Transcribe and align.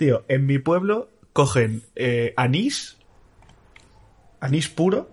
Tío, 0.00 0.24
en 0.28 0.46
mi 0.46 0.58
pueblo 0.58 1.10
cogen 1.34 1.82
eh, 1.94 2.32
anís, 2.38 2.96
anís 4.40 4.70
puro, 4.70 5.10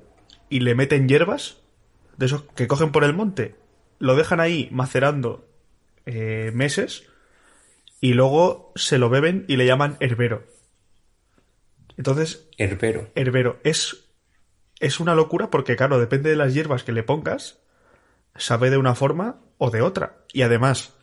y 0.47 0.61
le 0.61 0.75
meten 0.75 1.09
hierbas, 1.09 1.57
de 2.15 2.27
esos 2.27 2.43
que 2.55 2.69
cogen 2.69 2.93
por 2.93 3.03
el 3.03 3.13
monte, 3.13 3.55
lo 3.99 4.15
dejan 4.15 4.39
ahí 4.39 4.69
macerando 4.71 5.45
eh, 6.05 6.51
meses, 6.53 7.03
y 7.99 8.13
luego 8.13 8.71
se 8.77 8.97
lo 8.97 9.09
beben 9.09 9.43
y 9.49 9.57
le 9.57 9.65
llaman 9.65 9.97
herbero. 9.99 10.45
Entonces, 11.97 12.47
Herbero. 12.57 13.09
herbero 13.13 13.59
es, 13.65 14.07
es 14.79 15.01
una 15.01 15.15
locura 15.15 15.49
porque, 15.49 15.75
claro, 15.75 15.99
depende 15.99 16.29
de 16.29 16.37
las 16.37 16.53
hierbas 16.53 16.85
que 16.85 16.93
le 16.93 17.03
pongas, 17.03 17.59
sabe 18.37 18.69
de 18.69 18.77
una 18.77 18.95
forma 18.95 19.41
o 19.57 19.69
de 19.69 19.81
otra. 19.81 20.19
Y 20.31 20.43
además, 20.43 20.93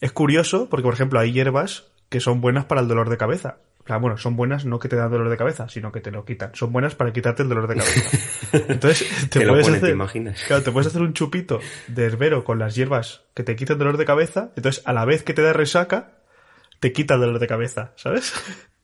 es 0.00 0.12
curioso 0.12 0.68
porque, 0.68 0.84
por 0.84 0.94
ejemplo, 0.94 1.18
hay 1.18 1.32
hierbas 1.32 1.90
que 2.08 2.20
son 2.20 2.40
buenas 2.40 2.64
para 2.66 2.80
el 2.80 2.88
dolor 2.88 3.08
de 3.10 3.16
cabeza. 3.16 3.58
O 3.84 3.86
sea, 3.86 3.98
bueno, 3.98 4.16
son 4.18 4.34
buenas 4.34 4.64
no 4.64 4.80
que 4.80 4.88
te 4.88 4.96
dan 4.96 5.10
dolor 5.12 5.28
de 5.30 5.36
cabeza, 5.36 5.68
sino 5.68 5.92
que 5.92 6.00
te 6.00 6.10
lo 6.10 6.24
quitan. 6.24 6.50
Son 6.54 6.72
buenas 6.72 6.96
para 6.96 7.12
quitarte 7.12 7.44
el 7.44 7.48
dolor 7.48 7.68
de 7.68 7.76
cabeza. 7.76 8.18
Entonces, 8.68 9.28
te, 9.30 9.46
puedes 9.46 9.64
pone, 9.66 9.76
hacer, 9.76 9.88
¿te 9.90 9.92
imaginas? 9.92 10.42
Claro, 10.44 10.62
te 10.64 10.72
puedes 10.72 10.88
hacer 10.88 11.02
un 11.02 11.12
chupito 11.12 11.60
de 11.86 12.04
herbero 12.04 12.42
con 12.42 12.58
las 12.58 12.74
hierbas 12.74 13.22
que 13.34 13.44
te 13.44 13.54
quitan 13.54 13.78
dolor 13.78 13.96
de 13.96 14.04
cabeza. 14.04 14.50
Entonces, 14.56 14.82
a 14.86 14.92
la 14.92 15.04
vez 15.04 15.22
que 15.22 15.34
te 15.34 15.42
da 15.42 15.52
resaca, 15.52 16.18
te 16.80 16.92
quita 16.92 17.14
el 17.14 17.20
dolor 17.20 17.38
de 17.38 17.46
cabeza, 17.46 17.92
¿sabes? 17.96 18.32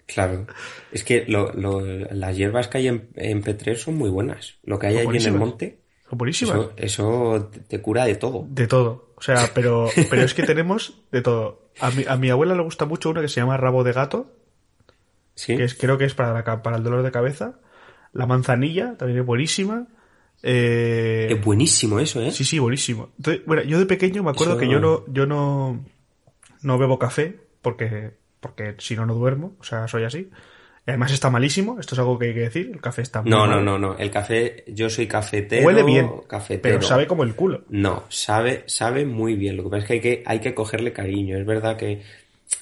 Claro. 0.06 0.46
Es 0.92 1.02
que 1.04 1.24
lo- 1.26 1.52
lo- 1.52 1.80
las 1.84 2.36
hierbas 2.36 2.68
que 2.68 2.78
hay 2.78 2.88
en, 2.88 3.08
en 3.16 3.42
P3 3.42 3.74
son 3.76 3.96
muy 3.96 4.10
buenas. 4.10 4.54
Lo 4.62 4.78
que 4.78 4.86
hay 4.88 4.98
allí 4.98 5.16
en 5.18 5.24
el 5.26 5.32
monte, 5.38 5.80
Son 6.08 6.18
buenísimas. 6.18 6.56
eso, 6.56 6.72
eso 6.76 7.50
te 7.66 7.80
cura 7.80 8.04
de 8.04 8.14
todo. 8.16 8.46
De 8.48 8.66
todo. 8.68 9.11
O 9.22 9.24
sea, 9.24 9.50
pero, 9.54 9.88
pero 10.10 10.22
es 10.22 10.34
que 10.34 10.42
tenemos 10.42 11.00
de 11.12 11.22
todo. 11.22 11.70
A 11.78 11.92
mi, 11.92 12.04
a 12.08 12.16
mi 12.16 12.28
abuela 12.28 12.56
le 12.56 12.62
gusta 12.64 12.86
mucho 12.86 13.08
una 13.10 13.20
que 13.20 13.28
se 13.28 13.40
llama 13.40 13.56
rabo 13.56 13.84
de 13.84 13.92
gato, 13.92 14.32
¿Sí? 15.36 15.56
que 15.56 15.62
es, 15.62 15.74
creo 15.74 15.96
que 15.96 16.06
es 16.06 16.14
para, 16.14 16.32
la 16.32 16.62
para 16.62 16.76
el 16.76 16.82
dolor 16.82 17.04
de 17.04 17.12
cabeza. 17.12 17.60
La 18.12 18.26
manzanilla 18.26 18.96
también 18.98 19.20
es 19.20 19.24
buenísima. 19.24 19.86
Eh, 20.42 21.28
Es 21.30 21.44
buenísimo 21.44 22.00
eso, 22.00 22.20
¿eh? 22.20 22.32
sí, 22.32 22.42
sí, 22.42 22.58
buenísimo. 22.58 23.10
Entonces, 23.18 23.44
bueno, 23.46 23.62
yo 23.62 23.78
de 23.78 23.86
pequeño 23.86 24.24
me 24.24 24.30
acuerdo 24.30 24.54
Eso- 24.54 24.60
que 24.60 24.68
yo 24.68 24.80
no, 24.80 25.04
yo 25.06 25.24
no, 25.24 25.84
no 26.62 26.78
bebo 26.78 26.98
café 26.98 27.38
porque, 27.62 28.10
porque 28.40 28.74
si 28.78 28.96
no, 28.96 29.06
no 29.06 29.14
duermo. 29.14 29.54
O 29.60 29.64
sea, 29.64 29.86
soy 29.86 30.02
así. 30.02 30.30
Además 30.86 31.12
está 31.12 31.30
malísimo. 31.30 31.78
Esto 31.78 31.94
es 31.94 31.98
algo 32.00 32.18
que 32.18 32.26
hay 32.26 32.34
que 32.34 32.40
decir. 32.40 32.70
El 32.72 32.80
café 32.80 33.02
está 33.02 33.22
muy 33.22 33.30
No, 33.30 33.46
no, 33.46 33.60
no, 33.60 33.78
no. 33.78 33.96
El 33.98 34.10
café, 34.10 34.64
yo 34.66 34.90
soy 34.90 35.06
cafetero. 35.06 35.66
Huele 35.66 35.84
bien, 35.84 36.10
Cafetero. 36.26 36.60
pero 36.78 36.82
sabe 36.82 37.06
como 37.06 37.22
el 37.22 37.34
culo. 37.34 37.62
No, 37.68 38.04
sabe, 38.08 38.64
sabe 38.66 39.06
muy 39.06 39.34
bien. 39.36 39.56
Lo 39.56 39.64
que 39.64 39.70
pasa 39.70 39.82
es 39.82 39.86
que 39.86 39.92
hay 39.94 40.00
que, 40.00 40.22
hay 40.26 40.40
que 40.40 40.54
cogerle 40.54 40.92
cariño. 40.92 41.38
Es 41.38 41.46
verdad 41.46 41.76
que 41.76 42.02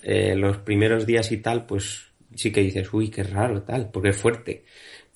eh, 0.02 0.34
los 0.36 0.58
primeros 0.58 1.06
días 1.06 1.32
y 1.32 1.38
tal, 1.38 1.64
pues 1.64 2.08
sí 2.34 2.52
que 2.52 2.60
dices, 2.60 2.92
uy, 2.92 3.08
qué 3.08 3.22
raro, 3.22 3.62
tal, 3.62 3.90
porque 3.90 4.10
es 4.10 4.16
fuerte. 4.16 4.64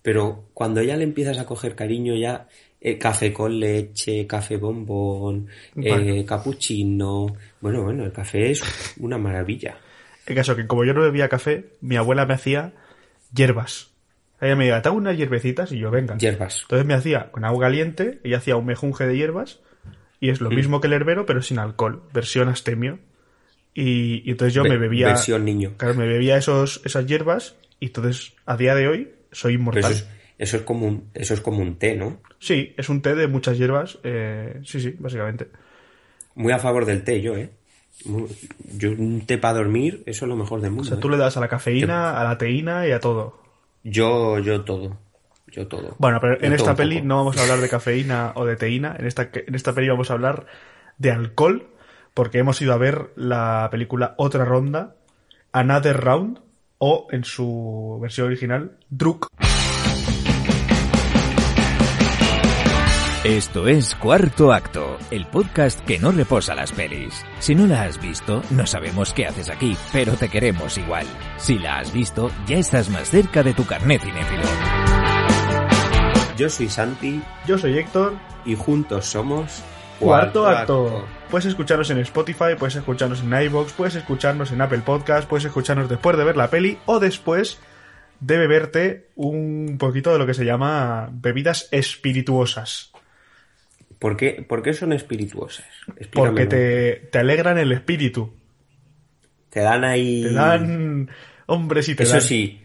Pero 0.00 0.46
cuando 0.54 0.82
ya 0.82 0.96
le 0.96 1.04
empiezas 1.04 1.38
a 1.38 1.44
coger 1.46 1.74
cariño, 1.74 2.14
ya 2.14 2.48
eh, 2.80 2.96
café 2.98 3.32
con 3.34 3.60
leche, 3.60 4.26
café 4.26 4.56
bombón, 4.56 5.48
eh, 5.76 5.90
Vale. 5.90 6.24
capuchino. 6.24 7.26
Bueno, 7.60 7.82
bueno, 7.82 8.04
el 8.04 8.12
café 8.12 8.50
es 8.50 8.62
una 8.98 9.18
maravilla. 9.18 9.76
El 10.26 10.34
caso 10.34 10.56
que 10.56 10.66
como 10.66 10.84
yo 10.84 10.94
no 10.94 11.02
bebía 11.02 11.28
café, 11.28 11.66
mi 11.82 11.96
abuela 11.96 12.24
me 12.24 12.32
hacía 12.34 12.72
hierbas. 13.34 13.90
Ella 14.40 14.56
me 14.56 14.64
decía, 14.64 14.82
¿te 14.82 14.88
hago 14.88 14.98
unas 14.98 15.16
hierbecitas? 15.16 15.72
Y 15.72 15.78
yo, 15.78 15.90
venga. 15.90 16.16
Hierbas. 16.18 16.62
Entonces 16.62 16.86
me 16.86 16.94
hacía 16.94 17.30
con 17.30 17.44
agua 17.44 17.64
caliente, 17.66 18.20
ella 18.24 18.38
hacía 18.38 18.56
un 18.56 18.66
mejunje 18.66 19.06
de 19.06 19.16
hierbas, 19.16 19.60
y 20.20 20.30
es 20.30 20.40
lo 20.40 20.50
Mm. 20.50 20.54
mismo 20.54 20.80
que 20.80 20.86
el 20.88 20.92
herbero, 20.92 21.24
pero 21.26 21.40
sin 21.42 21.58
alcohol, 21.58 22.02
versión 22.12 22.48
astemio. 22.48 22.98
Y, 23.74 24.22
y 24.26 24.30
entonces 24.32 24.54
yo 24.54 24.62
me 24.64 24.76
bebía... 24.76 25.08
Versión 25.08 25.44
niño. 25.44 25.72
Claro, 25.76 25.94
me 25.94 26.06
bebía 26.06 26.36
esos, 26.36 26.80
esas 26.84 27.06
hierbas, 27.06 27.56
y 27.80 27.86
entonces, 27.86 28.34
a 28.46 28.56
día 28.56 28.74
de 28.74 28.88
hoy, 28.88 29.12
soy 29.32 29.54
inmortal. 29.54 29.90
eso 29.90 30.04
es, 30.04 30.08
eso 30.38 30.56
es 30.58 30.62
como 30.62 30.86
un, 30.86 31.10
eso 31.14 31.34
es 31.34 31.40
como 31.40 31.58
un 31.60 31.76
té, 31.78 31.96
¿no? 31.96 32.20
Sí, 32.38 32.74
es 32.76 32.88
un 32.88 33.02
té 33.02 33.14
de 33.14 33.26
muchas 33.28 33.56
hierbas, 33.58 33.98
eh, 34.04 34.60
sí, 34.64 34.80
sí, 34.80 34.94
básicamente. 34.98 35.48
Muy 36.34 36.52
a 36.52 36.58
favor 36.58 36.84
del 36.84 37.02
té, 37.02 37.20
yo, 37.20 37.36
¿eh? 37.36 37.50
Yo 38.04 38.90
un 38.90 39.24
té 39.26 39.38
para 39.38 39.58
dormir, 39.58 40.02
eso 40.06 40.24
es 40.24 40.28
lo 40.28 40.36
mejor 40.36 40.60
del 40.60 40.70
mundo. 40.70 40.82
O 40.82 40.86
sea, 40.86 40.96
¿eh? 40.96 41.00
tú 41.00 41.08
le 41.08 41.16
das 41.16 41.36
a 41.36 41.40
la 41.40 41.48
cafeína, 41.48 42.20
a 42.20 42.24
la 42.24 42.36
teína 42.36 42.86
y 42.86 42.92
a 42.92 43.00
todo. 43.00 43.40
Yo, 43.82 44.38
yo 44.38 44.62
todo. 44.62 44.98
Yo 45.50 45.68
todo. 45.68 45.94
Bueno, 45.98 46.18
pero 46.20 46.38
Yo 46.38 46.46
en 46.46 46.52
esta 46.52 46.74
peli 46.74 47.00
no 47.02 47.16
vamos 47.16 47.36
a 47.36 47.42
hablar 47.42 47.60
de 47.60 47.68
cafeína 47.68 48.32
o 48.34 48.44
de 48.44 48.56
teína. 48.56 48.96
En 48.98 49.06
esta, 49.06 49.30
en 49.32 49.54
esta 49.54 49.72
peli 49.72 49.88
vamos 49.88 50.10
a 50.10 50.14
hablar 50.14 50.46
de 50.98 51.12
alcohol, 51.12 51.68
porque 52.12 52.38
hemos 52.38 52.60
ido 52.60 52.72
a 52.72 52.78
ver 52.78 53.12
la 53.16 53.68
película 53.70 54.14
Otra 54.18 54.44
Ronda, 54.44 54.96
Another 55.52 55.96
Round, 55.96 56.40
o 56.78 57.06
en 57.10 57.24
su 57.24 57.98
versión 58.02 58.26
original, 58.26 58.78
Druk. 58.90 59.28
Esto 63.24 63.68
es 63.68 63.94
Cuarto 63.94 64.52
Acto, 64.52 64.98
el 65.10 65.24
podcast 65.24 65.80
que 65.86 65.98
no 65.98 66.12
reposa 66.12 66.54
las 66.54 66.72
pelis. 66.72 67.24
Si 67.38 67.54
no 67.54 67.66
la 67.66 67.84
has 67.84 67.98
visto, 67.98 68.42
no 68.50 68.66
sabemos 68.66 69.14
qué 69.14 69.24
haces 69.24 69.48
aquí, 69.48 69.78
pero 69.94 70.12
te 70.12 70.28
queremos 70.28 70.76
igual. 70.76 71.06
Si 71.38 71.58
la 71.58 71.78
has 71.78 71.90
visto, 71.90 72.30
ya 72.46 72.58
estás 72.58 72.90
más 72.90 73.08
cerca 73.08 73.42
de 73.42 73.54
tu 73.54 73.64
carnet 73.64 74.02
cinéfilo. 74.02 74.42
Yo 76.36 76.50
soy 76.50 76.68
Santi 76.68 77.22
Yo 77.46 77.56
soy 77.56 77.78
Héctor, 77.78 78.12
y 78.44 78.56
juntos 78.56 79.06
somos 79.06 79.62
Cuarto 79.98 80.46
Acto. 80.46 81.06
Puedes 81.30 81.46
escucharnos 81.46 81.88
en 81.88 82.00
Spotify, 82.00 82.56
puedes 82.58 82.76
escucharnos 82.76 83.22
en 83.22 83.32
iVoox, 83.32 83.72
puedes 83.72 83.94
escucharnos 83.94 84.52
en 84.52 84.60
Apple 84.60 84.82
Podcast, 84.84 85.26
puedes 85.26 85.46
escucharnos 85.46 85.88
después 85.88 86.18
de 86.18 86.24
ver 86.24 86.36
la 86.36 86.50
peli 86.50 86.76
o 86.84 87.00
después 87.00 87.58
de 88.20 88.36
beberte 88.36 89.08
un 89.14 89.76
poquito 89.78 90.12
de 90.12 90.18
lo 90.18 90.26
que 90.26 90.34
se 90.34 90.44
llama 90.44 91.08
bebidas 91.10 91.68
espirituosas. 91.70 92.93
¿Por 94.04 94.18
qué, 94.18 94.44
por 94.46 94.62
qué 94.62 94.74
son 94.74 94.92
espirituosas? 94.92 95.64
Porque 96.12 96.44
te, 96.44 97.08
te 97.10 97.18
alegran 97.18 97.56
el 97.56 97.72
espíritu. 97.72 98.34
Te 99.48 99.60
dan 99.60 99.82
ahí... 99.82 100.24
Te 100.24 100.32
dan. 100.34 101.08
Hombre, 101.46 101.82
si 101.82 101.94
te 101.94 102.02
Eso 102.02 102.12
dan. 102.12 102.20
sí, 102.20 102.60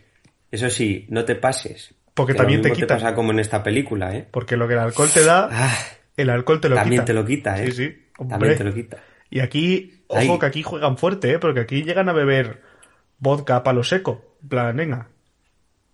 eso 0.51 0.69
sí, 0.69 1.05
no 1.07 1.23
te 1.23 1.35
pases. 1.35 1.95
Porque 2.13 2.33
Que 2.33 2.39
lo 2.39 2.43
también 2.43 2.61
te 2.61 2.73
quita. 2.73 2.95
pasa 2.95 3.15
como 3.15 3.31
en 3.31 3.39
esta 3.39 3.63
película, 3.63 4.13
¿eh? 4.17 4.27
Porque 4.29 4.57
lo 4.57 4.67
que 4.67 4.73
el 4.73 4.81
alcohol 4.81 5.07
te 5.13 5.23
da, 5.23 5.47
Ah, 5.49 5.77
el 6.17 6.29
alcohol 6.29 6.59
te 6.59 6.67
lo 6.67 6.75
también 6.75 7.03
quita. 7.03 7.05
te 7.05 7.13
lo 7.13 7.25
quita, 7.25 7.63
¿eh? 7.63 7.71
Sí, 7.71 7.85
sí. 7.87 8.07
Hombre. 8.17 8.33
También 8.37 8.57
te 8.57 8.63
lo 8.65 8.73
quita. 8.73 8.97
Y 9.29 9.39
aquí, 9.39 10.03
ojo 10.07 10.33
Ay. 10.33 10.39
que 10.39 10.45
aquí 10.45 10.61
juegan 10.61 10.97
fuerte, 10.97 11.31
¿eh? 11.31 11.39
Porque 11.39 11.61
aquí 11.61 11.83
llegan 11.83 12.09
a 12.09 12.11
beber 12.11 12.61
vodka 13.17 13.55
a 13.55 13.63
palo 13.63 13.85
seco. 13.85 14.35
En 14.43 14.49
plan, 14.49 14.75
venga, 14.75 15.07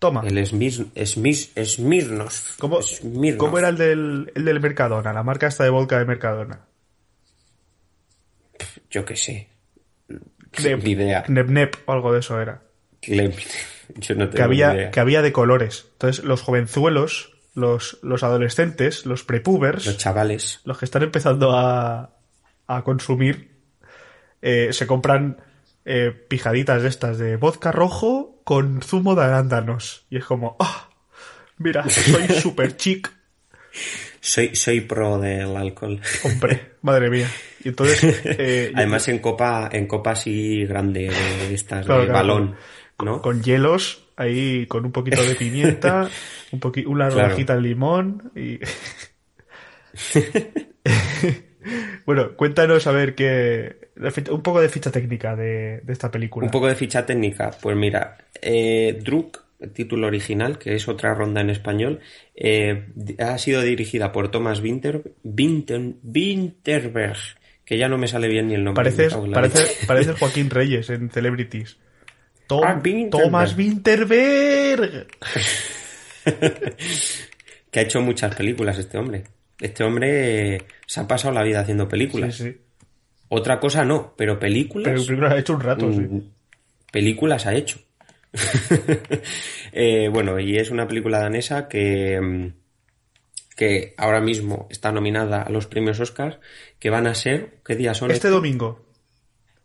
toma. 0.07 0.21
El 0.25 0.45
Smir, 0.45 0.71
Smir, 1.05 1.35
Smirnos. 1.65 2.55
¿Cómo, 2.59 2.81
Smirnoff. 2.81 3.37
cómo 3.39 3.57
era 3.59 3.69
el 3.69 3.77
del, 3.77 4.31
el 4.35 4.45
del 4.45 4.59
Mercadona? 4.59 5.13
La 5.13 5.23
marca 5.23 5.47
esta 5.47 5.63
de 5.63 5.69
vodka 5.69 5.97
de 5.99 6.05
Mercadona. 6.05 6.65
Yo 8.89 9.03
qué 9.05 9.15
sé. 9.15 9.49
Ni 10.63 10.91
idea. 10.91 11.23
Knep 11.23 11.47
Knep 11.47 11.75
o 11.85 11.91
algo 11.91 12.13
de 12.13 12.19
eso 12.19 12.39
era. 12.41 12.61
Yo 13.01 14.15
no 14.15 14.29
tengo 14.29 14.31
Que 14.35 14.41
había, 14.41 14.73
idea. 14.73 14.91
que 14.91 14.99
había 14.99 15.21
de 15.21 15.31
colores. 15.31 15.87
Entonces, 15.93 16.23
los 16.23 16.41
jovenzuelos, 16.41 17.37
los, 17.53 17.99
los 18.01 18.23
adolescentes, 18.23 19.05
los 19.05 19.23
prepubers, 19.23 19.85
Los 19.85 19.97
chavales. 19.97 20.61
los 20.63 20.77
que 20.77 20.85
están 20.85 21.03
empezando 21.03 21.51
a, 21.51 22.15
a 22.67 22.83
consumir, 22.83 23.59
eh, 24.41 24.69
se 24.71 24.87
compran 24.87 25.37
eh, 25.83 26.11
pijaditas 26.29 26.81
de 26.83 26.87
estas 26.89 27.17
de 27.17 27.35
vodka 27.37 27.71
rojo 27.71 28.34
con 28.45 28.81
zumo 28.81 29.13
de 29.15 29.23
arándanos. 29.25 30.05
Y 30.09 30.15
es 30.17 30.23
como, 30.23 30.55
¡ah! 30.59 30.89
mira, 31.57 31.89
soy 31.89 32.27
super 32.41 32.77
chic, 32.77 33.11
Soy, 34.21 34.55
soy 34.55 34.79
pro 34.81 35.19
del 35.19 35.55
alcohol. 35.57 35.99
hombre, 36.23 36.75
madre 36.81 37.09
mía. 37.09 37.29
Y 37.63 37.67
entonces, 37.69 38.21
eh, 38.25 38.69
yo- 38.71 38.77
Además 38.77 39.07
en 39.09 39.19
copa, 39.19 39.69
en 39.71 39.85
copa 39.87 40.11
así 40.11 40.65
grande, 40.65 41.09
de 41.09 41.53
estas, 41.53 41.85
Claro, 41.85 42.01
de 42.03 42.07
claro, 42.07 42.27
balón, 42.27 42.55
¿no? 43.03 43.21
con 43.21 43.43
hielos, 43.43 44.07
ahí 44.15 44.65
con 44.67 44.85
un 44.85 44.91
poquito 44.93 45.21
de 45.23 45.35
pimienta, 45.35 46.09
un 46.51 46.59
poqui- 46.61 46.85
una 46.87 47.09
Claro. 47.09 47.23
rodajita 47.27 47.55
de 47.55 47.61
limón 47.61 48.31
y... 48.35 48.59
bueno, 52.05 52.35
cuéntanos 52.35 52.85
a 52.87 52.91
ver 52.91 53.15
qué... 53.15 53.89
Un 54.29 54.41
poco 54.43 54.61
de 54.61 54.69
ficha 54.69 54.91
técnica 54.91 55.35
de, 55.35 55.79
de 55.83 55.93
esta 55.93 56.11
película. 56.11 56.45
Un 56.45 56.51
poco 56.51 56.67
de 56.67 56.75
ficha 56.75 57.05
técnica. 57.05 57.51
Pues 57.61 57.75
mira, 57.77 58.17
eh, 58.41 58.99
Druk, 59.01 59.41
título 59.73 60.07
original, 60.07 60.57
que 60.59 60.75
es 60.75 60.87
otra 60.89 61.13
ronda 61.13 61.39
en 61.41 61.49
español, 61.49 62.01
eh, 62.35 62.87
ha 63.19 63.37
sido 63.37 63.61
dirigida 63.61 64.11
por 64.11 64.29
Thomas 64.31 64.59
Winter, 64.59 65.01
Winter, 65.23 65.93
Winterberg, 66.03 67.17
que 67.63 67.77
ya 67.77 67.87
no 67.87 67.97
me 67.97 68.07
sale 68.09 68.27
bien 68.27 68.47
ni 68.49 68.53
el 68.55 68.63
nombre. 68.65 68.83
Pareces, 68.83 69.15
parece, 69.33 69.85
parece 69.87 70.11
Joaquín 70.19 70.49
Reyes 70.49 70.89
en 70.89 71.09
Celebrities. 71.09 71.77
Tom- 72.47 72.61
Ah, 72.63 72.79
Winterberg. 72.83 73.23
Thomas 73.23 73.57
Winterberg. 73.57 75.07
que 77.71 77.79
ha 77.79 77.83
hecho 77.83 78.01
muchas 78.01 78.35
películas 78.35 78.77
este 78.77 78.97
hombre. 78.97 79.23
Este 79.59 79.83
hombre 79.83 80.55
eh, 80.55 80.61
se 80.85 80.99
ha 80.99 81.07
pasado 81.07 81.33
la 81.33 81.43
vida 81.43 81.61
haciendo 81.61 81.85
Sí, 81.85 81.89
películas. 81.89 82.35
sí. 82.35 82.57
Otra 83.29 83.59
cosa 83.59 83.83
no, 83.85 84.13
pero 84.17 84.39
películas. 84.39 84.85
Pero 84.93 85.05
primero 85.05 85.29
ha 85.33 85.39
hecho 85.39 85.53
un 85.53 85.61
rato, 85.61 85.91
sí. 85.91 85.99
mm, 85.99 86.21
películas 86.91 87.45
ha 87.45 87.53
hecho. 87.55 87.79
Eh, 89.77 90.09
bueno, 90.09 90.39
y 90.39 90.55
es 90.57 90.71
una 90.71 90.87
película 90.87 91.19
danesa 91.19 91.67
que, 91.67 92.19
mm, 92.21 92.47
que 93.57 93.93
ahora 93.97 94.21
mismo 94.21 94.67
está 94.69 94.93
nominada 94.93 95.41
a 95.41 95.49
los 95.49 95.67
premios 95.67 95.99
Oscars, 95.99 96.37
que 96.79 96.89
van 96.89 97.07
a 97.07 97.13
ser, 97.15 97.55
¿qué 97.65 97.75
días 97.75 97.97
son? 97.97 98.11
Este 98.11 98.29
domingo. 98.29 98.85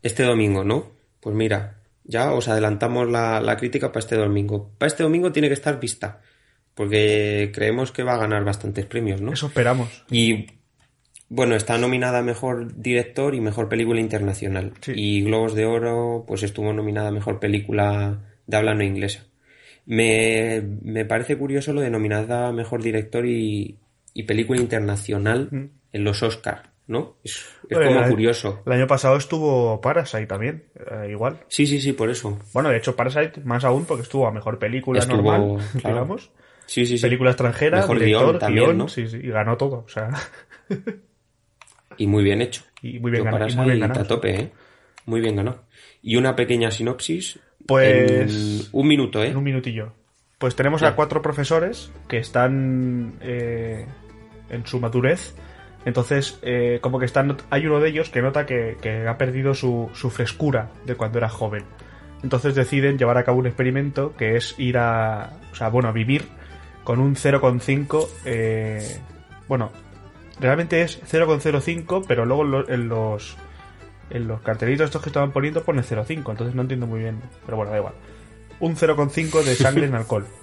Este 0.03 0.23
domingo, 0.23 0.65
¿no? 0.65 0.91
Pues 1.21 1.33
mira, 1.33 1.77
ya 2.03 2.33
os 2.33 2.49
adelantamos 2.49 3.09
la, 3.09 3.39
la 3.39 3.55
crítica 3.55 3.87
para 3.93 3.99
este 3.99 4.17
domingo. 4.17 4.71
Para 4.77 4.87
este 4.87 5.03
domingo 5.03 5.31
tiene 5.31 5.47
que 5.47 5.53
estar 5.53 5.79
vista, 5.79 6.19
porque 6.75 7.51
creemos 7.53 7.91
que 7.91 8.03
va 8.03 8.13
a 8.13 8.17
ganar 8.17 8.43
bastantes 8.43 8.85
premios, 8.85 9.21
¿no? 9.21 9.33
Eso 9.33 9.47
esperamos. 9.47 10.03
Y 10.09 10.47
bueno, 11.29 11.55
está 11.55 11.77
nominada 11.77 12.19
a 12.19 12.23
Mejor 12.23 12.75
Director 12.75 13.35
y 13.35 13.41
Mejor 13.41 13.69
Película 13.69 13.99
Internacional. 13.99 14.73
Sí. 14.81 14.91
Y 14.95 15.21
Globos 15.23 15.55
de 15.55 15.65
Oro, 15.65 16.23
pues 16.27 16.43
estuvo 16.43 16.73
nominada 16.73 17.09
a 17.09 17.11
Mejor 17.13 17.39
Película 17.39 18.19
de 18.47 18.57
habla 18.57 18.73
no 18.73 18.83
inglesa. 18.83 19.23
Me, 19.85 20.61
me 20.83 21.05
parece 21.05 21.37
curioso 21.37 21.73
lo 21.73 21.81
de 21.81 21.89
nominada 21.89 22.47
a 22.47 22.51
Mejor 22.51 22.81
Director 22.83 23.25
y, 23.25 23.77
y 24.13 24.23
Película 24.23 24.59
Internacional 24.59 25.47
Mm. 25.51 25.65
en 25.93 26.03
los 26.03 26.21
Oscars, 26.23 26.61
¿no? 26.87 27.17
Es, 27.23 27.45
como 27.69 27.81
el- 28.03 28.09
curioso. 28.09 28.61
El 28.65 28.73
año 28.73 28.87
pasado 28.87 29.17
estuvo 29.17 29.81
Parasite 29.81 30.27
también, 30.27 30.65
eh, 30.75 31.09
igual. 31.11 31.39
Sí, 31.47 31.65
sí, 31.65 31.81
sí, 31.81 31.93
por 31.93 32.09
eso. 32.09 32.37
Bueno, 32.53 32.69
de 32.69 32.77
hecho, 32.77 32.95
Parasite 32.95 33.41
más 33.43 33.63
aún 33.63 33.85
porque 33.85 34.03
estuvo 34.03 34.27
a 34.27 34.31
mejor 34.31 34.59
película 34.59 34.99
Estuvo, 34.99 35.21
normal, 35.31 35.65
claro. 35.81 35.95
digamos. 35.95 36.31
Sí, 36.71 36.85
sí, 36.85 36.97
sí. 36.97 37.01
Película 37.01 37.31
extranjera, 37.31 37.79
Mejor 37.81 37.99
director, 37.99 38.25
guion 38.27 38.39
también, 38.39 38.65
guion, 38.67 38.77
¿no? 38.77 38.87
sí, 38.87 39.05
sí, 39.05 39.17
y 39.21 39.27
ganó 39.27 39.57
todo, 39.57 39.83
o 39.85 39.89
sea, 39.89 40.09
Y 41.97 42.07
muy 42.07 42.23
bien 42.23 42.41
hecho. 42.41 42.63
y 42.81 42.97
muy 42.99 43.11
bien 43.11 43.25
ganado. 43.25 43.45
y 43.49 43.55
muy 43.57 43.65
bien 43.65 43.79
ganado. 43.81 43.99
a 44.01 44.07
tope, 44.07 44.39
¿eh? 44.39 44.51
Muy 45.05 45.19
bien 45.19 45.35
ganado. 45.35 45.65
Y 46.01 46.15
una 46.15 46.33
pequeña 46.33 46.71
sinopsis. 46.71 47.39
Pues- 47.67 48.31
en 48.31 48.69
un 48.71 48.87
minuto, 48.87 49.21
¿eh? 49.21 49.27
En 49.27 49.35
un 49.35 49.43
minutillo. 49.43 49.91
Pues 50.37 50.55
tenemos 50.55 50.81
a 50.81 50.95
cuatro 50.95 51.21
profesores 51.21 51.91
que 52.07 52.19
están 52.19 53.15
eh, 53.19 53.85
en 54.49 54.65
su 54.65 54.79
madurez. 54.79 55.35
Entonces, 55.83 56.39
eh, 56.41 56.79
como 56.81 56.99
que 56.99 57.05
están. 57.05 57.35
Hay 57.49 57.65
uno 57.65 57.81
de 57.81 57.89
ellos 57.89 58.09
que 58.09 58.21
nota 58.21 58.45
que, 58.45 58.77
que 58.81 59.07
ha 59.09 59.17
perdido 59.17 59.53
su, 59.53 59.89
su 59.93 60.09
frescura 60.09 60.71
de 60.85 60.95
cuando 60.95 61.17
era 61.17 61.27
joven. 61.27 61.65
Entonces 62.23 62.55
deciden 62.55 62.97
llevar 62.97 63.17
a 63.17 63.25
cabo 63.25 63.39
un 63.39 63.47
experimento 63.47 64.15
que 64.15 64.37
es 64.37 64.55
ir 64.57 64.77
a. 64.77 65.33
O 65.51 65.55
sea, 65.55 65.67
bueno, 65.67 65.89
a 65.89 65.91
vivir 65.91 66.23
con 66.83 66.99
un 66.99 67.15
0,5. 67.15 68.07
eh, 68.25 68.99
bueno, 69.47 69.71
realmente 70.39 70.81
es 70.81 70.99
0,05, 71.03 72.05
pero 72.07 72.25
luego 72.25 72.43
en 72.43 72.51
lo- 72.51 72.69
en 72.69 72.87
los. 72.89 73.37
En 74.09 74.27
los 74.27 74.41
cartelitos 74.41 74.85
estos 74.85 75.01
que 75.01 75.07
estaban 75.09 75.31
poniendo 75.31 75.63
pone 75.63 75.83
0,5, 75.83 76.31
entonces 76.31 76.53
no 76.53 76.63
entiendo 76.63 76.85
muy 76.87 76.99
bien. 76.99 77.21
Pero 77.45 77.55
bueno, 77.57 77.71
da 77.71 77.77
igual. 77.77 77.93
Un 78.59 78.75
0,5 78.75 79.41
de 79.43 79.55
sangre 79.55 79.85
en 79.85 79.95
alcohol. 79.95 80.25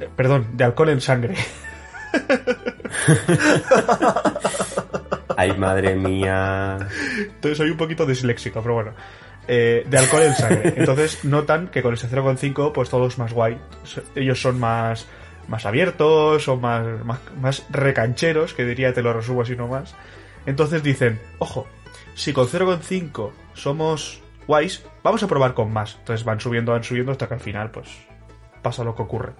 Eh, 0.00 0.08
perdón, 0.16 0.46
de 0.54 0.64
alcohol 0.64 0.88
en 0.88 1.00
sangre. 1.02 1.34
Ay, 5.36 5.56
madre 5.56 5.94
mía. 5.94 6.78
Entonces 7.18 7.58
soy 7.58 7.70
un 7.70 7.76
poquito 7.76 8.06
disléxico, 8.06 8.60
pero 8.62 8.74
bueno. 8.74 8.92
Eh, 9.48 9.84
de 9.88 9.98
alcohol 9.98 10.22
en 10.22 10.34
sangre. 10.34 10.74
Entonces 10.76 11.24
notan 11.24 11.68
que 11.68 11.82
con 11.82 11.94
ese 11.94 12.08
0,5 12.08 12.72
pues 12.72 12.88
todo 12.90 13.06
es 13.06 13.18
más 13.18 13.32
guay. 13.32 13.58
Ellos 14.14 14.40
son 14.40 14.58
más, 14.60 15.06
más 15.48 15.66
abiertos, 15.66 16.44
son 16.44 16.60
más, 16.60 17.04
más, 17.04 17.20
más 17.40 17.66
recancheros, 17.70 18.54
que 18.54 18.64
diría, 18.64 18.92
te 18.92 19.02
lo 19.02 19.12
resumo 19.12 19.42
así 19.42 19.56
nomás. 19.56 19.94
Entonces 20.46 20.82
dicen, 20.82 21.20
ojo, 21.38 21.66
si 22.14 22.32
con 22.32 22.46
0,5 22.46 23.30
somos 23.54 24.20
guays, 24.46 24.84
vamos 25.02 25.22
a 25.22 25.28
probar 25.28 25.54
con 25.54 25.72
más. 25.72 25.96
Entonces 26.00 26.24
van 26.24 26.40
subiendo, 26.40 26.72
van 26.72 26.84
subiendo 26.84 27.12
hasta 27.12 27.28
que 27.28 27.34
al 27.34 27.40
final 27.40 27.70
pues 27.70 27.88
pasa 28.62 28.84
lo 28.84 28.94
que 28.94 29.02
ocurre. 29.02 29.32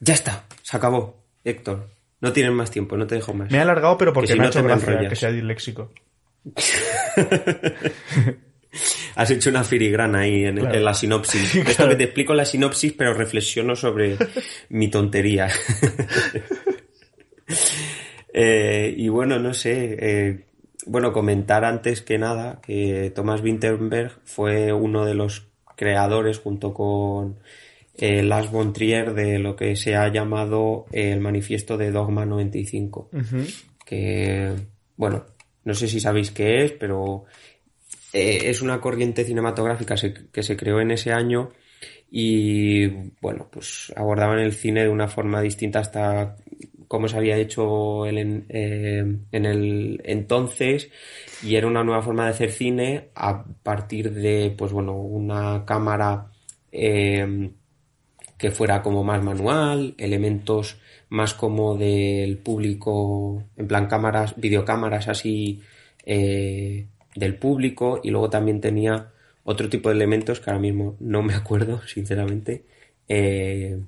Ya 0.00 0.14
está, 0.14 0.44
se 0.62 0.76
acabó, 0.76 1.22
Héctor. 1.44 1.88
No 2.20 2.32
tienes 2.32 2.52
más 2.52 2.70
tiempo, 2.70 2.96
no 2.96 3.06
te 3.06 3.16
dejo 3.16 3.34
más. 3.34 3.50
Me 3.50 3.58
he 3.58 3.60
alargado, 3.60 3.98
pero 3.98 4.12
porque 4.12 4.28
si 4.28 4.34
me 4.34 4.40
ha 4.40 4.42
no 4.44 4.50
hecho 4.50 4.60
te 4.60 4.64
me 4.64 4.74
gracia 4.74 5.08
que 5.08 5.16
sea 5.16 5.30
disléxico. 5.30 5.92
Has 9.16 9.30
hecho 9.30 9.50
una 9.50 9.64
filigrana 9.64 10.20
ahí 10.20 10.44
en, 10.44 10.58
Claro. 10.58 10.74
en 10.76 10.84
la 10.84 10.94
sinopsis. 10.94 11.50
Claro. 11.52 11.70
Esto 11.70 11.88
que 11.88 11.96
te 11.96 12.04
explico 12.04 12.32
en 12.32 12.36
la 12.38 12.44
sinopsis, 12.44 12.92
pero 12.92 13.12
reflexiono 13.14 13.74
sobre 13.74 14.16
mi 14.70 14.88
tontería. 14.88 15.48
Eh, 18.38 18.92
y 18.96 19.08
bueno, 19.08 19.38
no 19.38 19.54
sé. 19.54 19.96
eh, 19.98 20.44
bueno, 20.86 21.12
comentar 21.12 21.64
antes 21.64 22.02
que 22.02 22.18
nada 22.18 22.60
que 22.60 23.10
Thomas 23.14 23.40
Winterberg 23.40 24.12
fue 24.24 24.72
uno 24.72 25.06
de 25.06 25.14
los 25.14 25.48
creadores 25.74 26.38
junto 26.38 26.74
con 26.74 27.38
eh, 27.94 28.22
Lars 28.22 28.50
von 28.50 28.72
Trier 28.74 29.14
de 29.14 29.38
lo 29.38 29.56
que 29.56 29.74
se 29.74 29.96
ha 29.96 30.08
llamado 30.12 30.84
el 30.92 31.20
manifiesto 31.20 31.76
de 31.78 31.90
Dogma 31.90 32.26
95 32.26 33.10
Ujú. 33.12 33.36
que, 33.86 34.52
bueno, 34.96 35.24
no 35.64 35.72
sé 35.74 35.88
si 35.88 35.98
sabéis 35.98 36.30
qué 36.30 36.64
es, 36.64 36.72
pero 36.72 37.24
eh, 38.12 38.42
es 38.44 38.62
una 38.62 38.80
corriente 38.80 39.24
cinematográfica 39.24 39.94
que 40.32 40.42
se 40.42 40.56
creó 40.56 40.80
en 40.80 40.90
ese 40.90 41.12
año 41.12 41.50
y, 42.10 42.86
bueno, 43.20 43.48
pues 43.50 43.92
abordaban 43.96 44.38
el 44.38 44.52
cine 44.52 44.82
de 44.82 44.88
una 44.88 45.08
forma 45.08 45.40
distinta 45.40 45.80
hasta 45.80 46.36
cómo 46.88 47.08
se 47.08 47.16
había 47.16 47.36
hecho 47.36 48.06
el 48.06 48.18
en, 48.18 48.46
eh, 48.48 49.04
el 49.32 50.00
entonces 50.04 50.90
y 51.42 51.56
era 51.56 51.66
una 51.66 51.82
nueva 51.82 52.02
forma 52.02 52.24
de 52.24 52.30
hacer 52.30 52.52
cine 52.52 53.10
a 53.14 53.44
partir 53.44 54.12
de, 54.12 54.54
pues 54.56 54.72
bueno, 54.72 54.94
una 54.94 55.64
cámara 55.64 56.30
eh, 56.70 57.50
que 58.38 58.50
fuera 58.50 58.82
como 58.82 59.02
más 59.02 59.22
manual, 59.22 59.94
elementos 59.98 60.78
más 61.08 61.34
como 61.34 61.76
del 61.76 62.38
público, 62.38 63.44
en 63.56 63.66
plan 63.66 63.86
cámaras, 63.86 64.34
videocámaras 64.36 65.08
así 65.08 65.62
eh, 66.04 66.88
del 67.16 67.34
público 67.36 68.00
y 68.04 68.10
luego 68.10 68.30
también 68.30 68.60
tenía 68.60 69.10
otro 69.42 69.68
tipo 69.68 69.88
de 69.88 69.96
elementos 69.96 70.38
que 70.38 70.50
ahora 70.50 70.60
mismo 70.60 70.96
no 71.00 71.22
me 71.22 71.34
acuerdo, 71.34 71.80
sinceramente, 71.86 72.64
eh, 73.08 73.80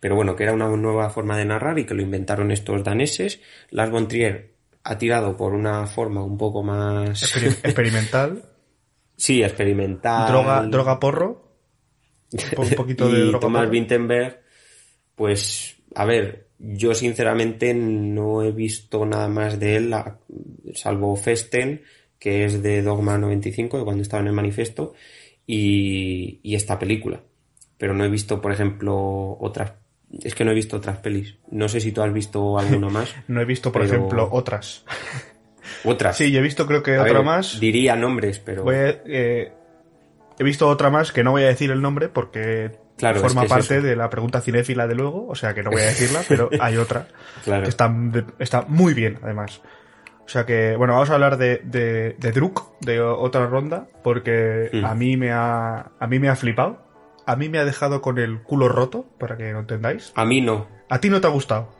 pero 0.00 0.14
bueno, 0.14 0.34
que 0.36 0.44
era 0.44 0.52
una 0.54 0.68
nueva 0.68 1.10
forma 1.10 1.36
de 1.36 1.44
narrar 1.44 1.78
y 1.78 1.84
que 1.84 1.94
lo 1.94 2.02
inventaron 2.02 2.50
estos 2.52 2.84
daneses. 2.84 3.40
Lars 3.70 3.90
von 3.90 4.06
Trier 4.08 4.54
ha 4.84 4.96
tirado 4.96 5.36
por 5.36 5.52
una 5.54 5.86
forma 5.86 6.22
un 6.22 6.38
poco 6.38 6.62
más... 6.62 7.20
Exper- 7.22 7.58
experimental. 7.64 8.42
sí, 9.16 9.42
experimental. 9.42 10.28
droga, 10.28 10.62
droga 10.66 11.00
porro. 11.00 11.48
Un 12.32 12.40
po- 12.54 12.62
un 12.70 12.70
poquito 12.76 13.10
de 13.10 13.18
y 13.18 13.22
droga 13.28 13.40
Thomas 13.40 13.62
porro. 13.62 13.70
Pues, 15.16 15.76
a 15.96 16.04
ver, 16.04 16.46
yo 16.58 16.94
sinceramente 16.94 17.74
no 17.74 18.42
he 18.42 18.52
visto 18.52 19.04
nada 19.04 19.28
más 19.28 19.58
de 19.58 19.76
él, 19.76 19.94
salvo 20.74 21.16
Festen, 21.16 21.82
que 22.18 22.44
es 22.44 22.62
de 22.62 22.82
Dogma 22.82 23.16
95, 23.18 23.78
de 23.78 23.84
cuando 23.84 24.02
estaba 24.02 24.20
en 24.20 24.26
el 24.28 24.32
manifiesto, 24.32 24.94
y, 25.46 26.40
y 26.42 26.54
esta 26.54 26.78
película. 26.78 27.20
Pero 27.78 27.94
no 27.94 28.04
he 28.04 28.08
visto, 28.08 28.40
por 28.40 28.52
ejemplo, 28.52 29.36
otras. 29.40 29.72
Es 30.22 30.34
que 30.34 30.44
no 30.44 30.50
he 30.50 30.54
visto 30.54 30.76
otras 30.76 30.98
pelis. 30.98 31.36
No 31.50 31.68
sé 31.68 31.80
si 31.80 31.92
tú 31.92 32.02
has 32.02 32.12
visto 32.12 32.58
alguna 32.58 32.88
más. 32.88 33.14
No 33.28 33.40
he 33.40 33.44
visto, 33.44 33.70
por 33.72 33.82
Pero- 33.82 33.94
ejemplo, 33.94 34.28
otras. 34.32 34.84
Otras. 35.84 36.16
Sí, 36.16 36.32
yo 36.32 36.38
he 36.40 36.42
visto 36.42 36.66
creo 36.66 36.82
que 36.82 36.96
A 36.96 37.02
otra 37.02 37.12
ver, 37.18 37.24
más. 37.24 37.60
Diría 37.60 37.94
nombres, 37.94 38.38
pero. 38.38 38.64
Voy 38.64 38.74
a- 38.74 39.02
eh, 39.04 39.52
he 40.38 40.42
visto 40.44 40.66
otra 40.66 40.88
más 40.88 41.12
que 41.12 41.22
no 41.22 41.32
voy 41.32 41.42
a 41.42 41.48
decir 41.48 41.70
el 41.70 41.82
nombre 41.82 42.08
porque 42.08 42.70
Claro, 42.96 43.20
forma 43.20 43.42
es 43.44 43.52
que 43.52 43.58
es 43.60 43.66
parte 43.68 43.82
de 43.86 43.94
la 43.94 44.08
pregunta 44.08 44.40
cinéfila 44.40 44.86
de 44.86 44.94
luego, 44.94 45.26
o 45.28 45.34
sea 45.34 45.52
que 45.54 45.62
no 45.62 45.70
voy 45.70 45.82
a 45.82 45.86
decirla, 45.86 46.22
pero 46.26 46.48
hay 46.60 46.78
otra 46.78 47.06
Claro. 47.44 47.64
que 47.64 47.68
está, 47.68 47.94
está 48.38 48.62
muy 48.62 48.94
bien, 48.94 49.18
además. 49.22 49.60
O 50.28 50.30
sea 50.30 50.44
que, 50.44 50.76
bueno, 50.76 50.92
vamos 50.92 51.08
a 51.08 51.14
hablar 51.14 51.38
de, 51.38 51.62
de, 51.64 52.14
de 52.18 52.32
Druk, 52.32 52.78
de 52.82 53.00
otra 53.00 53.46
ronda, 53.46 53.88
porque 54.04 54.68
a 54.84 54.94
mí 54.94 55.16
me 55.16 55.32
ha, 55.32 55.92
a 55.98 56.06
mí 56.06 56.18
me 56.18 56.28
ha 56.28 56.36
flipado. 56.36 56.82
A 57.24 57.34
mí 57.34 57.48
me 57.48 57.56
ha 57.58 57.64
dejado 57.64 58.02
con 58.02 58.18
el 58.18 58.42
culo 58.42 58.68
roto, 58.68 59.06
para 59.18 59.38
que 59.38 59.50
lo 59.52 59.60
entendáis. 59.60 60.12
A 60.16 60.26
mí 60.26 60.42
no. 60.42 60.66
A 60.90 61.00
ti 61.00 61.08
no 61.08 61.22
te 61.22 61.28
ha 61.28 61.30
gustado. 61.30 61.70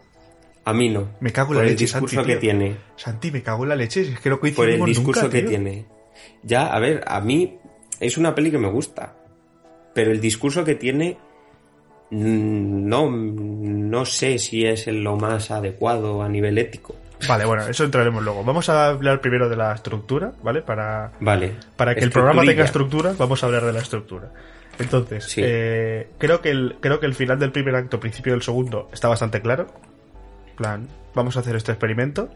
A 0.64 0.72
mí 0.72 0.88
no. 0.88 1.10
Me 1.20 1.30
cago 1.30 1.48
en 1.52 1.56
Por 1.56 1.56
la 1.56 1.62
el 1.64 1.68
leche, 1.74 1.84
discurso 1.84 2.14
Santi, 2.16 2.26
que 2.26 2.36
tío. 2.36 2.40
tiene. 2.40 2.76
Santi, 2.96 3.30
me 3.30 3.42
cago 3.42 3.64
en 3.64 3.68
la 3.68 3.76
leche, 3.76 4.00
es 4.00 4.18
que 4.18 4.30
no 4.30 4.40
por 4.40 4.48
el 4.66 4.82
discurso 4.86 5.22
nunca, 5.24 5.32
que 5.34 5.40
tío. 5.40 5.50
tiene. 5.50 5.84
Ya, 6.42 6.68
a 6.68 6.78
ver, 6.80 7.04
a 7.06 7.20
mí 7.20 7.58
es 8.00 8.16
una 8.16 8.34
peli 8.34 8.50
que 8.50 8.58
me 8.58 8.70
gusta, 8.70 9.14
pero 9.92 10.10
el 10.10 10.22
discurso 10.22 10.64
que 10.64 10.74
tiene 10.74 11.18
mm, 12.10 12.88
no, 12.88 13.10
no 13.10 14.06
sé 14.06 14.38
si 14.38 14.64
es 14.64 14.86
lo 14.86 15.16
más 15.16 15.50
adecuado 15.50 16.22
a 16.22 16.30
nivel 16.30 16.56
ético. 16.56 16.96
Vale, 17.26 17.44
bueno, 17.44 17.66
eso 17.66 17.84
entraremos 17.84 18.22
luego. 18.22 18.44
Vamos 18.44 18.68
a 18.68 18.88
hablar 18.88 19.20
primero 19.20 19.48
de 19.48 19.56
la 19.56 19.72
estructura, 19.74 20.32
¿vale? 20.42 20.62
Para, 20.62 21.12
Vale. 21.20 21.56
para 21.76 21.94
que 21.94 22.04
el 22.04 22.10
programa 22.10 22.44
tenga 22.44 22.64
estructura, 22.64 23.14
vamos 23.18 23.42
a 23.42 23.46
hablar 23.46 23.64
de 23.64 23.72
la 23.72 23.80
estructura. 23.80 24.30
Entonces, 24.78 25.24
Sí. 25.24 25.40
eh, 25.44 26.10
creo, 26.18 26.40
que 26.40 26.50
el, 26.50 26.76
creo 26.80 27.00
que 27.00 27.06
el 27.06 27.14
final 27.14 27.38
del 27.40 27.50
primer 27.50 27.74
acto, 27.74 27.98
principio 27.98 28.32
del 28.32 28.42
segundo, 28.42 28.88
está 28.92 29.08
bastante 29.08 29.40
claro. 29.40 29.66
Plan, 30.56 30.86
vamos 31.14 31.36
a 31.36 31.40
hacer 31.40 31.56
este 31.56 31.72
experimento. 31.72 32.28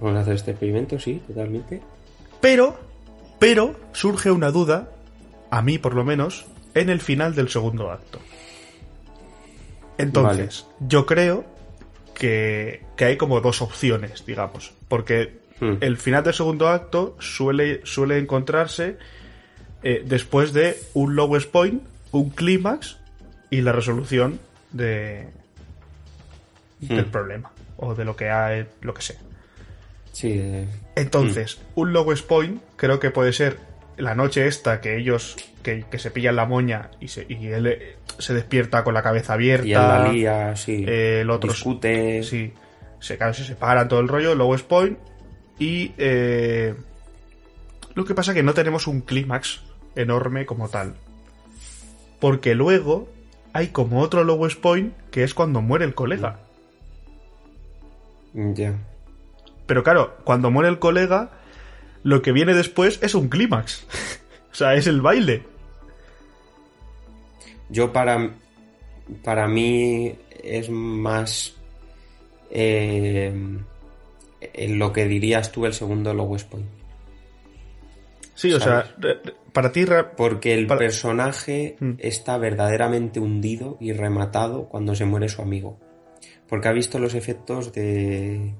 Vamos 0.00 0.18
a 0.18 0.20
hacer 0.22 0.34
este 0.34 0.50
experimento, 0.50 0.98
sí, 0.98 1.22
totalmente. 1.28 1.80
Pero, 2.40 2.76
pero, 3.38 3.76
surge 3.92 4.32
una 4.32 4.50
duda, 4.50 4.88
a 5.50 5.62
mí 5.62 5.78
por 5.78 5.94
lo 5.94 6.04
menos, 6.04 6.46
en 6.74 6.90
el 6.90 7.00
final 7.00 7.34
del 7.36 7.48
segundo 7.48 7.92
acto. 7.92 8.18
Entonces, 9.98 10.66
yo 10.80 11.06
creo 11.06 11.44
que, 12.18 12.82
que 12.96 13.04
hay 13.04 13.16
como 13.16 13.40
dos 13.40 13.62
opciones, 13.62 14.24
digamos. 14.26 14.72
Porque 14.88 15.44
Hmm. 15.58 15.76
el 15.80 15.96
final 15.96 16.22
del 16.22 16.34
segundo 16.34 16.68
acto 16.68 17.16
suele, 17.18 17.80
suele 17.84 18.18
encontrarse 18.18 18.98
eh, 19.82 20.02
después 20.04 20.52
de 20.52 20.78
un 20.92 21.16
lowest 21.16 21.50
point, 21.50 21.82
un 22.12 22.28
clímax 22.28 22.98
y 23.48 23.62
la 23.62 23.72
resolución 23.72 24.38
de 24.72 25.28
del 26.80 27.06
Hmm. 27.06 27.10
problema 27.10 27.50
o 27.78 27.94
de 27.94 28.04
lo 28.04 28.16
que 28.16 28.28
hay, 28.28 28.66
lo 28.82 28.92
que 28.92 29.00
sea. 29.00 29.16
Sí, 30.12 30.32
eh, 30.34 30.66
Entonces, 30.94 31.58
un 31.74 31.94
lowest 31.94 32.26
point 32.26 32.60
creo 32.76 33.00
que 33.00 33.10
puede 33.10 33.32
ser 33.32 33.56
la 33.96 34.14
noche 34.14 34.46
esta 34.46 34.80
que 34.80 34.96
ellos 34.96 35.36
que, 35.62 35.84
que 35.90 35.98
se 35.98 36.10
pillan 36.10 36.36
la 36.36 36.46
moña 36.46 36.90
y, 37.00 37.08
se, 37.08 37.26
y 37.28 37.46
él 37.48 37.66
eh, 37.66 37.96
se 38.18 38.34
despierta 38.34 38.84
con 38.84 38.94
la 38.94 39.02
cabeza 39.02 39.34
abierta. 39.34 39.66
y 39.66 39.72
él 39.72 39.78
la 39.78 40.08
lía, 40.08 40.56
sí. 40.56 40.84
eh, 40.86 41.20
el 41.22 41.30
otro 41.30 41.50
discute. 41.50 42.22
Sí, 42.22 42.52
se, 43.00 43.16
claro, 43.16 43.34
se 43.34 43.44
separan 43.44 43.88
todo 43.88 44.00
el 44.00 44.08
rollo, 44.08 44.34
lowest 44.34 44.66
point. 44.66 44.98
Y 45.58 45.92
eh, 45.98 46.74
lo 47.94 48.04
que 48.04 48.14
pasa 48.14 48.34
que 48.34 48.42
no 48.42 48.54
tenemos 48.54 48.86
un 48.86 49.00
clímax 49.00 49.62
enorme 49.94 50.46
como 50.46 50.68
tal. 50.68 50.94
Porque 52.20 52.54
luego 52.54 53.08
hay 53.52 53.68
como 53.68 54.00
otro 54.00 54.24
lowest 54.24 54.60
point 54.60 54.94
que 55.10 55.24
es 55.24 55.34
cuando 55.34 55.62
muere 55.62 55.84
el 55.84 55.94
colega. 55.94 56.40
Ya. 58.34 58.74
Pero 59.66 59.82
claro, 59.82 60.16
cuando 60.24 60.50
muere 60.50 60.68
el 60.68 60.78
colega, 60.78 61.30
lo 62.06 62.22
que 62.22 62.30
viene 62.32 62.54
después 62.54 62.98
es 63.02 63.14
un 63.16 63.28
clímax. 63.28 63.84
o 64.52 64.54
sea, 64.54 64.74
es 64.74 64.86
el 64.86 65.00
baile. 65.00 65.42
Yo 67.68 67.92
para, 67.92 68.30
para 69.24 69.48
mí 69.48 70.14
es 70.42 70.70
más 70.70 71.54
eh, 72.50 73.32
en 74.40 74.78
lo 74.78 74.92
que 74.92 75.06
dirías 75.06 75.50
tú 75.50 75.66
el 75.66 75.74
segundo 75.74 76.14
lowest 76.14 76.48
point. 76.48 76.66
Sí, 78.34 78.52
o 78.52 78.60
sea, 78.60 78.94
re- 78.98 79.14
re- 79.24 79.34
para 79.52 79.72
ti... 79.72 79.84
re- 79.84 80.04
Porque 80.04 80.54
el 80.54 80.66
Para- 80.66 80.78
personaje 80.78 81.76
Mm. 81.80 81.92
está 81.98 82.36
verdaderamente 82.38 83.18
hundido 83.18 83.78
y 83.80 83.92
rematado 83.92 84.68
cuando 84.68 84.94
se 84.94 85.06
muere 85.06 85.28
su 85.28 85.42
amigo. 85.42 85.78
Porque 86.48 86.68
ha 86.68 86.72
visto 86.72 86.98
los 87.00 87.14
efectos 87.14 87.72
de 87.72 88.52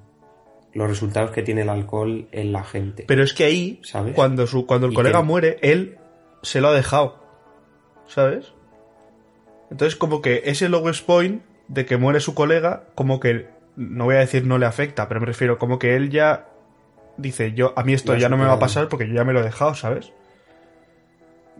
los 0.76 0.88
resultados 0.88 1.30
que 1.30 1.42
tiene 1.42 1.62
el 1.62 1.68
alcohol 1.68 2.28
en 2.32 2.52
la 2.52 2.62
gente. 2.64 3.04
Pero 3.08 3.22
es 3.22 3.32
que 3.34 3.44
ahí, 3.44 3.80
¿Sabes? 3.82 4.14
cuando, 4.14 4.46
su, 4.46 4.66
cuando 4.66 4.86
el 4.86 4.94
colega 4.94 5.20
que- 5.20 5.24
muere, 5.24 5.58
él 5.62 5.98
se 6.42 6.60
lo 6.60 6.68
ha 6.68 6.72
dejado. 6.74 7.24
¿Sabes? 8.06 8.52
Entonces, 9.70 9.96
como 9.96 10.22
que 10.22 10.42
ese 10.44 10.68
lowest 10.68 11.04
point 11.04 11.42
de 11.68 11.86
que 11.86 11.96
muere 11.96 12.20
su 12.20 12.34
colega, 12.34 12.84
como 12.94 13.18
que, 13.18 13.48
no 13.74 14.04
voy 14.04 14.14
a 14.14 14.18
decir 14.20 14.46
no 14.46 14.58
le 14.58 14.66
afecta, 14.66 15.08
pero 15.08 15.20
me 15.20 15.26
refiero 15.26 15.58
como 15.58 15.78
que 15.78 15.96
él 15.96 16.10
ya 16.10 16.46
dice, 17.16 17.52
yo 17.52 17.72
a 17.76 17.82
mí 17.82 17.92
esto 17.94 18.14
ya 18.16 18.28
no 18.28 18.36
me 18.36 18.44
va 18.44 18.52
a 18.54 18.58
pasar 18.58 18.88
porque 18.88 19.08
yo 19.08 19.14
ya 19.14 19.24
me 19.24 19.32
lo 19.32 19.40
he 19.40 19.44
dejado, 19.44 19.74
¿sabes? 19.74 20.12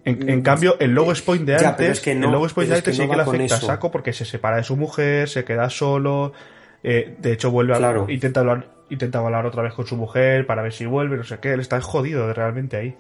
En, 0.04 0.28
en 0.28 0.42
cambio, 0.42 0.76
el 0.78 0.92
lowest 0.92 1.26
point 1.26 1.44
de 1.44 1.56
Mm, 1.56 1.61
Ya, 1.61 1.68
antes, 1.70 1.76
pero 1.78 1.92
es 1.92 2.00
que 2.00 2.14
no- 2.14 2.26
el 2.44 2.50
point 2.52 2.68
de 2.68 2.75
que 2.75 2.78
antes 2.78 2.99
no 2.99 3.02
sí 3.04 3.11
que 3.11 3.16
va 3.16 3.16
le 3.16 3.23
afecta 3.30 3.54
a 3.56 3.61
saco 3.61 3.90
porque 3.90 4.12
se 4.12 4.25
separa 4.25 4.58
de 4.58 4.62
su 4.62 4.76
mujer, 4.76 5.28
se 5.28 5.44
queda 5.44 5.68
solo, 5.68 6.32
eh, 6.88 7.16
de 7.19 7.33
hecho 7.33 7.50
vuelve 7.50 7.75
a 7.75 7.78
Claro. 7.78 8.07
intenta 8.09 8.40
hablar, 8.40 8.69
intenta 8.90 9.19
hablar 9.19 9.45
otra 9.45 9.62
vez 9.62 9.75
con 9.75 9.87
su 9.87 9.97
mujer 9.97 10.47
para 10.47 10.62
ver 10.62 10.73
si 10.73 10.87
vuelve, 10.87 11.16
no 11.16 11.25
sé 11.25 11.38
qué, 11.40 11.52
él 11.52 11.61
está 11.61 11.81
jodido 11.81 12.33
realmente 12.33 12.76
ahí. 12.76 12.95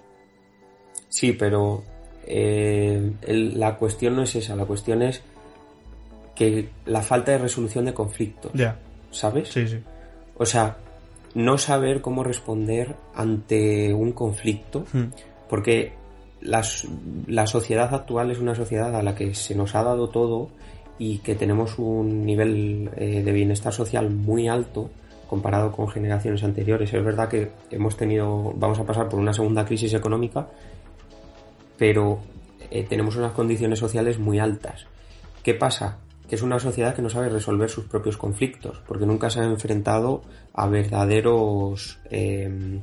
Sí, 1.08 1.32
pero 1.32 1.84
eh, 2.26 3.12
el- 3.22 3.58
la 3.60 3.76
cuestión 3.76 4.16
no 4.16 4.22
es 4.22 4.34
esa, 4.34 4.56
la 4.56 4.64
cuestión 4.64 5.02
es 5.02 5.22
que 6.34 6.68
la 6.84 7.00
falta 7.02 7.32
de 7.32 7.38
resolución 7.38 7.84
de 7.86 7.94
conflictos, 7.94 8.52
Ya, 8.54 8.76
¿sabes? 9.10 9.48
sí, 9.48 9.66
sí. 9.68 9.78
O 10.36 10.44
sea, 10.44 10.76
no 11.34 11.56
saber 11.56 12.00
cómo 12.00 12.24
responder 12.24 12.94
ante 13.14 13.94
un 13.94 14.12
conflicto, 14.12 14.84
Hmm. 14.92 15.04
porque 15.48 15.92
las- 16.40 16.86
la 17.26 17.46
sociedad 17.46 17.94
actual 17.94 18.30
es 18.30 18.38
una 18.38 18.54
sociedad 18.54 18.94
a 18.94 19.02
la 19.02 19.14
que 19.14 19.34
se 19.34 19.54
nos 19.54 19.74
ha 19.74 19.82
dado 19.82 20.08
todo 20.08 20.50
y 20.98 21.18
que 21.18 21.34
tenemos 21.34 21.78
un 21.78 22.24
nivel 22.24 22.90
eh, 22.96 23.22
de 23.22 23.32
bienestar 23.32 23.72
social 23.72 24.10
muy 24.10 24.48
alto 24.48 24.90
comparado 25.28 25.72
con 25.72 25.88
generaciones 25.88 26.42
anteriores. 26.44 26.92
Es 26.92 27.04
verdad 27.04 27.28
que 27.28 27.50
hemos 27.70 27.96
tenido, 27.96 28.52
vamos 28.56 28.78
a 28.78 28.84
pasar 28.84 29.08
por 29.08 29.18
una 29.18 29.32
segunda 29.32 29.64
crisis 29.64 29.92
económica, 29.92 30.48
pero 31.76 32.20
eh, 32.70 32.84
tenemos 32.88 33.16
unas 33.16 33.32
condiciones 33.32 33.78
sociales 33.78 34.18
muy 34.18 34.38
altas. 34.38 34.86
¿Qué 35.42 35.54
pasa? 35.54 35.98
Que 36.28 36.36
es 36.36 36.42
una 36.42 36.58
sociedad 36.58 36.94
que 36.94 37.02
no 37.02 37.10
sabe 37.10 37.28
resolver 37.28 37.68
sus 37.68 37.84
propios 37.84 38.16
conflictos, 38.16 38.82
porque 38.86 39.06
nunca 39.06 39.30
se 39.30 39.40
ha 39.40 39.44
enfrentado 39.44 40.22
a 40.54 40.66
verdaderos 40.66 41.98
eh, 42.10 42.80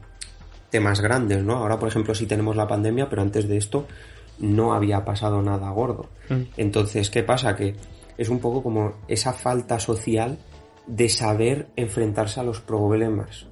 temas 0.70 1.02
grandes, 1.02 1.44
¿no? 1.44 1.58
Ahora, 1.58 1.80
por 1.80 1.90
ejemplo, 1.90 2.16
sí 2.16 2.26
tenemos 2.26 2.56
la 2.56 2.68
pandemia, 2.68 3.10
pero 3.10 3.22
antes 3.22 3.48
de 3.48 3.58
esto 3.58 3.86
no 4.40 4.74
había 4.74 5.06
pasado 5.06 5.42
nada 5.42 5.70
gordo. 5.70 6.10
Mm. 6.30 6.42
Entonces, 6.58 7.10
¿qué 7.10 7.24
pasa? 7.24 7.56
Que 7.56 7.76
es 8.18 8.30
un 8.30 8.40
poco 8.40 8.64
como 8.64 8.94
esa 9.08 9.34
falta 9.34 9.80
social 9.80 10.38
de 10.88 11.10
saber 11.10 11.68
enfrentarse 11.76 12.40
a 12.40 12.44
los 12.44 12.60
problemas. 12.60 13.48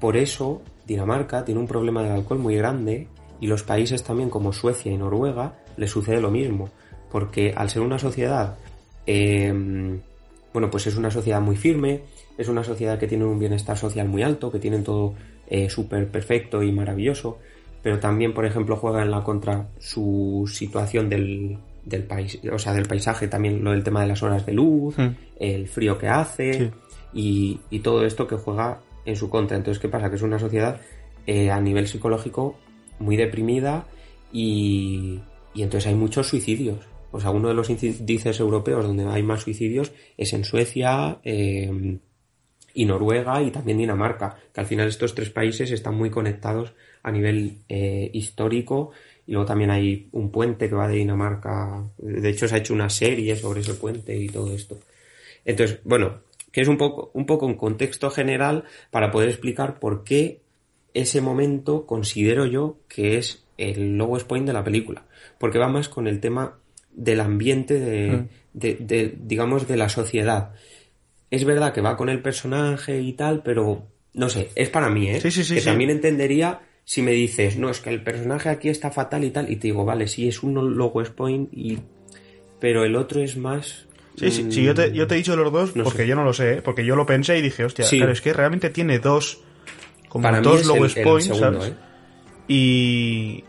Por 0.00 0.16
eso, 0.16 0.62
Dinamarca 0.86 1.44
tiene 1.44 1.60
un 1.60 1.66
problema 1.66 2.02
del 2.02 2.12
alcohol 2.12 2.38
muy 2.38 2.56
grande 2.56 3.08
y 3.40 3.46
los 3.46 3.62
países 3.62 4.02
también 4.02 4.30
como 4.30 4.52
Suecia 4.52 4.92
y 4.92 4.96
Noruega 4.96 5.58
les 5.76 5.90
sucede 5.90 6.20
lo 6.20 6.30
mismo. 6.30 6.70
Porque 7.10 7.52
al 7.54 7.68
ser 7.68 7.82
una 7.82 7.98
sociedad, 7.98 8.56
eh, 9.06 9.52
bueno, 10.52 10.70
pues 10.70 10.86
es 10.86 10.96
una 10.96 11.10
sociedad 11.10 11.40
muy 11.40 11.56
firme, 11.56 12.02
es 12.38 12.48
una 12.48 12.64
sociedad 12.64 12.98
que 12.98 13.06
tiene 13.06 13.24
un 13.24 13.38
bienestar 13.38 13.76
social 13.76 14.08
muy 14.08 14.22
alto, 14.22 14.50
que 14.50 14.58
tienen 14.58 14.82
todo 14.82 15.14
eh, 15.46 15.68
súper 15.68 16.10
perfecto 16.10 16.62
y 16.62 16.72
maravilloso, 16.72 17.38
pero 17.82 17.98
también, 17.98 18.32
por 18.32 18.46
ejemplo, 18.46 18.76
juega 18.76 19.02
en 19.02 19.10
la 19.10 19.22
contra 19.22 19.68
su 19.78 20.48
situación 20.50 21.08
del, 21.08 21.58
del 21.84 22.04
país, 22.04 22.38
o 22.52 22.58
sea, 22.58 22.72
del 22.72 22.86
paisaje, 22.86 23.28
también 23.28 23.62
lo 23.64 23.72
del 23.72 23.82
tema 23.82 24.00
de 24.02 24.06
las 24.08 24.22
horas 24.22 24.46
de 24.46 24.52
luz, 24.52 24.96
Hmm. 24.98 25.08
el 25.38 25.66
frío 25.68 25.98
que 25.98 26.08
hace 26.08 26.52
Sí. 26.54 26.70
y, 27.12 27.60
y 27.70 27.80
todo 27.80 28.04
esto 28.06 28.26
que 28.26 28.36
juega 28.36 28.80
en 29.04 29.16
su 29.16 29.28
contra. 29.28 29.56
Entonces, 29.56 29.80
¿qué 29.80 29.88
pasa? 29.88 30.08
Que 30.08 30.16
es 30.16 30.22
una 30.22 30.38
sociedad 30.38 30.80
eh, 31.26 31.50
a 31.50 31.60
nivel 31.60 31.86
psicológico 31.88 32.56
muy 32.98 33.16
deprimida 33.16 33.86
y, 34.32 35.20
y 35.54 35.62
entonces 35.62 35.88
hay 35.88 35.94
muchos 35.94 36.28
suicidios. 36.28 36.78
O 37.10 37.20
sea, 37.20 37.30
uno 37.30 37.48
de 37.48 37.54
los 37.54 37.68
índices 37.68 38.40
europeos 38.40 38.84
donde 38.86 39.04
hay 39.06 39.22
más 39.22 39.42
suicidios 39.42 39.92
es 40.16 40.32
en 40.32 40.44
Suecia 40.44 41.18
eh, 41.24 41.98
y 42.74 42.84
Noruega 42.86 43.42
y 43.42 43.50
también 43.50 43.76
Dinamarca, 43.78 44.36
que 44.52 44.60
al 44.60 44.66
final 44.66 44.88
estos 44.88 45.14
tres 45.14 45.28
países 45.30 45.70
están 45.70 45.94
muy 45.94 46.08
conectados 46.10 46.72
a 47.02 47.10
nivel 47.12 47.58
eh, 47.68 48.10
histórico 48.14 48.92
y 49.26 49.32
luego 49.32 49.46
también 49.46 49.70
hay 49.70 50.08
un 50.12 50.30
puente 50.30 50.68
que 50.68 50.74
va 50.74 50.88
de 50.88 50.96
Dinamarca, 50.96 51.84
de 51.98 52.28
hecho 52.28 52.48
se 52.48 52.54
ha 52.54 52.58
hecho 52.58 52.74
una 52.74 52.90
serie 52.90 53.36
sobre 53.36 53.60
ese 53.60 53.74
puente 53.74 54.16
y 54.16 54.28
todo 54.28 54.52
esto. 54.54 54.78
Entonces, 55.44 55.80
bueno, 55.84 56.20
que 56.50 56.60
es 56.60 56.68
un 56.68 56.76
poco, 56.78 57.10
un 57.14 57.26
poco 57.26 57.46
un 57.46 57.54
contexto 57.54 58.10
general 58.10 58.64
para 58.90 59.10
poder 59.10 59.28
explicar 59.28 59.78
por 59.78 60.04
qué 60.04 60.40
ese 60.94 61.20
momento 61.20 61.86
considero 61.86 62.46
yo 62.46 62.78
que 62.88 63.16
es 63.18 63.44
el 63.58 63.96
lowest 63.96 64.26
point 64.26 64.46
de 64.46 64.52
la 64.52 64.64
película. 64.64 65.04
Porque 65.38 65.58
va 65.58 65.68
más 65.68 65.88
con 65.88 66.06
el 66.06 66.20
tema 66.20 66.58
del 66.92 67.20
ambiente 67.20 67.80
de, 67.80 68.10
Mm. 68.16 68.28
de- 68.52 68.74
de, 68.80 69.14
digamos, 69.22 69.66
de 69.66 69.76
la 69.76 69.88
sociedad. 69.88 70.52
Es 71.30 71.44
verdad 71.44 71.72
que 71.72 71.80
va 71.80 71.96
con 71.96 72.08
el 72.10 72.20
personaje 72.20 73.00
y 73.00 73.14
tal, 73.14 73.42
pero 73.42 73.86
no 74.14 74.28
sé, 74.28 74.50
es 74.54 74.68
para 74.68 74.90
mí, 74.90 75.08
¿eh? 75.08 75.20
Sí, 75.20 75.30
sí, 75.30 75.44
sí, 75.44 75.54
que 75.54 75.62
también 75.62 75.88
entendería 75.90 76.60
si 76.84 77.02
me 77.02 77.12
dices, 77.12 77.56
no, 77.56 77.70
es 77.70 77.80
que 77.80 77.90
el 77.90 78.02
personaje 78.02 78.48
aquí 78.48 78.68
está 78.68 78.90
fatal 78.90 79.24
y 79.24 79.30
tal, 79.30 79.50
y 79.50 79.56
te 79.56 79.68
digo, 79.68 79.84
vale, 79.84 80.06
sí, 80.08 80.28
es 80.28 80.42
un 80.42 80.54
lowest 80.76 81.14
point, 81.14 81.48
y... 81.52 81.78
pero 82.60 82.84
el 82.84 82.96
otro 82.96 83.20
es 83.20 83.36
más... 83.36 83.86
Sí, 84.16 84.30
sí, 84.30 84.52
sí, 84.52 84.62
yo 84.62 84.74
te, 84.74 84.92
yo 84.92 85.06
te 85.06 85.14
he 85.14 85.16
dicho 85.16 85.34
los 85.36 85.50
dos 85.50 85.74
No 85.74 85.84
porque 85.84 86.02
sé. 86.02 86.06
yo 86.08 86.14
no 86.16 86.22
lo 86.24 86.34
sé, 86.34 86.54
¿eh? 86.58 86.62
porque 86.62 86.84
yo 86.84 86.96
lo 86.96 87.06
pensé 87.06 87.38
y 87.38 87.42
dije, 87.42 87.64
hostia, 87.64 87.84
Sí. 87.86 87.96
claro, 87.96 88.12
es 88.12 88.20
que 88.20 88.32
realmente 88.34 88.68
tiene 88.68 88.98
dos, 88.98 89.40
como 90.08 90.24
para 90.24 90.40
dos 90.42 90.60
el 90.68 91.02
points, 91.02 91.34
¿sabes? 91.38 91.68
¿eh? 91.68 91.74
Y, 92.48 93.44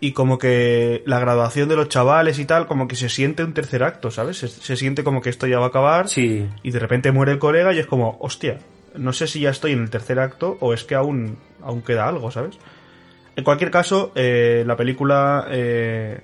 y 0.00 0.12
como 0.12 0.38
que 0.38 1.02
la 1.06 1.20
graduación 1.20 1.68
de 1.68 1.76
los 1.76 1.88
chavales 1.88 2.38
y 2.40 2.44
tal, 2.44 2.66
como 2.66 2.88
que 2.88 2.96
se 2.96 3.08
siente 3.08 3.44
un 3.44 3.54
tercer 3.54 3.82
acto, 3.84 4.10
¿sabes? 4.10 4.38
Se, 4.38 4.48
se 4.48 4.76
siente 4.76 5.04
como 5.04 5.20
que 5.20 5.30
esto 5.30 5.46
ya 5.46 5.58
va 5.58 5.66
a 5.66 5.68
acabar 5.68 6.08
Sí, 6.08 6.46
y 6.62 6.70
de 6.70 6.78
repente 6.80 7.12
muere 7.12 7.32
el 7.32 7.38
colega 7.38 7.72
y 7.72 7.78
es 7.78 7.86
como, 7.86 8.16
hostia, 8.20 8.58
no 8.96 9.12
sé 9.12 9.26
si 9.28 9.40
ya 9.40 9.50
estoy 9.50 9.72
en 9.72 9.82
el 9.82 9.90
tercer 9.90 10.18
acto 10.18 10.56
o 10.60 10.74
es 10.74 10.82
que 10.84 10.96
aún, 10.96 11.36
aún 11.68 11.82
queda 11.82 12.08
algo, 12.08 12.30
¿sabes? 12.32 12.58
En 13.36 13.44
cualquier 13.44 13.70
caso, 13.70 14.10
eh, 14.16 14.64
la 14.66 14.74
película 14.76 15.46
eh, 15.50 16.20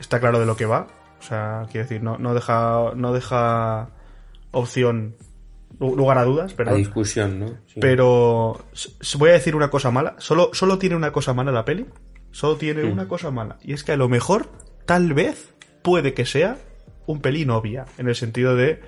está 0.00 0.18
claro 0.18 0.40
de 0.40 0.46
lo 0.46 0.56
que 0.56 0.66
va. 0.66 0.88
O 1.20 1.22
sea, 1.22 1.66
quiero 1.70 1.84
decir, 1.86 2.02
no, 2.02 2.18
no 2.18 2.34
deja, 2.34 2.90
no 2.96 3.12
deja 3.12 3.88
opción, 4.50 5.14
lu- 5.78 5.94
lugar 5.96 6.18
a 6.18 6.24
dudas, 6.24 6.54
perdón. 6.54 6.76
discusión, 6.76 7.38
¿no? 7.40 7.46
Sí. 7.66 7.80
Pero 7.80 8.58
voy 9.18 9.30
a 9.30 9.34
decir 9.34 9.54
una 9.54 9.70
cosa 9.70 9.90
mala. 9.90 10.14
Solo, 10.18 10.50
solo 10.52 10.78
tiene 10.78 10.96
una 10.96 11.12
cosa 11.12 11.32
mala 11.34 11.52
la 11.52 11.64
peli. 11.64 11.86
Solo 12.32 12.56
tiene 12.56 12.82
Mm. 12.84 12.92
una 12.92 13.06
cosa 13.08 13.30
mala. 13.30 13.58
Y 13.62 13.72
es 13.72 13.84
que 13.84 13.92
a 13.92 13.96
lo 13.96 14.08
mejor 14.08 14.50
tal 14.86 15.14
vez, 15.14 15.54
puede 15.82 16.14
que 16.14 16.26
sea 16.26 16.56
un 17.06 17.20
pelín 17.20 17.50
obvia, 17.50 17.86
en 17.98 18.08
el 18.08 18.14
sentido 18.16 18.56
de... 18.56 18.80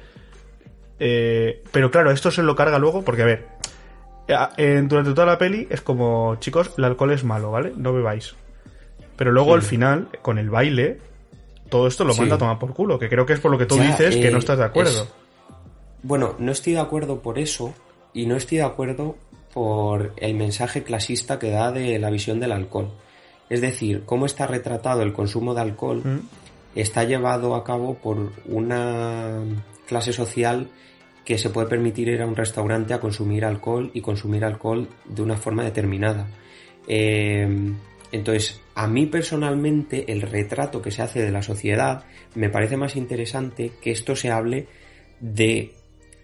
eh, 0.99 1.63
pero 1.73 1.91
claro, 1.91 2.11
esto 2.11 2.31
se 2.31 2.43
lo 2.43 2.57
carga 2.57 2.79
luego 2.79 3.05
porque, 3.05 3.23
a 3.23 3.27
ver, 3.27 3.47
durante 4.89 5.13
toda 5.15 5.27
la 5.27 5.39
peli 5.39 5.67
es 5.71 5.81
como, 5.81 6.37
chicos, 6.41 6.73
el 6.77 6.85
alcohol 6.85 7.13
es 7.13 7.25
malo, 7.25 7.51
¿vale? 7.51 7.73
No 7.77 7.93
bebáis. 7.93 8.35
Pero 9.17 9.33
luego 9.33 9.51
Sí. 9.51 9.55
al 9.55 9.63
final, 9.63 10.09
con 10.23 10.39
el 10.39 10.51
baile, 10.51 10.99
todo 11.71 11.87
esto 11.89 12.05
lo 12.05 12.13
Sí. 12.13 12.21
manda 12.21 12.37
a 12.37 12.39
tomar 12.39 12.59
por 12.59 12.73
culo, 12.75 12.99
que 12.99 13.09
creo 13.09 13.27
que 13.27 13.33
es 13.33 13.41
por 13.41 13.51
lo 13.51 13.59
que 13.59 13.67
tú 13.67 13.77
Ya, 13.77 13.85
dices 13.89 14.17
que 14.17 14.29
eh, 14.29 14.31
no 14.31 14.39
estás 14.39 14.59
de 14.59 14.65
acuerdo. 14.65 15.03
es- 15.03 15.09
Bueno, 16.03 16.35
no 16.39 16.53
estoy 16.53 16.75
de 16.75 16.81
acuerdo 16.81 17.21
por 17.21 17.39
eso 17.39 17.75
y 18.13 18.27
no 18.27 18.37
estoy 18.37 18.59
de 18.59 18.65
acuerdo 18.65 19.17
por 19.53 20.13
el 20.19 20.35
mensaje 20.35 20.85
clasista 20.85 21.39
que 21.39 21.51
da 21.51 21.73
de 21.73 21.99
la 21.99 22.11
visión 22.11 22.39
del 22.39 22.53
alcohol. 22.53 22.91
Es 23.51 23.61
decir, 23.61 24.03
cómo 24.05 24.27
está 24.27 24.47
retratado 24.47 25.03
el 25.03 25.13
consumo 25.13 25.55
de 25.55 25.63
alcohol 25.63 26.03
Mm. 26.05 26.19
está 26.77 27.03
llevado 27.05 27.55
a 27.57 27.65
cabo 27.65 27.95
por 27.95 28.31
una 28.47 29.39
clase 29.89 30.13
social 30.13 30.69
que 31.29 31.37
se 31.37 31.51
puede 31.51 31.67
permitir 31.69 32.09
ir 32.09 32.23
a 32.23 32.27
un 32.27 32.35
restaurante 32.35 32.95
a 32.95 33.01
consumir 33.01 33.45
alcohol 33.45 33.91
y 33.93 34.01
consumir 34.01 34.47
alcohol 34.47 34.89
de 35.05 35.21
una 35.21 35.37
forma 35.37 35.63
determinada. 35.63 36.27
Eh, 36.89 37.47
entonces, 38.13 38.63
a 38.75 38.87
mí 38.87 39.05
personalmente 39.05 40.11
el 40.11 40.23
retrato 40.23 40.81
que 40.81 40.91
se 40.91 41.03
hace 41.03 41.21
de 41.21 41.31
la 41.31 41.43
sociedad 41.43 42.05
me 42.35 42.49
parece 42.49 42.79
más 42.79 42.97
interesante 42.97 43.73
que 43.83 43.91
esto 43.91 44.17
se 44.17 44.31
hable 44.31 44.69
de 45.21 45.75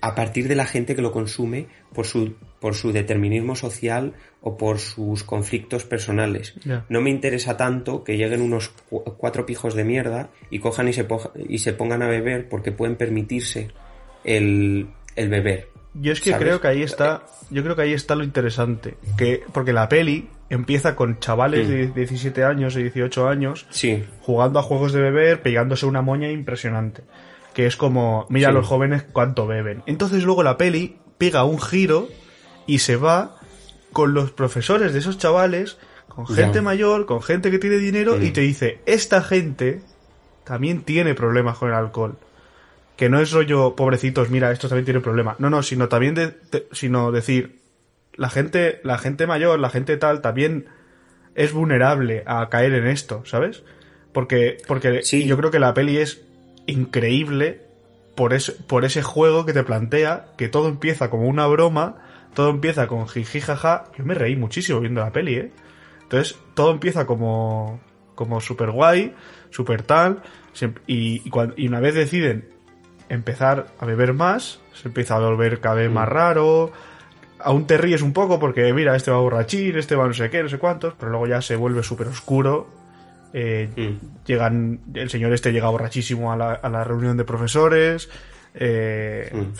a 0.00 0.14
partir 0.14 0.48
de 0.48 0.54
la 0.54 0.64
gente 0.64 0.96
que 0.96 1.02
lo 1.02 1.12
consume 1.12 1.66
por 1.92 2.06
su, 2.06 2.36
por 2.58 2.74
su 2.74 2.90
determinismo 2.92 3.56
social 3.56 4.14
o 4.40 4.56
por 4.56 4.78
sus 4.78 5.22
conflictos 5.22 5.84
personales. 5.84 6.54
No 6.88 7.02
me 7.02 7.10
interesa 7.10 7.58
tanto 7.58 8.04
que 8.04 8.16
lleguen 8.16 8.40
unos 8.40 8.70
cu- 8.88 9.04
cuatro 9.18 9.44
pijos 9.44 9.74
de 9.74 9.84
mierda 9.84 10.30
y 10.50 10.60
cojan 10.60 10.88
y 10.88 10.94
se, 10.94 11.04
poja- 11.04 11.32
y 11.46 11.58
se 11.58 11.74
pongan 11.74 12.00
a 12.02 12.08
beber 12.08 12.48
porque 12.48 12.72
pueden 12.72 12.96
permitirse 12.96 13.68
el, 14.24 14.88
el 15.16 15.28
beber. 15.28 15.68
Yo 15.94 16.12
es 16.12 16.20
que 16.20 16.30
¿sabes? 16.30 16.44
creo 16.46 16.60
que 16.60 16.68
ahí 16.68 16.82
está, 16.82 17.24
yo 17.50 17.62
creo 17.62 17.76
que 17.76 17.82
ahí 17.82 17.92
está 17.92 18.16
lo 18.16 18.24
interesante, 18.24 18.96
que 19.16 19.42
porque 19.52 19.72
la 19.72 19.88
peli 19.88 20.28
empieza 20.50 20.96
con 20.96 21.20
chavales 21.20 21.68
Mm. 21.68 21.70
de 21.70 21.86
17 21.88 22.42
años 22.44 22.74
y 22.76 22.82
18 22.82 23.28
años 23.28 23.66
Sí, 23.70 24.04
jugando 24.22 24.58
a 24.58 24.62
juegos 24.62 24.92
de 24.92 25.00
beber, 25.00 25.40
pegándose 25.42 25.86
una 25.86 26.02
moña 26.02 26.30
impresionante, 26.30 27.02
que 27.54 27.66
es 27.66 27.76
como, 27.76 28.26
mira 28.28 28.48
Sí. 28.48 28.54
los 28.54 28.66
jóvenes 28.66 29.04
cuánto 29.12 29.46
beben. 29.46 29.82
Entonces 29.86 30.24
luego 30.24 30.42
la 30.42 30.56
peli 30.56 30.96
pega 31.16 31.44
un 31.44 31.60
giro 31.60 32.08
y 32.66 32.78
se 32.80 32.96
va 32.96 33.36
con 33.92 34.14
los 34.14 34.32
profesores 34.32 34.92
de 34.92 34.98
esos 34.98 35.16
chavales, 35.18 35.78
con 36.08 36.26
gente 36.26 36.60
mayor, 36.60 37.06
con 37.06 37.22
gente 37.22 37.52
que 37.52 37.58
tiene 37.60 37.76
dinero 37.78 38.16
Mm. 38.16 38.22
y 38.24 38.30
te 38.32 38.40
dice, 38.40 38.80
esta 38.86 39.22
gente 39.22 39.80
también 40.42 40.82
tiene 40.82 41.14
problemas 41.14 41.56
con 41.58 41.68
el 41.68 41.76
alcohol. 41.76 42.16
Que 42.96 43.08
no 43.08 43.20
es 43.20 43.32
rollo, 43.32 43.74
pobrecitos, 43.74 44.30
mira, 44.30 44.52
estos 44.52 44.70
también 44.70 44.84
tienen 44.84 45.02
problemas. 45.02 45.40
No, 45.40 45.50
no, 45.50 45.62
sino 45.62 45.88
también 45.88 46.14
de, 46.14 46.28
de- 46.52 46.68
sino 46.72 47.10
decir, 47.10 47.60
la 48.14 48.30
gente, 48.30 48.80
la 48.84 48.98
gente 48.98 49.26
mayor, 49.26 49.58
la 49.58 49.70
gente 49.70 49.96
tal, 49.96 50.20
también 50.20 50.66
es 51.34 51.52
vulnerable 51.52 52.22
a 52.26 52.48
caer 52.48 52.72
en 52.74 52.86
esto, 52.86 53.22
¿sabes? 53.26 53.64
Porque, 54.12 54.58
porque 54.68 55.02
Sí. 55.02 55.26
yo 55.26 55.36
creo 55.36 55.50
que 55.50 55.58
la 55.58 55.74
peli 55.74 55.96
es 55.98 56.22
increíble 56.66 57.62
por 58.14 58.32
ese, 58.32 58.52
por 58.52 58.84
ese 58.84 59.02
juego 59.02 59.44
que 59.44 59.52
te 59.52 59.64
plantea, 59.64 60.26
que 60.38 60.48
todo 60.48 60.68
empieza 60.68 61.10
como 61.10 61.26
una 61.28 61.46
broma, 61.48 61.96
todo 62.34 62.50
empieza 62.50 62.86
con 62.86 63.08
jiji 63.08 63.40
jaja. 63.40 63.86
Yo 63.98 64.04
me 64.04 64.14
reí 64.14 64.36
muchísimo 64.36 64.78
viendo 64.78 65.00
la 65.00 65.10
peli, 65.12 65.34
¿eh? 65.34 65.50
Entonces, 66.02 66.38
todo 66.54 66.70
empieza 66.70 67.06
como, 67.06 67.80
como 68.14 68.40
super 68.40 68.70
guay, 68.70 69.14
super 69.50 69.82
tal, 69.82 70.22
y 70.86 71.22
una 71.66 71.80
vez 71.80 71.94
deciden 71.96 72.53
empezar 73.08 73.66
a 73.78 73.84
beber 73.86 74.12
más, 74.14 74.60
se 74.72 74.88
empieza 74.88 75.16
a 75.16 75.18
volver 75.20 75.60
cada 75.60 75.76
vez 75.76 75.90
más 75.90 76.08
raro, 76.08 76.72
aún 77.38 77.66
te 77.66 77.76
ríes 77.78 78.02
un 78.02 78.12
poco 78.12 78.38
porque 78.40 78.72
mira, 78.72 78.96
este 78.96 79.10
va 79.10 79.18
borrachín, 79.18 79.76
este 79.76 79.94
va 79.96 80.06
no 80.06 80.14
sé 80.14 80.30
qué, 80.30 80.42
no 80.42 80.48
sé 80.48 80.58
cuántos, 80.58 80.94
pero 80.98 81.10
luego 81.10 81.26
ya 81.26 81.42
se 81.42 81.56
vuelve 81.56 81.82
súper 81.82 82.08
oscuro. 82.08 82.68
eh, 83.32 83.68
Mm. 83.76 84.24
Llegan, 84.26 84.80
el 84.94 85.10
señor 85.10 85.32
este 85.32 85.52
llega 85.52 85.68
borrachísimo 85.68 86.32
a 86.32 86.36
la, 86.36 86.52
a 86.52 86.68
la 86.68 86.84
reunión 86.84 87.16
de 87.16 87.24
profesores. 87.24 88.08
eh, 88.54 89.30
Mm. 89.32 89.52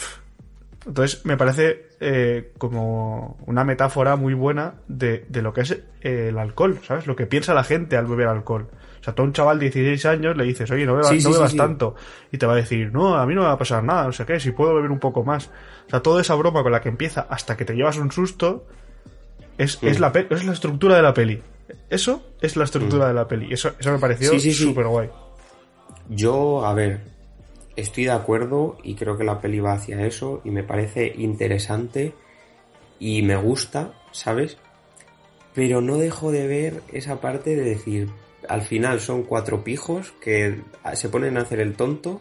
Entonces 0.86 1.24
me 1.24 1.36
parece 1.38 1.86
eh, 2.00 2.52
como 2.58 3.38
una 3.46 3.64
metáfora 3.64 4.16
muy 4.16 4.34
buena 4.34 4.74
de, 4.86 5.24
de 5.28 5.40
lo 5.42 5.52
que 5.54 5.62
es 5.62 5.70
eh, 6.02 6.28
el 6.28 6.38
alcohol, 6.38 6.78
¿sabes? 6.86 7.06
Lo 7.06 7.16
que 7.16 7.24
piensa 7.26 7.54
la 7.54 7.64
gente 7.64 7.96
al 7.96 8.06
beber 8.06 8.28
alcohol. 8.28 8.68
O 9.04 9.08
sea, 9.08 9.14
tú 9.14 9.20
a 9.20 9.26
un 9.26 9.34
chaval 9.34 9.58
de 9.58 9.68
16 9.68 10.06
años 10.06 10.34
le 10.34 10.44
dices, 10.44 10.70
oye, 10.70 10.86
no 10.86 10.94
bebas, 10.94 11.10
Sí, 11.10 11.20
sí, 11.20 11.24
no 11.24 11.30
sí, 11.32 11.36
bebas 11.36 11.50
sí. 11.50 11.56
tanto. 11.58 11.94
Y 12.32 12.38
te 12.38 12.46
va 12.46 12.54
a 12.54 12.56
decir, 12.56 12.90
no, 12.90 13.16
a 13.16 13.26
mí 13.26 13.34
no 13.34 13.42
me 13.42 13.48
va 13.48 13.52
a 13.52 13.58
pasar 13.58 13.84
nada, 13.84 14.06
no 14.06 14.12
sé 14.12 14.24
qué, 14.24 14.40
si 14.40 14.52
puedo 14.52 14.74
beber 14.74 14.90
un 14.90 14.98
poco 14.98 15.22
más. 15.24 15.48
O 15.86 15.90
sea, 15.90 16.00
toda 16.00 16.22
esa 16.22 16.34
broma 16.36 16.62
con 16.62 16.72
la 16.72 16.80
que 16.80 16.88
empieza 16.88 17.26
hasta 17.28 17.54
que 17.54 17.66
te 17.66 17.74
llevas 17.74 17.98
un 17.98 18.10
susto 18.10 18.64
es, 19.58 19.82
Mm. 19.82 19.86
es, 19.88 20.00
la, 20.00 20.08
es 20.30 20.44
la 20.44 20.52
estructura 20.54 20.96
de 20.96 21.02
la 21.02 21.12
peli. 21.12 21.42
Eso 21.90 22.22
es 22.40 22.56
la 22.56 22.64
estructura 22.64 23.08
de 23.08 23.14
la 23.14 23.28
peli. 23.28 23.52
Eso, 23.52 23.72
eso 23.78 23.92
me 23.92 23.98
pareció 23.98 24.32
Mm. 24.34 24.40
Súper 24.40 24.86
guay. 24.86 25.10
Yo, 26.08 26.64
a 26.64 26.72
ver, 26.74 27.00
estoy 27.76 28.04
de 28.04 28.10
acuerdo 28.12 28.78
y 28.82 28.94
creo 28.94 29.16
que 29.18 29.24
la 29.24 29.40
peli 29.40 29.60
va 29.60 29.74
hacia 29.74 30.04
eso 30.06 30.40
y 30.44 30.50
me 30.50 30.62
parece 30.62 31.12
interesante 31.16 32.14
y 32.98 33.22
me 33.22 33.36
gusta, 33.36 33.92
¿sabes? 34.12 34.56
Pero 35.54 35.80
no 35.80 35.98
dejo 35.98 36.32
de 36.32 36.46
ver 36.46 36.82
esa 36.92 37.20
parte 37.20 37.54
de 37.56 37.62
decir, 37.64 38.08
al 38.48 38.62
final 38.62 39.00
son 39.00 39.22
cuatro 39.22 39.64
pijos 39.64 40.12
que 40.20 40.60
se 40.94 41.08
ponen 41.08 41.36
a 41.36 41.42
hacer 41.42 41.60
el 41.60 41.74
tonto 41.74 42.20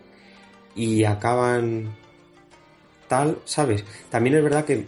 y 0.75 1.03
acaban 1.03 1.95
tal, 3.07 3.37
¿sabes? 3.45 3.85
También 4.09 4.37
es 4.37 4.43
verdad 4.43 4.65
que, 4.65 4.85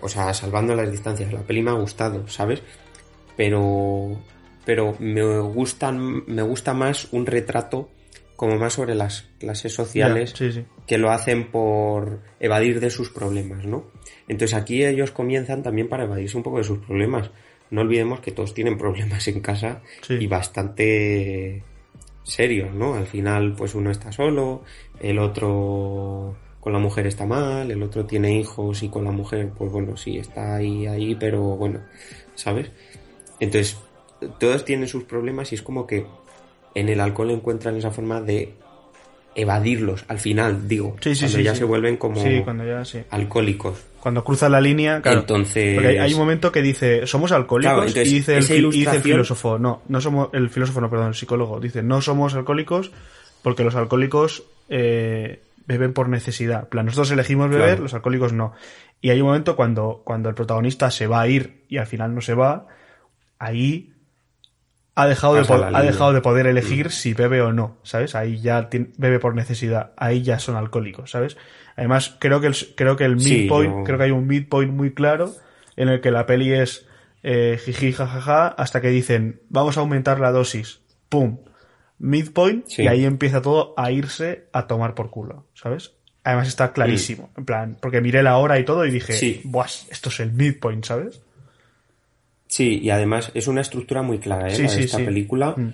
o 0.00 0.08
sea, 0.08 0.32
salvando 0.34 0.74
las 0.74 0.90
distancias, 0.90 1.32
la 1.32 1.40
peli 1.40 1.62
me 1.62 1.70
ha 1.70 1.74
gustado, 1.74 2.28
¿sabes? 2.28 2.62
Pero, 3.36 4.20
pero 4.64 4.96
me 4.98 5.38
gustan, 5.40 6.24
me 6.26 6.42
gusta 6.42 6.74
más 6.74 7.08
un 7.12 7.26
retrato 7.26 7.90
como 8.36 8.56
más 8.56 8.74
sobre 8.74 8.94
las 8.94 9.28
clases 9.38 9.72
sociales 9.72 10.32
Ya, 10.32 10.36
sí, 10.36 10.52
sí. 10.52 10.64
que 10.86 10.98
lo 10.98 11.10
hacen 11.10 11.50
por 11.50 12.20
evadir 12.38 12.80
de 12.80 12.90
sus 12.90 13.10
problemas, 13.10 13.64
¿no? 13.64 13.86
Entonces 14.28 14.54
aquí 14.54 14.84
ellos 14.84 15.10
comienzan 15.10 15.62
también 15.62 15.88
para 15.88 16.04
evadirse 16.04 16.36
un 16.36 16.42
poco 16.42 16.58
de 16.58 16.64
sus 16.64 16.78
problemas. 16.78 17.30
No 17.70 17.80
olvidemos 17.80 18.20
que 18.20 18.30
todos 18.32 18.54
tienen 18.54 18.78
problemas 18.78 19.26
en 19.28 19.40
casa 19.40 19.82
Sí. 20.02 20.14
y 20.20 20.26
bastante 20.26 21.62
serios, 22.22 22.74
¿no? 22.74 22.94
Al 22.94 23.06
final, 23.06 23.54
pues 23.56 23.74
uno 23.74 23.90
está 23.90 24.12
solo, 24.12 24.62
el 25.00 25.18
otro 25.18 26.36
con 26.60 26.72
la 26.72 26.78
mujer 26.80 27.06
está 27.06 27.24
mal, 27.26 27.70
el 27.70 27.82
otro 27.82 28.04
tiene 28.06 28.36
hijos 28.38 28.82
y 28.82 28.88
con 28.88 29.04
la 29.04 29.12
mujer, 29.12 29.50
pues 29.56 29.70
bueno, 29.70 29.96
sí, 29.96 30.18
está 30.18 30.56
ahí, 30.56 30.86
ahí, 30.86 31.14
pero 31.14 31.40
bueno, 31.56 31.80
¿sabes? 32.34 32.70
Entonces, 33.38 33.76
todos 34.40 34.64
tienen 34.64 34.88
sus 34.88 35.04
problemas 35.04 35.52
y 35.52 35.54
es 35.54 35.62
como 35.62 35.86
que 35.86 36.06
en 36.74 36.88
el 36.88 37.00
alcohol 37.00 37.30
encuentran 37.30 37.76
esa 37.76 37.92
forma 37.92 38.20
de 38.20 38.54
evadirlos, 39.36 40.04
al 40.08 40.18
final, 40.18 40.66
digo, 40.66 40.96
Sí, 41.00 41.14
sí, 41.14 41.20
cuando 41.26 41.40
ya 41.40 41.54
se 41.54 41.64
vuelven 41.64 41.96
como 41.98 42.20
Sí, 42.22 42.40
cuando 42.42 42.64
ya, 42.66 42.84
sí. 42.84 42.98
alcohólicos. 43.10 43.78
Cuando 44.06 44.22
cruza 44.22 44.48
la 44.48 44.60
línea, 44.60 45.02
claro. 45.02 45.18
Entonces- 45.18 45.74
Porque 45.74 45.98
hay, 45.98 46.12
un 46.14 46.20
momento 46.20 46.52
que 46.52 46.62
dice, 46.62 47.08
somos 47.08 47.32
alcohólicos, 47.32 47.72
Claro, 47.72 47.88
entonces, 47.88 48.08
y 48.12 48.14
dice 48.14 48.36
el, 48.36 48.44
fi- 48.44 48.52
y 48.54 48.56
dice 48.58 48.68
el 48.68 48.74
ilustración- 48.76 49.02
filósofo, 49.02 49.58
no, 49.58 49.82
no 49.88 50.00
somos, 50.00 50.28
el 50.32 50.48
filósofo 50.48 50.80
no, 50.80 50.88
perdón, 50.88 51.08
el 51.08 51.14
psicólogo, 51.16 51.58
dice, 51.58 51.82
no 51.82 52.00
somos 52.00 52.34
alcohólicos 52.36 52.92
porque 53.42 53.64
los 53.64 53.74
alcohólicos 53.74 54.44
eh, 54.68 55.42
beben 55.66 55.92
por 55.92 56.08
necesidad. 56.08 56.68
Plan, 56.68 56.86
nosotros 56.86 57.10
elegimos 57.10 57.50
beber, 57.50 57.66
Claro. 57.70 57.82
los 57.82 57.94
alcohólicos 57.94 58.32
no. 58.32 58.52
Y 59.00 59.10
hay 59.10 59.20
un 59.20 59.26
momento 59.26 59.56
cuando, 59.56 60.02
cuando 60.04 60.28
el 60.28 60.36
protagonista 60.36 60.92
se 60.92 61.08
va 61.08 61.22
a 61.22 61.26
ir 61.26 61.64
y 61.68 61.78
al 61.78 61.86
final 61.88 62.14
no 62.14 62.20
se 62.20 62.34
va, 62.34 62.68
ahí 63.40 63.92
ha 64.96 65.06
dejado, 65.06 65.34
de, 65.34 65.40
ha. 65.40 65.82
Mm. 65.82 65.86
dejado 65.86 66.12
de 66.14 66.20
poder 66.22 66.46
elegir 66.46 66.90
si 66.90 67.12
bebe 67.14 67.42
o 67.42 67.52
no, 67.52 67.76
¿sabes? 67.82 68.14
Ahí 68.14 68.40
ya 68.40 68.68
bebe 68.96 69.20
por 69.20 69.34
necesidad, 69.34 69.92
ahí 69.96 70.22
ya 70.22 70.38
son 70.38 70.56
alcohólicos, 70.56 71.10
¿sabes? 71.10 71.36
Además, 71.76 72.16
creo 72.18 72.40
que 72.40 72.46
el, 72.48 72.56
creo 72.74 72.96
que 72.96 73.04
el 73.04 73.20
Sí, 73.20 73.42
midpoint, 73.42 73.84
creo 73.86 73.98
que 73.98 74.04
hay 74.04 74.10
un 74.10 74.26
midpoint 74.26 74.72
muy 74.72 74.94
claro 74.94 75.32
en 75.76 75.90
el 75.90 76.00
que 76.00 76.10
la 76.10 76.24
peli 76.24 76.52
es 76.54 76.88
eh, 77.22 77.60
jiji 77.62 77.92
jajaja 77.92 78.48
hasta 78.48 78.80
que 78.80 78.88
dicen 78.88 79.42
vamos 79.50 79.76
a 79.76 79.80
aumentar 79.80 80.18
la 80.18 80.32
dosis, 80.32 80.80
pum, 81.10 81.38
midpoint 81.98 82.66
Sí. 82.66 82.82
y 82.84 82.88
ahí 82.88 83.04
empieza 83.04 83.42
todo 83.42 83.74
a 83.76 83.90
irse 83.90 84.48
a 84.52 84.66
tomar 84.66 84.94
por 84.94 85.10
culo, 85.10 85.46
¿sabes? 85.54 85.92
Además 86.24 86.48
está 86.48 86.72
clarísimo, 86.72 87.30
en 87.36 87.44
plan, 87.44 87.76
porque 87.80 88.00
miré 88.00 88.22
la 88.22 88.38
hora 88.38 88.58
y 88.58 88.64
todo 88.64 88.84
y 88.86 88.90
dije. 88.90 89.42
Buah, 89.44 89.66
esto 89.90 90.08
es 90.08 90.20
el 90.20 90.32
midpoint, 90.32 90.84
¿sabes? 90.84 91.22
Sí, 92.48 92.78
y 92.82 92.90
además 92.90 93.30
es 93.34 93.48
una 93.48 93.60
estructura 93.60 94.02
muy 94.02 94.18
clara, 94.18 94.48
¿eh? 94.48 94.54
Sí, 94.54 94.62
la 94.62 94.68
de 94.70 94.74
sí, 94.76 94.84
esta 94.84 94.98
sí. 94.98 95.04
película. 95.04 95.54
Mm. 95.56 95.72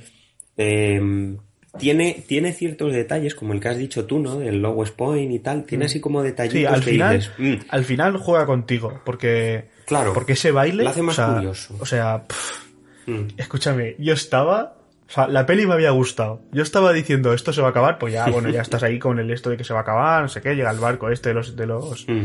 Eh, 0.57 1.37
tiene, 1.79 2.23
tiene 2.27 2.53
ciertos 2.53 2.93
detalles, 2.93 3.35
como 3.35 3.53
el 3.55 3.61
que 3.61 3.69
has 3.69 3.79
dicho 3.79 4.05
tú, 4.05 4.19
¿no? 4.19 4.39
Del 4.39 4.61
lowest 4.61 4.95
point 4.95 5.33
y 5.33 5.39
tal. 5.39 5.65
Tiene 5.65 5.87
así 5.87 6.01
como 6.01 6.23
detallitos 6.23 6.59
Mm. 6.61 6.61
Sí, 6.61 6.67
al 6.75 6.85
que 6.85 6.91
final, 6.91 7.17
dices, 7.17 7.33
"Mm, 7.39 7.55
al 7.71 7.85
final 7.85 8.17
juega 8.19 8.47
contigo, 8.47 9.01
porque, 9.05 9.69
Claro, 9.87 10.13
porque 10.13 10.35
ese 10.35 10.51
baile, 10.51 10.85
lo 10.85 10.91
hace 10.91 11.03
más 11.03 11.19
o 11.19 11.25
sea, 11.25 11.35
curioso. 11.35 11.77
o 11.81 11.87
sea, 11.87 12.25
pff, 12.27 12.63
mm". 13.07 13.27
escúchame, 13.39 13.97
yo 13.99 14.13
estaba 14.15 14.77
O 15.09 15.15
sea, 15.15 15.29
la 15.29 15.45
peli 15.45 15.67
me 15.67 15.75
había 15.75 15.91
gustado. 15.91 16.41
Yo 16.53 16.63
estaba 16.63 16.91
diciendo, 16.93 17.35
esto 17.35 17.53
se 17.53 17.61
va 17.61 17.67
a 17.67 17.71
acabar, 17.71 17.99
pues 17.99 18.15
ya, 18.15 18.29
bueno, 18.31 18.49
ya 18.49 18.63
estás 18.63 18.83
ahí 18.83 18.99
con 18.99 19.19
el 19.19 19.31
esto 19.31 19.51
de 19.51 19.59
que 19.59 19.65
se 19.65 19.75
va 19.75 19.81
a 19.81 19.83
acabar, 19.83 20.23
no 20.23 20.29
sé 20.29 20.41
qué, 20.41 20.55
llega 20.55 20.71
el 20.71 20.79
barco 20.79 21.11
este 21.11 21.31
de 21.31 21.35
los, 21.35 21.55
de 21.55 21.67
los, 21.67 22.09
Mm. 22.09 22.23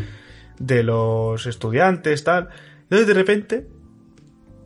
de 0.60 0.84
los 0.84 1.46
estudiantes, 1.48 2.24
tal. 2.24 2.48
Entonces 2.84 3.06
de 3.08 3.14
repente, 3.14 3.68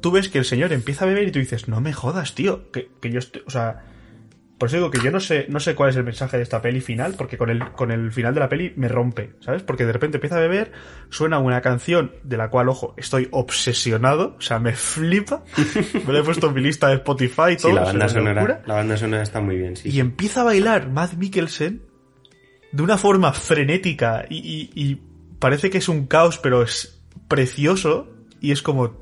tú 0.02 0.12
ves 0.12 0.30
que 0.30 0.40
el 0.40 0.46
señor 0.46 0.74
empieza 0.74 1.06
a 1.06 1.08
beber 1.08 1.28
y 1.28 1.32
tú 1.32 1.40
dices, 1.40 1.68
no 1.68 1.80
me 1.82 1.94
jodas, 1.94 2.36
tío, 2.36 2.72
que, 2.72 2.90
que 3.02 3.12
yo 3.12 3.20
estoy, 3.20 3.44
o 3.46 3.50
sea, 3.50 3.84
por 4.58 4.68
eso 4.68 4.78
digo 4.78 4.92
que 4.92 5.00
yo 5.04 5.10
no 5.10 5.20
sé, 5.20 5.48
no 5.50 5.60
sé 5.60 5.74
cuál 5.74 5.90
es 5.90 5.96
el 5.96 6.04
mensaje 6.04 6.38
de 6.38 6.44
esta 6.44 6.62
peli 6.62 6.82
final, 6.82 7.16
porque 7.18 7.36
con 7.38 7.50
el, 7.50 7.72
con 7.72 7.90
el 7.90 8.12
final 8.12 8.36
de 8.36 8.40
la 8.42 8.48
peli 8.50 8.74
me 8.76 8.88
rompe, 8.88 9.34
¿sabes? 9.40 9.64
Porque 9.64 9.86
de 9.88 9.92
repente 9.94 10.18
empieza 10.18 10.38
a 10.38 10.40
beber, 10.40 10.72
suena 11.10 11.40
una 11.40 11.62
canción 11.62 12.12
de 12.24 12.38
la 12.38 12.50
cual, 12.52 12.70
ojo, 12.70 12.94
estoy 12.98 13.28
obsesionado, 13.32 14.36
o 14.38 14.42
sea, 14.42 14.60
me 14.60 14.74
flipa. 14.74 15.44
me 16.06 16.14
la 16.14 16.20
he 16.20 16.24
puesto 16.24 16.48
en 16.50 16.54
mi 16.54 16.62
lista 16.62 16.90
de 16.90 16.96
Spotify 16.96 17.54
y 17.54 17.58
todo. 17.58 17.70
Sí, 17.72 17.74
la 17.76 17.82
banda, 17.82 18.08
sonora, 18.08 18.62
la 18.68 18.74
banda 18.76 18.98
sonora 18.98 19.24
está 19.24 19.42
muy 19.42 19.58
bien, 19.58 19.76
sí. 19.78 19.90
Y 19.90 20.00
empieza 20.00 20.42
a 20.42 20.44
bailar 20.44 20.90
Matt 20.92 21.14
Mikkelsen 21.14 21.82
de 22.72 22.84
una 22.84 22.98
forma 23.00 23.34
frenética 23.34 24.26
y, 24.30 24.38
y- 24.38 24.72
y 24.76 25.02
parece 25.40 25.72
que 25.72 25.80
es 25.80 25.90
un 25.90 26.06
caos, 26.06 26.38
pero 26.38 26.62
es 26.62 27.02
precioso 27.28 28.12
y 28.40 28.52
es 28.52 28.62
como 28.62 29.01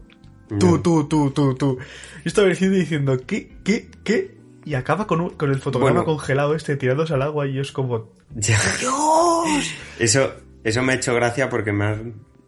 tú, 0.58 0.80
tú, 0.82 1.08
tú, 1.08 1.32
tú, 1.32 1.54
tú. 1.56 1.78
Yo 1.80 1.86
estaba 2.26 2.48
diciendo 2.48 2.78
diciendo, 2.78 3.18
¿qué, 3.28 3.50
qué, 3.64 3.90
qué? 4.04 4.38
Y 4.66 4.74
acaba 4.76 5.08
con, 5.08 5.22
un- 5.22 5.30
con 5.32 5.50
el 5.52 5.60
fotograma 5.60 6.02
Bueno. 6.02 6.06
congelado 6.06 6.56
este 6.56 6.76
tirándose 6.76 7.14
al 7.14 7.22
agua 7.22 7.48
y 7.48 7.54
yo 7.54 7.62
es 7.62 7.72
como, 7.72 8.12
Ya. 8.36 8.60
¡Dios! 8.80 9.74
Eso, 10.00 10.34
eso 10.64 10.82
me 10.84 10.94
ha 10.94 10.96
hecho 10.98 11.14
gracia 11.16 11.50
porque 11.50 11.72
me 11.72 11.86
ha, 11.86 11.98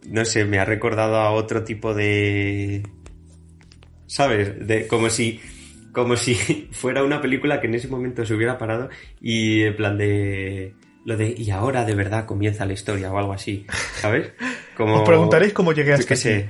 no 0.08 0.24
sé, 0.24 0.44
me 0.44 0.58
ha 0.58 0.64
recordado 0.64 1.16
a 1.16 1.30
otro 1.32 1.64
tipo 1.64 1.94
de, 1.94 2.82
¿sabes? 4.06 4.66
De, 4.66 4.86
como 4.86 5.08
si, 5.10 5.40
como 5.92 6.16
si 6.16 6.34
fuera 6.72 7.02
una 7.04 7.20
película 7.20 7.60
que 7.60 7.66
en 7.66 7.74
ese 7.74 7.88
momento 7.88 8.24
se 8.24 8.34
hubiera 8.34 8.58
parado 8.58 8.88
y 9.20 9.62
en 9.62 9.76
plan 9.76 9.96
de, 9.98 10.74
lo 11.04 11.16
de, 11.16 11.34
y 11.36 11.50
ahora 11.50 11.84
de 11.84 11.94
verdad 11.94 12.26
comienza 12.26 12.66
la 12.66 12.72
historia 12.74 13.10
o 13.12 13.18
algo 13.18 13.32
así, 13.32 13.66
¿sabes? 13.96 14.32
Como, 14.76 15.00
Os 15.02 15.06
preguntaréis 15.08 15.52
cómo 15.52 15.72
llegué 15.74 15.92
hasta 15.92 16.14
aquí. 16.14 16.22
sé. 16.22 16.48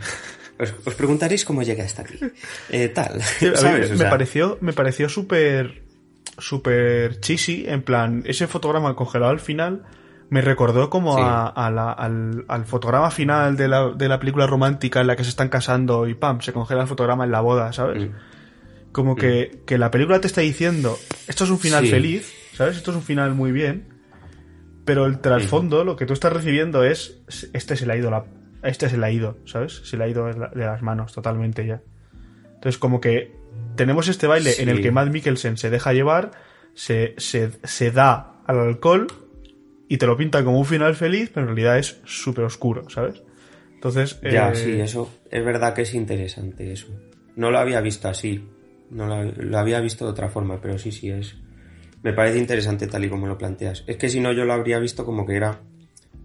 Os, 0.63 0.75
os 0.87 0.95
preguntaréis 0.95 1.45
cómo 1.45 1.63
llegué 1.63 1.83
hasta 1.83 2.03
aquí. 2.03 2.19
Eh, 2.71 2.89
tal, 2.89 3.21
me, 3.41 3.49
O 3.49 3.63
me 3.63 3.97
sea, 3.97 4.11
pareció, 4.11 4.59
me 4.61 4.73
pareció 4.73 5.09
súper, 5.09 5.83
súper 6.39 7.21
cheesy, 7.21 7.65
en 7.69 7.83
plan, 7.83 8.23
ese 8.27 8.47
fotograma 8.47 8.95
congelado 8.97 9.31
al 9.33 9.41
final 9.41 9.83
me 10.31 10.41
recordó 10.41 10.89
como 10.89 11.17
Sí. 11.17 11.23
a, 11.23 11.47
a 11.47 11.71
la- 11.71 11.93
al, 11.93 12.45
al 12.49 12.65
fotograma 12.65 13.11
final 13.11 13.57
de 13.57 13.69
la, 13.69 13.91
de 13.91 14.09
la 14.09 14.19
película 14.19 14.47
romántica 14.47 15.01
en 15.03 15.07
la 15.09 15.17
que 15.17 15.25
se 15.25 15.31
están 15.31 15.49
casando 15.51 16.09
y 16.09 16.15
pam, 16.15 16.41
se 16.41 16.53
congela 16.55 16.83
el 16.83 16.89
fotograma 16.89 17.25
en 17.25 17.33
la 17.33 17.41
boda, 17.43 17.73
¿sabes? 17.75 18.09
Mm. 18.09 18.13
Como 18.93 19.15
que, 19.17 19.63
que 19.67 19.77
la 19.79 19.91
película 19.91 20.21
te 20.21 20.27
está 20.27 20.41
diciendo, 20.41 20.99
esto 21.29 21.45
es 21.45 21.51
un 21.51 21.59
final 21.59 21.85
Sí. 21.85 21.91
feliz, 21.91 22.33
¿sabes? 22.55 22.77
Esto 22.79 22.91
es 22.93 22.97
un 22.99 23.03
final 23.03 23.35
muy 23.35 23.53
bien, 23.53 23.89
pero 24.87 25.05
el 25.07 25.19
trasfondo, 25.21 25.85
lo 25.85 25.97
que 25.97 26.07
tú 26.07 26.13
estás 26.15 26.33
recibiendo 26.33 26.83
es, 26.85 27.21
este 27.53 27.77
se 27.77 27.85
le 27.87 27.93
ha 27.93 27.97
ido 27.97 28.11
la, 28.11 28.25
este 28.63 28.89
se 28.89 28.97
le 28.99 29.07
ha 29.07 29.11
ido, 29.11 29.39
¿sabes? 29.45 29.83
Se 29.85 29.97
le 29.97 30.05
ha 30.05 30.09
ido 30.09 30.27
de 30.27 30.39
la- 30.39 30.49
de 30.49 30.65
las 30.65 30.83
manos 30.83 31.13
totalmente 31.13 31.67
ya. 31.67 31.83
Entonces, 32.55 32.79
como 32.79 33.01
que 33.01 33.33
tenemos 33.77 34.09
este 34.09 34.27
baile 34.27 34.51
en 34.61 34.69
el 34.69 34.81
que 34.81 34.91
Matt 34.93 35.11
Mikkelsen 35.11 35.57
se 35.57 35.71
deja 35.71 35.93
llevar, 35.93 36.31
se, 36.75 37.15
se, 37.19 37.51
se 37.65 37.91
da 37.91 38.43
al 38.47 38.61
alcohol 38.61 39.07
y 39.89 39.99
te 39.99 40.07
lo 40.07 40.17
pintan 40.17 40.45
como 40.45 40.59
un 40.59 40.65
final 40.65 40.95
feliz, 40.95 41.31
pero 41.35 41.43
en 41.49 41.55
realidad 41.57 41.79
es 41.79 42.01
súper 42.05 42.45
oscuro, 42.45 42.89
¿sabes? 42.89 43.23
Entonces, 43.75 44.21
Ya, 44.23 44.53
eh, 44.53 44.55
sí, 44.55 44.81
eso 44.81 45.11
es 45.31 45.45
verdad 45.45 45.75
que 45.75 45.83
es 45.83 45.93
interesante 45.95 46.73
eso. 46.73 46.87
No 47.37 47.51
lo 47.51 47.59
había 47.59 47.81
visto 47.81 48.09
así. 48.09 48.49
No 48.91 49.07
lo, 49.07 49.25
lo 49.25 49.59
había 49.59 49.81
visto 49.81 50.05
de 50.05 50.13
otra 50.13 50.29
forma, 50.29 50.61
pero 50.61 50.79
sí, 50.79 50.93
sí 50.93 51.11
es. 51.11 51.35
Me 52.03 52.13
parece 52.13 52.39
interesante 52.39 52.87
tal 52.87 53.05
y 53.05 53.09
como 53.09 53.27
lo 53.27 53.39
planteas. 53.39 53.85
Es 53.87 53.97
que 53.97 54.09
si 54.09 54.21
no 54.21 54.33
yo 54.33 54.45
lo 54.45 54.53
habría 54.53 54.79
visto 54.79 55.05
como 55.05 55.27
que 55.27 55.35
era 55.37 55.61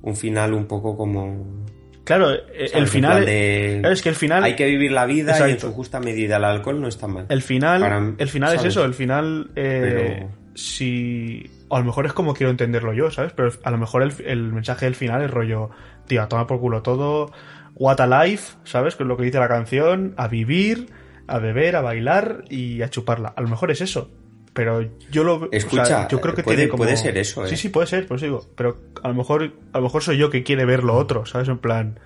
un 0.02 0.16
final 0.16 0.54
un 0.54 0.66
poco 0.68 0.96
como 0.96 1.66
Claro, 2.08 2.32
eh, 2.32 2.40
¿sabes? 2.70 2.74
el 2.74 2.88
final. 2.88 3.12
plan 3.18 3.26
de- 3.26 3.78
claro, 3.82 3.94
es 3.94 4.02
que 4.02 4.10
el 4.10 4.16
final. 4.16 4.44
hay 4.46 4.56
que 4.56 4.66
vivir 4.66 4.92
la 4.94 5.06
vida 5.06 5.38
y 5.48 5.52
en 5.52 5.60
su 5.60 5.74
justa 5.74 6.00
medida 6.00 6.38
el 6.38 6.46
alcohol 6.46 6.80
no 6.82 6.88
está 6.88 7.06
mal. 7.08 7.26
El 7.28 7.42
final, 7.42 7.82
Para- 7.82 8.14
el 8.18 8.30
final 8.30 8.56
es 8.56 8.64
eso, 8.64 8.86
el 8.86 8.94
final, 8.94 9.52
eh, 9.58 10.16
Pero- 10.24 10.30
si, 10.56 11.44
o 11.68 11.76
a 11.76 11.80
lo 11.80 11.86
mejor 11.86 12.06
es 12.06 12.14
como 12.14 12.34
quiero 12.34 12.50
entenderlo 12.50 12.94
yo, 12.94 13.12
¿sabes? 13.12 13.34
Pero 13.34 13.50
a 13.62 13.72
lo 13.72 13.78
mejor 13.78 14.04
el, 14.04 14.14
el 14.26 14.54
mensaje 14.54 14.86
del 14.86 14.96
final 14.96 15.22
es 15.22 15.30
rollo, 15.30 15.70
tío, 16.08 16.22
a 16.24 16.30
tomar 16.30 16.48
por 16.48 16.60
culo 16.62 16.82
todo, 16.82 17.32
what 17.76 18.00
a 18.00 18.24
life, 18.24 18.54
¿sabes? 18.64 18.96
Que 18.96 19.04
es 19.04 19.08
lo 19.08 19.18
que 19.18 19.24
dice 19.26 19.40
la 19.40 19.50
canción, 19.50 20.14
a 20.16 20.30
vivir, 20.30 20.88
a 21.28 21.40
beber, 21.40 21.76
a 21.76 21.82
bailar 21.82 22.46
y 22.50 22.82
a 22.84 22.90
chuparla. 22.90 23.34
A 23.36 23.42
lo 23.42 23.50
mejor 23.50 23.70
es 23.70 23.82
eso. 23.82 24.10
Pero 24.58 24.82
yo 25.12 25.24
lo 25.24 25.36
o 25.36 25.40
sea, 25.40 25.48
Escucha, 25.52 26.08
yo 26.08 26.20
creo 26.20 26.34
que 26.34 26.42
puede- 26.44 26.58
tiene 26.58 26.70
como... 26.70 26.84
puede 26.84 26.98
ser 26.98 27.16
eso, 27.18 27.46
¿eh? 27.46 27.50
Sí, 27.50 27.56
sí, 27.58 27.70
puede 27.70 27.86
ser, 27.88 28.08
por 28.08 28.18
eso 28.18 28.26
digo. 28.26 28.46
Pero 28.56 28.78
a 29.04 29.08
lo 29.08 29.14
mejor, 29.14 29.54
a 29.72 29.78
lo 29.78 29.84
mejor 29.84 30.02
soy 30.02 30.18
yo 30.18 30.30
que 30.32 30.42
quiere 30.44 30.66
ver 30.66 30.84
lo 30.84 30.96
otro, 30.96 31.26
¿sabes? 31.28 31.48
En 31.48 31.60
plan, 31.60 32.00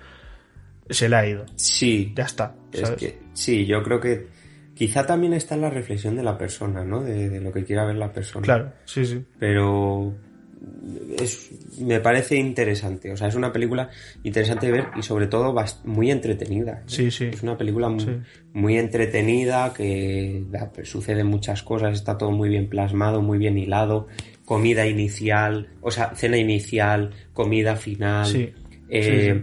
se 0.90 1.08
le 1.08 1.16
ha 1.16 1.26
ido. 1.26 1.46
Sí, 1.56 2.12
Ya 2.14 2.24
está, 2.24 2.54
es 2.72 2.80
¿sabes? 2.80 2.96
que 3.00 3.18
sí, 3.32 3.64
yo 3.64 3.82
creo 3.82 4.00
que 4.00 4.26
quizá 4.74 5.06
también 5.06 5.32
está 5.32 5.54
en 5.54 5.62
la 5.62 5.70
reflexión 5.70 6.14
de 6.14 6.22
la 6.22 6.36
persona, 6.36 6.84
¿no? 6.84 7.02
De, 7.02 7.30
de 7.30 7.40
lo 7.40 7.52
que 7.52 7.64
quiera 7.64 7.86
ver 7.86 7.96
la 7.96 8.12
persona. 8.12 8.44
Claro, 8.44 8.72
sí, 8.84 9.06
sí. 9.06 9.24
pero 9.38 10.12
es, 11.18 11.50
me 11.80 12.00
parece 12.00 12.36
interesante. 12.36 13.12
O 13.12 13.16
sea, 13.16 13.28
es 13.28 13.34
una 13.34 13.52
película 13.52 13.90
interesante 14.22 14.66
de 14.66 14.72
ver 14.72 14.86
y 14.96 15.02
sobre 15.02 15.26
todo 15.26 15.54
muy 15.84 16.10
entretenida. 16.10 16.82
Sí, 16.86 17.10
sí. 17.10 17.24
Es 17.32 17.42
una 17.42 17.56
película 17.56 17.88
muy, 17.88 18.00
Sí. 18.04 18.10
muy 18.52 18.78
entretenida 18.78 19.72
que 19.74 20.44
da- 20.50 20.70
pues, 20.72 20.88
suceden 20.88 21.26
muchas 21.26 21.62
cosas, 21.62 21.94
está 21.94 22.18
todo 22.18 22.30
muy 22.30 22.48
bien 22.48 22.68
plasmado, 22.68 23.22
muy 23.22 23.38
bien 23.38 23.58
hilado. 23.58 24.08
Comida 24.44 24.86
inicial, 24.86 25.68
o 25.80 25.90
sea, 25.90 26.14
cena 26.14 26.36
inicial, 26.36 27.10
comida 27.32 27.76
final. 27.76 28.26
Sí. 28.26 28.50
Eh, 28.88 29.42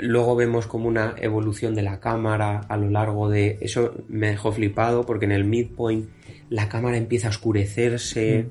Luego 0.00 0.36
vemos 0.36 0.66
como 0.66 0.88
una 0.88 1.14
evolución 1.18 1.74
de 1.74 1.80
la 1.80 2.00
cámara 2.00 2.60
a 2.68 2.76
lo 2.76 2.90
largo 2.90 3.30
de... 3.30 3.56
Eso 3.62 3.94
me 4.08 4.26
dejó 4.28 4.52
flipado 4.52 5.06
porque 5.06 5.24
en 5.24 5.32
el 5.32 5.44
midpoint 5.44 6.06
la 6.50 6.68
cámara 6.68 6.98
empieza 6.98 7.28
a 7.28 7.30
oscurecerse, 7.30 8.48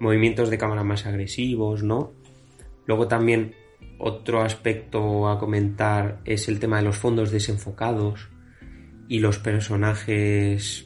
movimientos 0.00 0.50
de 0.50 0.58
cámara 0.58 0.84
más 0.84 1.06
agresivos, 1.06 1.82
¿no? 1.82 2.12
Luego 2.86 3.08
también 3.08 3.54
otro 3.98 4.42
aspecto 4.42 5.28
a 5.28 5.38
comentar 5.38 6.20
es 6.24 6.48
el 6.48 6.60
tema 6.60 6.78
de 6.78 6.84
los 6.84 6.96
fondos 6.96 7.30
desenfocados 7.30 8.28
y 9.08 9.18
los 9.20 9.38
personajes 9.38 10.84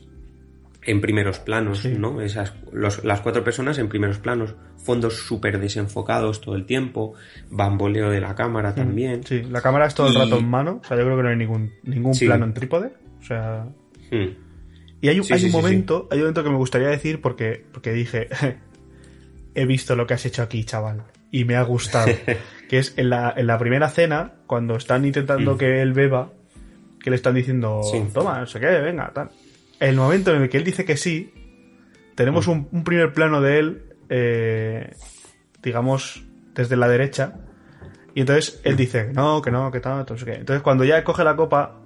en 0.84 1.00
primeros 1.00 1.38
planos, 1.38 1.78
Sí. 1.80 1.94
¿no? 1.96 2.20
Esas, 2.20 2.54
los- 2.72 3.04
las 3.04 3.20
cuatro 3.20 3.44
personas 3.44 3.78
en 3.78 3.88
primeros 3.88 4.18
planos, 4.18 4.56
fondos 4.78 5.14
súper 5.16 5.60
desenfocados 5.60 6.40
todo 6.40 6.56
el 6.56 6.66
tiempo, 6.66 7.14
bamboleo 7.50 8.10
de 8.10 8.20
la 8.20 8.34
cámara 8.34 8.74
también. 8.74 9.22
Sí, 9.24 9.42
la 9.42 9.60
cámara 9.60 9.86
es 9.86 9.94
todo 9.94 10.08
el 10.08 10.14
Y- 10.14 10.18
rato 10.18 10.38
en 10.38 10.48
mano, 10.48 10.80
o 10.82 10.84
sea, 10.84 10.96
yo 10.96 11.04
creo 11.04 11.16
que 11.18 11.22
no 11.22 11.28
hay 11.28 11.36
ningún, 11.36 11.72
ningún 11.84 12.14
Sí. 12.14 12.26
plano 12.26 12.46
en 12.46 12.54
trípode, 12.54 12.92
o 13.20 13.22
sea... 13.22 13.64
Hmm. 14.10 14.34
Y 15.00 15.08
hay 15.08 15.22
Sí, 15.22 15.32
hay 15.34 15.44
un 15.46 15.52
momento, 15.52 16.08
hay 16.10 16.18
un 16.18 16.22
momento 16.24 16.44
que 16.44 16.50
me 16.50 16.56
gustaría 16.56 16.88
decir 16.88 17.20
porque, 17.20 17.64
porque 17.72 17.92
dije, 17.92 18.28
he 19.54 19.66
visto 19.66 19.96
lo 19.96 20.06
que 20.06 20.14
has 20.14 20.24
hecho 20.26 20.42
aquí, 20.42 20.64
chaval, 20.64 21.02
y 21.30 21.44
me 21.44 21.56
ha 21.56 21.62
gustado. 21.62 22.12
que 22.68 22.78
es 22.78 22.94
en 22.96 23.10
la, 23.10 23.34
en 23.36 23.46
la 23.46 23.58
primera 23.58 23.88
cena, 23.90 24.32
cuando 24.46 24.76
están 24.76 25.04
intentando 25.04 25.54
Mm. 25.54 25.58
que 25.58 25.82
él 25.82 25.92
beba, 25.92 26.30
que 27.02 27.10
le 27.10 27.16
están 27.16 27.34
diciendo, 27.34 27.82
Sí. 27.82 28.02
toma, 28.14 28.40
no 28.40 28.46
sé 28.46 28.60
qué, 28.60 28.66
venga, 28.66 29.10
tal. 29.14 29.30
El 29.80 29.96
momento 29.96 30.34
en 30.34 30.42
el 30.42 30.48
que 30.48 30.56
él 30.58 30.64
dice 30.64 30.84
que 30.84 30.96
sí, 30.96 31.32
tenemos 32.14 32.46
Mm. 32.46 32.50
un, 32.50 32.68
un 32.72 32.84
primer 32.84 33.12
plano 33.12 33.40
de 33.40 33.58
él, 33.58 33.82
eh, 34.08 34.94
digamos, 35.62 36.24
desde 36.54 36.76
la 36.76 36.88
derecha, 36.88 37.34
y 38.14 38.20
entonces 38.20 38.60
él 38.64 38.76
dice, 38.76 39.06
que 39.08 39.12
no, 39.12 39.40
que 39.42 39.50
no, 39.50 39.70
que 39.70 39.80
tal, 39.80 40.04
no 40.08 40.18
sé 40.18 40.24
qué. 40.24 40.34
Entonces 40.34 40.62
cuando 40.62 40.84
ya 40.84 41.02
coge 41.04 41.24
la 41.24 41.34
copa, 41.36 41.80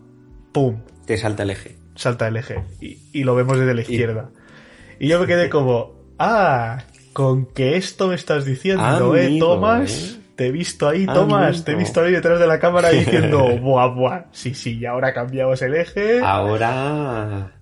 ¡pum! 0.52 0.80
Te 1.06 1.16
salta 1.16 1.44
el 1.44 1.50
eje. 1.50 1.76
salta 1.94 2.26
el 2.28 2.36
eje 2.36 2.62
y, 2.80 2.98
y 3.12 3.24
lo 3.24 3.34
vemos 3.34 3.58
desde 3.58 3.72
la 3.74 3.80
izquierda. 3.80 4.28
Y 4.98 5.08
yo 5.08 5.18
me 5.20 5.26
quedé 5.26 5.48
como, 5.48 5.94
ah, 6.18 6.78
con 7.16 7.46
que 7.46 7.78
esto 7.78 8.08
me 8.08 8.14
estás 8.14 8.44
diciendo, 8.44 9.16
eh, 9.16 9.38
Tomás. 9.40 10.16
eh. 10.18 10.20
Te 10.36 10.48
he 10.48 10.52
visto 10.52 10.86
ahí, 10.86 11.06
Tomás, 11.06 11.64
te 11.64 11.72
he 11.72 11.74
visto 11.74 12.02
ahí 12.02 12.12
detrás 12.12 12.38
de 12.38 12.46
la 12.46 12.58
cámara 12.60 12.90
diciendo, 12.90 13.56
buah, 13.56 13.86
buah, 13.86 14.24
sí, 14.32 14.52
sí, 14.52 14.76
y 14.78 14.84
ahora 14.84 15.14
cambiamos 15.14 15.62
el 15.62 15.76
eje. 15.76 16.20
Ahora... 16.22 17.52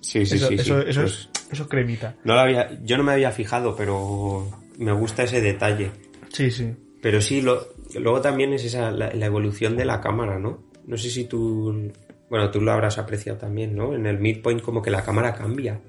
Sí, 0.00 0.24
sí, 0.24 0.36
eso, 0.36 0.46
sí. 0.46 0.54
sí. 0.58 0.60
eso, 0.62 0.80
eso 0.82 1.00
Pues 1.00 1.12
es, 1.34 1.50
eso 1.50 1.62
es 1.64 1.68
cremita. 1.68 2.14
no 2.22 2.34
lo 2.34 2.40
había, 2.40 2.70
yo 2.84 2.96
no 2.96 3.02
me 3.02 3.10
había 3.10 3.32
fijado, 3.32 3.74
pero 3.74 4.48
me 4.78 4.92
gusta 4.92 5.24
ese 5.24 5.40
detalle. 5.40 5.90
Sí, 6.32 6.48
sí. 6.52 6.72
Pero 7.02 7.20
sí, 7.20 7.42
lo, 7.42 7.66
luego 7.98 8.20
también 8.20 8.52
es 8.52 8.64
esa, 8.64 8.92
la, 8.92 9.12
la 9.12 9.26
evolución 9.26 9.76
de 9.76 9.84
la 9.84 10.00
cámara, 10.00 10.38
¿no? 10.38 10.62
No 10.86 10.96
sé 10.96 11.10
si 11.10 11.24
tú, 11.24 11.90
bueno, 12.30 12.52
tú 12.52 12.60
lo 12.60 12.70
habrás 12.70 12.98
apreciado 12.98 13.36
también, 13.40 13.74
¿no? 13.74 13.94
En 13.94 14.06
el 14.06 14.20
midpoint 14.20 14.62
como 14.62 14.80
que 14.80 14.92
la 14.92 15.02
cámara 15.02 15.34
cambia. 15.34 15.80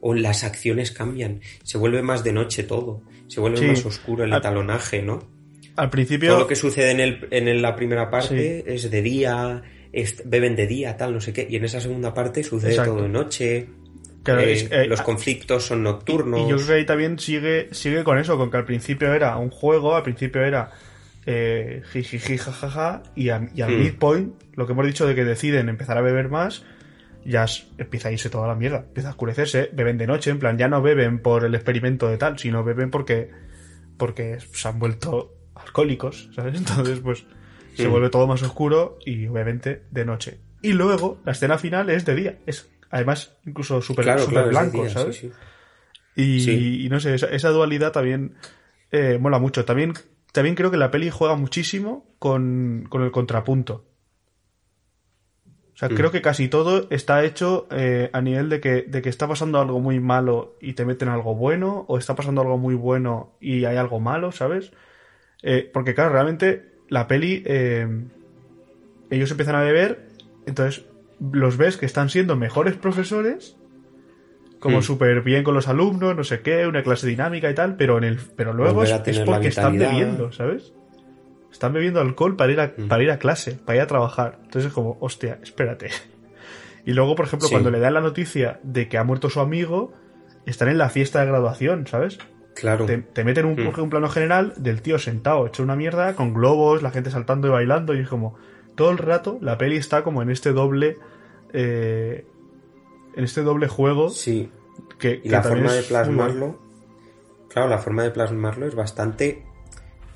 O 0.00 0.14
las 0.14 0.44
acciones 0.44 0.90
cambian. 0.92 1.40
Se 1.64 1.78
vuelve 1.78 2.02
más 2.02 2.22
de 2.24 2.32
noche 2.32 2.62
todo. 2.62 3.02
Se 3.26 3.40
vuelve 3.40 3.58
Sí. 3.58 3.64
más 3.66 3.84
oscuro 3.84 4.24
el 4.24 4.32
etalonaje, 4.32 5.02
¿no? 5.02 5.28
Al 5.76 5.90
principio, 5.90 6.30
Todo 6.30 6.40
lo 6.40 6.46
que 6.46 6.56
sucede 6.56 6.90
en, 6.90 7.00
el, 7.00 7.28
en 7.30 7.62
la 7.62 7.76
primera 7.76 8.10
parte 8.10 8.64
es 8.72 8.90
de 8.90 9.02
día, 9.02 9.62
es- 9.92 10.22
beben 10.24 10.56
de 10.56 10.66
día, 10.66 10.96
tal, 10.96 11.12
no 11.14 11.20
sé 11.20 11.32
qué. 11.32 11.46
Y 11.48 11.56
en 11.56 11.64
esa 11.64 11.80
segunda 11.80 12.12
parte 12.14 12.42
sucede 12.42 12.70
Exacto. 12.70 12.94
todo 12.94 13.02
de 13.04 13.08
noche. 13.08 13.66
Claro, 14.24 14.40
eh, 14.40 14.52
es- 14.52 14.68
eh, 14.72 14.86
los 14.86 15.00
conflictos 15.02 15.64
son 15.66 15.82
nocturnos. 15.84 16.40
Y 16.46 16.50
yo 16.50 16.56
creo 16.56 16.66
que 16.68 16.72
ahí 16.74 16.84
también 16.86 17.18
sigue, 17.18 17.68
sigue 17.72 18.02
con 18.04 18.18
eso, 18.18 18.36
con 18.36 18.50
que 18.50 18.56
al 18.56 18.64
principio 18.64 19.12
era 19.14 19.36
un 19.36 19.50
juego, 19.50 19.94
al 19.94 20.02
principio 20.02 20.42
era 20.42 20.70
eh, 21.30 21.82
jijiji, 21.92 22.38
jajaja, 22.38 23.02
y, 23.14 23.28
a- 23.28 23.50
y 23.54 23.60
al 23.60 23.70
Hmm. 23.72 23.80
midpoint, 23.80 24.34
lo 24.54 24.66
que 24.66 24.72
hemos 24.72 24.86
dicho 24.86 25.06
de 25.06 25.14
que 25.14 25.24
deciden 25.24 25.68
empezar 25.68 25.98
a 25.98 26.00
beber 26.00 26.28
más, 26.30 26.64
ya 27.24 27.46
empieza 27.76 28.08
a 28.08 28.12
irse 28.12 28.30
toda 28.30 28.46
la 28.48 28.54
mierda, 28.54 28.84
empieza 28.88 29.08
a 29.08 29.12
oscurecerse, 29.12 29.70
beben 29.72 29.98
de 29.98 30.06
noche, 30.06 30.30
en 30.30 30.38
plan, 30.38 30.56
ya 30.58 30.68
no 30.68 30.80
beben 30.82 31.20
por 31.20 31.44
el 31.44 31.54
experimento 31.54 32.08
de 32.08 32.16
tal, 32.18 32.38
sino 32.38 32.64
beben 32.64 32.90
porque, 32.90 33.30
porque 33.96 34.38
se 34.52 34.68
han 34.68 34.78
vuelto 34.78 35.34
alcohólicos, 35.54 36.30
¿sabes? 36.34 36.56
Entonces, 36.58 37.00
pues, 37.00 37.26
se 37.74 37.86
Hmm. 37.86 37.90
vuelve 37.92 38.10
todo 38.10 38.26
más 38.26 38.42
oscuro 38.42 38.98
y 39.06 39.26
obviamente 39.28 39.84
de 39.90 40.04
noche. 40.04 40.40
Y 40.62 40.72
luego, 40.72 41.20
la 41.24 41.32
escena 41.32 41.58
final 41.58 41.90
es 41.90 42.04
de 42.04 42.14
día, 42.16 42.38
es 42.46 42.68
además 42.90 43.36
incluso 43.46 43.80
súper 43.82 44.04
claro, 44.04 44.26
blanco, 44.48 44.82
día, 44.82 44.90
¿sabes? 44.90 45.16
sí, 45.16 45.28
sí. 45.28 45.32
Y, 46.16 46.40
Sí. 46.40 46.84
y 46.84 46.88
no 46.88 46.98
sé, 46.98 47.14
esa, 47.14 47.26
esa 47.28 47.50
dualidad 47.50 47.92
también 47.92 48.34
eh, 48.90 49.18
mola 49.20 49.38
mucho. 49.38 49.64
También, 49.64 49.92
también 50.32 50.56
creo 50.56 50.70
que 50.72 50.76
la 50.76 50.90
peli 50.90 51.10
juega 51.10 51.36
muchísimo 51.36 52.06
con, 52.18 52.86
con 52.88 53.02
el 53.02 53.12
contrapunto. 53.12 53.84
O 55.78 55.80
sea, 55.80 55.88
Mm. 55.90 55.94
creo 55.94 56.10
que 56.10 56.20
casi 56.22 56.48
todo 56.48 56.88
está 56.90 57.22
hecho 57.22 57.68
eh, 57.70 58.10
a 58.12 58.20
nivel 58.20 58.48
de 58.48 58.58
que, 58.60 58.82
de 58.82 59.00
que 59.00 59.08
está 59.08 59.28
pasando 59.28 59.60
algo 59.60 59.78
muy 59.78 60.00
malo 60.00 60.56
y 60.60 60.72
te 60.72 60.84
meten 60.84 61.08
algo 61.08 61.36
bueno, 61.36 61.84
o 61.86 61.98
está 61.98 62.16
pasando 62.16 62.40
algo 62.40 62.58
muy 62.58 62.74
bueno 62.74 63.36
y 63.40 63.64
hay 63.64 63.76
algo 63.76 64.00
malo, 64.00 64.32
¿sabes? 64.32 64.72
Eh, 65.44 65.70
porque 65.72 65.94
claro, 65.94 66.10
realmente 66.10 66.64
la 66.88 67.06
peli, 67.06 67.44
eh, 67.46 67.86
ellos 69.08 69.30
empiezan 69.30 69.54
a 69.54 69.60
beber, 69.62 70.08
entonces 70.46 70.84
los 71.32 71.56
ves 71.56 71.76
que 71.76 71.86
están 71.86 72.08
siendo 72.10 72.34
mejores 72.34 72.74
profesores, 72.74 73.56
como 74.58 74.78
Hmm. 74.78 74.82
súper 74.82 75.22
bien 75.22 75.44
con 75.44 75.54
los 75.54 75.68
alumnos, 75.68 76.16
no 76.16 76.24
sé 76.24 76.40
qué, 76.40 76.66
una 76.66 76.82
clase 76.82 77.06
dinámica 77.06 77.48
y 77.48 77.54
tal, 77.54 77.76
pero 77.76 77.98
en 77.98 78.02
el, 78.02 78.18
pero 78.34 78.52
luego 78.52 78.82
es, 78.82 78.90
porque 79.24 79.46
están 79.46 79.78
bebiendo, 79.78 80.32
¿sabes? 80.32 80.72
Están 81.58 81.72
bebiendo 81.72 82.00
alcohol 82.00 82.36
para 82.36 82.52
ir 82.52 82.60
a, 82.60 82.72
para 82.88 83.02
ir 83.02 83.10
a 83.10 83.18
clase, 83.18 83.54
para 83.64 83.78
ir 83.78 83.82
a 83.82 83.88
trabajar. 83.88 84.38
Entonces 84.44 84.66
es 84.66 84.72
como, 84.72 84.96
hostia, 85.00 85.40
espérate. 85.42 85.88
Y 86.86 86.92
luego, 86.92 87.16
por 87.16 87.26
ejemplo, 87.26 87.48
Sí. 87.48 87.52
cuando 87.54 87.70
le 87.72 87.80
dan 87.80 87.94
la 87.94 88.00
noticia 88.00 88.60
de 88.62 88.88
que 88.88 88.96
ha 88.96 89.02
muerto 89.04 89.28
su 89.28 89.40
amigo, 89.40 89.92
están 90.46 90.68
en 90.68 90.78
la 90.78 90.88
fiesta 90.88 91.20
de 91.20 91.26
graduación, 91.26 91.86
¿sabes? 91.88 92.18
Claro. 92.54 92.86
Te, 92.86 92.98
te 92.98 93.24
meten 93.24 93.44
un, 93.44 93.56
Mm. 93.56 93.80
un 93.80 93.90
plano 93.90 94.08
general 94.08 94.54
del 94.56 94.80
tío 94.82 94.98
sentado, 95.00 95.46
hecho 95.48 95.62
una 95.64 95.74
mierda, 95.76 96.14
con 96.14 96.32
globos, 96.32 96.80
la 96.82 96.90
gente 96.92 97.10
saltando 97.10 97.48
y 97.48 97.50
bailando, 97.50 97.94
y 97.94 97.98
es 98.02 98.08
como, 98.08 98.36
todo 98.76 98.90
el 98.92 98.98
rato 98.98 99.36
la 99.42 99.58
peli 99.58 99.76
está 99.76 100.02
como 100.04 100.22
en 100.22 100.30
este 100.30 100.52
doble, 100.52 100.96
eh, 101.52 102.24
en 103.16 103.24
este 103.24 103.42
doble 103.42 103.66
juego 103.66 104.08
Sí. 104.10 104.48
que, 104.98 105.14
Y 105.16 105.20
que 105.22 105.28
la 105.30 105.42
forma 105.42 105.72
de 105.72 105.82
plasmarlo, 105.82 106.58
claro, 107.50 107.68
la 107.68 107.78
forma 107.78 108.04
de 108.04 108.10
plasmarlo 108.12 108.66
es 108.66 108.74
bastante 108.76 109.44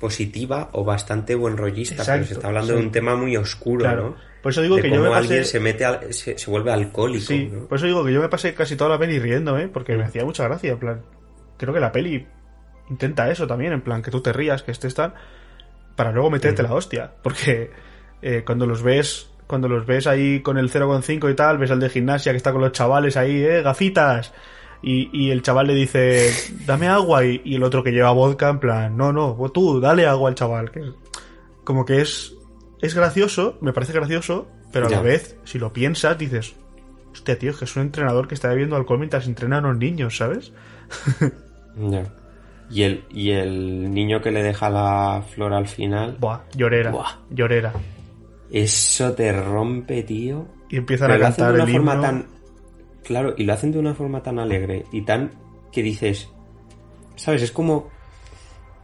positiva 0.03 0.69
o 0.73 0.83
bastante 0.83 1.33
buen 1.35 1.55
rollista, 1.55 2.03
pero 2.05 2.25
se 2.25 2.33
está 2.33 2.47
hablando 2.49 2.73
sí. 2.73 2.79
de 2.79 2.85
un 2.85 2.91
tema 2.91 3.15
muy 3.15 3.37
oscuro, 3.37 3.85
Claro. 3.85 4.03
¿no? 4.09 4.15
Por 4.43 4.51
eso 4.51 4.61
digo 4.61 4.75
de 4.75 4.81
que 4.81 4.89
yo 4.89 5.01
me 5.01 5.07
alguien 5.07 5.39
pasé... 5.39 5.45
se 5.45 5.59
mete 5.61 5.85
al- 5.85 6.13
se, 6.13 6.37
se 6.37 6.51
vuelve 6.51 6.71
alcohólico, 6.73 7.25
Sí, 7.27 7.49
¿no? 7.49 7.65
por 7.67 7.77
eso 7.77 7.85
digo 7.87 8.03
que 8.03 8.11
yo 8.11 8.19
me 8.21 8.27
pasé 8.27 8.53
casi 8.53 8.75
toda 8.75 8.89
la 8.89 8.99
peli 8.99 9.17
riéndome, 9.17 9.69
porque 9.69 9.93
Mm. 9.95 9.97
me 9.99 10.03
hacía 10.03 10.25
mucha 10.25 10.43
gracia, 10.43 10.73
en 10.73 10.79
plan, 10.79 11.01
creo 11.57 11.73
que 11.73 11.79
la 11.79 11.91
peli 11.93 12.27
intenta 12.89 13.31
eso 13.31 13.47
también, 13.47 13.71
en 13.71 13.81
plan, 13.81 14.01
que 14.01 14.11
tú 14.11 14.19
te 14.21 14.33
rías, 14.33 14.61
que 14.63 14.71
estés 14.71 14.93
tal, 14.93 15.13
para 15.95 16.11
luego 16.11 16.29
meterte 16.29 16.61
Mm. 16.61 16.65
la 16.65 16.73
hostia, 16.73 17.11
porque 17.23 17.71
eh, 18.21 18.43
cuando 18.45 18.65
los 18.65 18.83
ves, 18.83 19.29
cuando 19.47 19.69
los 19.69 19.85
ves 19.85 20.07
ahí 20.07 20.41
con 20.41 20.57
el 20.57 20.69
0,5 20.69 21.29
y 21.31 21.35
tal, 21.35 21.57
ves 21.57 21.71
al 21.71 21.79
de 21.79 21.89
gimnasia 21.89 22.31
que 22.33 22.37
está 22.37 22.51
con 22.51 22.61
los 22.61 22.71
chavales 22.73 23.15
ahí, 23.15 23.41
eh, 23.43 23.61
gafitas, 23.61 24.33
y, 24.83 25.09
y 25.17 25.31
el 25.31 25.41
chaval 25.41 25.67
le 25.67 25.73
dice, 25.75 26.29
dame 26.65 26.87
agua, 26.87 27.25
y, 27.25 27.41
y 27.45 27.55
el 27.55 27.63
otro 27.63 27.83
que 27.83 27.91
lleva 27.91 28.11
vodka, 28.11 28.49
en 28.49 28.59
plan, 28.59 28.95
no, 28.97 29.11
no, 29.13 29.35
tú, 29.53 29.79
dale 29.79 30.05
agua 30.05 30.29
al 30.29 30.35
chaval, 30.35 30.69
que 30.71 30.81
como 31.63 31.85
que 31.85 32.01
es, 32.01 32.35
es 32.81 32.93
gracioso, 32.93 33.57
me 33.61 33.71
parece 33.73 33.93
gracioso, 33.93 34.47
pero 34.71 34.87
a 34.87 34.89
Ya. 34.89 34.97
la 34.97 35.01
vez, 35.03 35.37
si 35.45 35.57
lo 35.57 35.71
piensas, 35.73 36.17
dices, 36.17 36.55
hostia, 37.13 37.39
tío, 37.39 37.51
es 37.51 37.57
que 37.57 37.65
es 37.65 37.75
un 37.75 37.83
entrenador 37.83 38.27
que 38.27 38.35
está 38.35 38.49
bebiendo 38.49 38.75
alcohol 38.75 38.99
mientras 38.99 39.25
entrena 39.27 39.59
a 39.59 39.61
los 39.61 39.77
niños, 39.77 40.17
¿sabes? 40.17 40.51
Ya. 41.75 42.03
Y 42.69 42.83
el, 42.83 43.03
y 43.09 43.31
el 43.31 43.91
niño 43.93 44.21
que 44.21 44.31
le 44.31 44.43
deja 44.43 44.69
la 44.69 45.23
flor 45.33 45.53
al 45.53 45.67
final, 45.67 46.17
Buah, 46.19 46.41
llorera, 46.55 46.91
Buah. 46.91 47.17
llorera. 47.29 47.73
eso 48.51 49.13
te 49.13 49.31
rompe, 49.33 50.03
tío. 50.03 50.47
Y 50.69 50.77
empiezan 50.77 51.07
Pero 51.09 51.15
a 51.15 51.17
lo 51.19 51.27
hacen 51.27 51.45
cantar 51.45 51.55
de 51.55 51.61
una 51.61 51.71
el 51.71 51.75
forma 51.77 51.93
himno. 51.93 52.03
tan. 52.03 52.25
Claro, 53.03 53.33
y 53.37 53.43
lo 53.43 53.53
hacen 53.53 53.71
de 53.71 53.79
una 53.79 53.93
forma 53.93 54.23
tan 54.23 54.39
alegre 54.39 54.85
y 54.91 55.01
tan. 55.01 55.31
que 55.71 55.83
dices. 55.83 56.31
¿Sabes? 57.15 57.41
Es 57.41 57.51
como. 57.51 57.89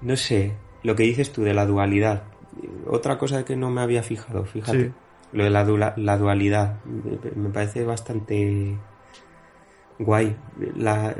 No 0.02 0.16
sé, 0.16 0.54
lo 0.84 0.96
que 0.96 1.04
dices 1.04 1.32
tú 1.32 1.44
de 1.44 1.54
la 1.54 1.66
dualidad. 1.66 2.24
Otra 2.88 3.18
cosa 3.18 3.46
que 3.46 3.56
no 3.56 3.70
me 3.70 3.82
había 3.82 4.04
fijado, 4.04 4.46
fíjate. 4.46 4.86
Sí. 4.86 4.92
Lo 5.32 5.44
de 5.44 5.50
la, 5.50 6.18
dualidad. 6.18 6.84
Me, 6.86 7.32
me 7.36 7.50
parece 7.50 7.86
bastante. 7.86 8.78
guay. 10.00 10.36
La, 10.76 11.16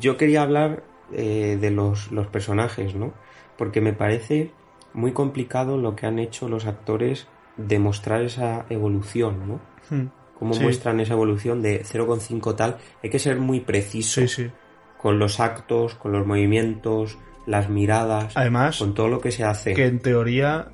yo 0.00 0.16
quería 0.16 0.42
hablar 0.42 0.84
eh, 1.12 1.58
de 1.60 1.70
los, 1.70 2.10
los 2.12 2.26
personajes, 2.26 2.94
¿no? 2.94 3.12
Porque 3.56 3.80
me 3.80 3.92
parece 3.92 4.50
muy 4.94 5.12
complicado 5.12 5.76
lo 5.76 5.94
que 5.96 6.06
han 6.06 6.18
hecho 6.18 6.48
los 6.48 6.66
actores 6.66 7.28
de 7.56 7.78
mostrar 7.78 8.22
esa 8.22 8.66
evolución, 8.68 9.48
¿no? 9.48 9.60
Hmm. 9.90 10.08
Cómo 10.38 10.54
Sí. 10.54 10.62
muestran 10.62 11.00
esa 11.00 11.14
evolución 11.14 11.62
de 11.62 11.82
0,5 11.84 12.54
tal, 12.54 12.78
hay 13.02 13.10
que 13.10 13.18
ser 13.18 13.38
muy 13.38 13.60
preciso 13.60 14.20
Sí, 14.22 14.28
sí. 14.28 14.50
con 14.98 15.18
los 15.18 15.40
actos, 15.40 15.94
con 15.94 16.12
los 16.12 16.26
movimientos, 16.26 17.18
las 17.46 17.68
miradas, 17.68 18.32
Además, 18.36 18.78
con 18.78 18.94
todo 18.94 19.08
lo 19.08 19.20
que 19.20 19.30
se 19.30 19.44
hace. 19.44 19.74
que 19.74 19.86
en 19.86 20.00
teoría, 20.00 20.68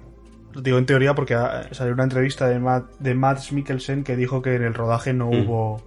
digo 0.55 0.79
en 0.79 0.87
teoría 0.87 1.14
porque 1.14 1.35
ah, 1.35 1.68
salió 1.73 1.92
una 1.94 2.05
entrevista 2.05 2.49
de 2.49 2.59
Matt, 2.61 2.92
de 2.99 3.14
Mads 3.14 3.53
Mikkelsen 3.53 4.05
que 4.05 4.16
dijo 4.16 4.40
que 4.42 4.55
en 4.55 4.62
el 4.62 4.75
rodaje 4.75 5.12
no 5.12 5.27
Mm. 5.31 5.35
hubo 5.49 5.83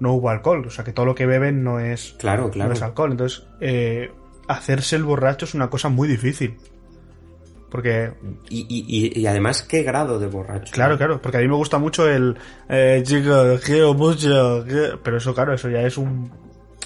no 0.00 0.12
hubo 0.14 0.28
alcohol, 0.28 0.64
o 0.66 0.70
sea 0.70 0.84
que 0.84 0.92
todo 0.92 1.06
lo 1.06 1.14
que 1.14 1.24
beben 1.24 1.62
no 1.62 1.78
es, 1.78 2.16
Claro, 2.18 2.50
claro. 2.50 2.68
no 2.70 2.74
es 2.74 2.82
alcohol. 2.82 3.12
Entonces, 3.12 3.46
eh, 3.60 4.10
hacerse 4.48 4.96
el 4.96 5.04
borracho 5.04 5.44
es 5.44 5.54
una 5.54 5.70
cosa 5.70 5.88
muy 5.88 6.08
difícil. 6.08 6.56
Porque, 7.74 8.12
Y, 8.50 9.10
y- 9.18 9.26
además, 9.26 9.64
¿qué 9.64 9.82
grado 9.82 10.20
de 10.20 10.28
borracho? 10.28 10.72
claro, 10.72 10.96
claro, 10.96 11.20
porque 11.20 11.38
a 11.38 11.40
mí 11.40 11.48
me 11.48 11.56
gusta 11.56 11.76
mucho 11.76 12.08
el 12.08 12.36
eh, 12.68 13.02
chico, 13.04 13.56
quiero 13.64 13.94
mucho, 13.94 14.64
que-". 14.64 14.92
pero 15.02 15.16
eso, 15.16 15.34
claro, 15.34 15.52
eso 15.54 15.68
ya 15.68 15.80
es 15.80 15.98
un, 15.98 16.30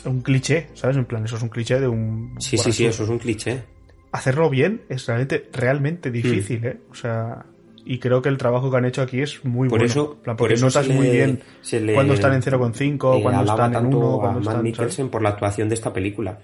un 0.07 0.23
cliché, 0.23 0.69
¿sabes? 0.73 0.97
En 0.97 1.05
plan, 1.05 1.23
eso 1.27 1.37
es 1.37 1.43
un 1.43 1.51
cliché 1.51 1.79
de 1.79 1.89
un. 1.89 2.37
Sí, 2.41 2.57
sí, 2.57 2.73
sí, 2.73 2.87
eso 2.87 3.03
es 3.05 3.11
un 3.11 3.19
cliché. 3.19 3.65
hacerlo 4.13 4.49
bien 4.49 4.81
es 4.89 5.07
realmente, 5.07 5.51
Hmm. 5.53 5.57
realmente 5.59 6.11
difícil, 6.11 6.65
¿eh? 6.65 6.79
O 6.91 6.95
sea, 6.95 7.45
y 7.85 7.99
creo 7.99 8.23
que 8.23 8.31
el 8.31 8.39
trabajo 8.39 8.71
que 8.71 8.79
han 8.79 8.87
hecho 8.87 9.03
aquí 9.03 9.21
es 9.21 9.45
muy 9.45 9.69
Por 9.69 9.81
bueno. 9.81 9.93
eso- 9.93 10.17
plan, 10.23 10.37
por 10.39 10.45
porque 10.45 10.55
eso 10.55 10.65
notas 10.69 10.87
se 10.87 10.95
muy 10.95 11.09
le- 11.09 11.13
bien 11.13 11.41
se 11.61 11.81
le, 11.83 11.93
cuando 11.93 12.15
están 12.15 12.33
en 12.33 12.41
0,5, 12.41 13.19
eh, 13.19 13.23
cuando 13.23 13.43
están 13.45 13.67
en 13.67 13.73
tanto 13.83 13.99
1, 13.99 14.15
a 14.17 14.21
cuando 14.21 14.41
están... 14.41 14.63
Mikkelsen 14.63 15.11
por 15.11 15.21
la 15.21 15.29
actuación 15.29 15.69
de 15.69 15.75
esta 15.75 15.93
película. 15.93 16.39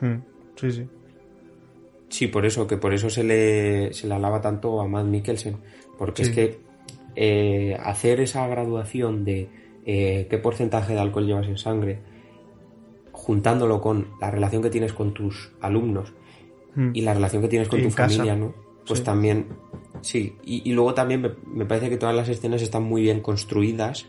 ¿sabes? 0.00 0.18
Mm, 0.18 0.22
Sí, 0.56 0.72
sí. 0.72 0.88
Sí, 2.08 2.26
por 2.28 2.46
eso, 2.46 2.66
que 2.66 2.76
por 2.76 2.94
eso 2.94 3.10
se 3.10 3.24
le, 3.24 3.92
se 3.92 4.06
le 4.06 4.14
alaba 4.14 4.40
tanto 4.40 4.80
a 4.80 4.86
Matt 4.88 5.06
Mikkelsen. 5.06 5.56
Porque 5.98 6.24
Sí. 6.24 6.30
es 6.30 6.34
que 6.36 6.58
eh, 7.16 7.76
hacer 7.80 8.20
esa 8.20 8.46
graduación 8.48 9.24
de 9.24 9.48
eh, 9.86 10.26
qué 10.30 10.38
porcentaje 10.38 10.94
de 10.94 11.00
alcohol 11.00 11.26
llevas 11.26 11.46
en 11.46 11.58
sangre, 11.58 11.98
juntándolo 13.12 13.80
con 13.80 14.08
la 14.20 14.30
relación 14.30 14.62
que 14.62 14.70
tienes 14.70 14.92
con 14.92 15.12
tus 15.14 15.52
alumnos 15.60 16.12
Mm. 16.74 16.90
y 16.94 17.02
la 17.02 17.14
relación 17.14 17.40
que 17.42 17.48
tienes 17.48 17.68
con 17.68 17.78
Y 17.80 17.84
tu 17.84 17.90
casa. 17.90 18.08
familia, 18.08 18.34
¿no? 18.34 18.52
Pues 18.86 18.98
Sí. 18.98 19.04
también, 19.04 19.46
sí. 20.00 20.34
Y, 20.44 20.68
y 20.68 20.72
luego 20.72 20.92
también 20.94 21.20
me, 21.22 21.30
me 21.46 21.64
parece 21.66 21.88
que 21.88 21.96
todas 21.96 22.14
las 22.16 22.28
escenas 22.28 22.62
están 22.62 22.82
muy 22.84 23.02
bien 23.02 23.20
construidas. 23.20 24.06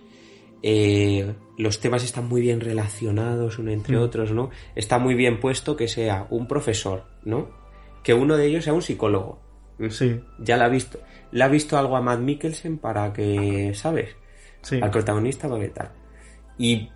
eh, 0.68 1.36
los 1.60 1.80
temas 1.80 2.04
están 2.04 2.28
muy 2.28 2.42
bien 2.42 2.60
relacionados 2.60 3.60
uno 3.60 3.70
entre 3.70 3.98
Mm. 3.98 4.02
otros, 4.02 4.32
¿no? 4.32 4.50
Está 4.74 4.98
muy 4.98 5.14
bien 5.14 5.40
puesto 5.40 5.76
que 5.76 5.88
sea 5.88 6.26
un 6.32 6.48
profesor, 6.48 7.04
¿no? 7.24 7.50
Que 8.06 8.14
uno 8.14 8.38
de 8.38 8.46
ellos 8.46 8.64
sea 8.64 8.74
un 8.74 8.82
psicólogo. 8.82 9.42
Sí, 9.90 10.22
Ya 10.40 10.56
la 10.56 10.66
ha 10.66 10.70
visto. 10.70 11.00
Le 11.32 11.44
ha 11.44 11.50
visto 11.50 11.78
algo 11.78 11.98
a 11.98 12.02
Matt 12.02 12.22
Mikkelsen 12.22 12.78
para 12.78 13.12
que, 13.12 13.74
¿sabes? 13.76 14.16
sí. 14.62 14.80
Al 14.82 14.90
protagonista 14.92 15.50
para 15.50 15.60
que 15.62 15.70
tal. 15.70 15.92
Y, 16.58 16.90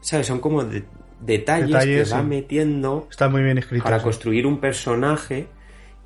¿sabes? 0.00 0.26
Son 0.28 0.38
como 0.38 0.62
de- 0.62 0.84
detalles, 1.20 1.68
Detalles, 1.70 2.08
que 2.08 2.14
va 2.14 2.22
metiendo 2.22 3.08
Está 3.10 3.28
muy 3.28 3.42
bien 3.42 3.58
escrito. 3.58 3.82
para 3.82 3.98
sí. 3.98 4.04
construir 4.04 4.46
un 4.46 4.60
personaje 4.60 5.48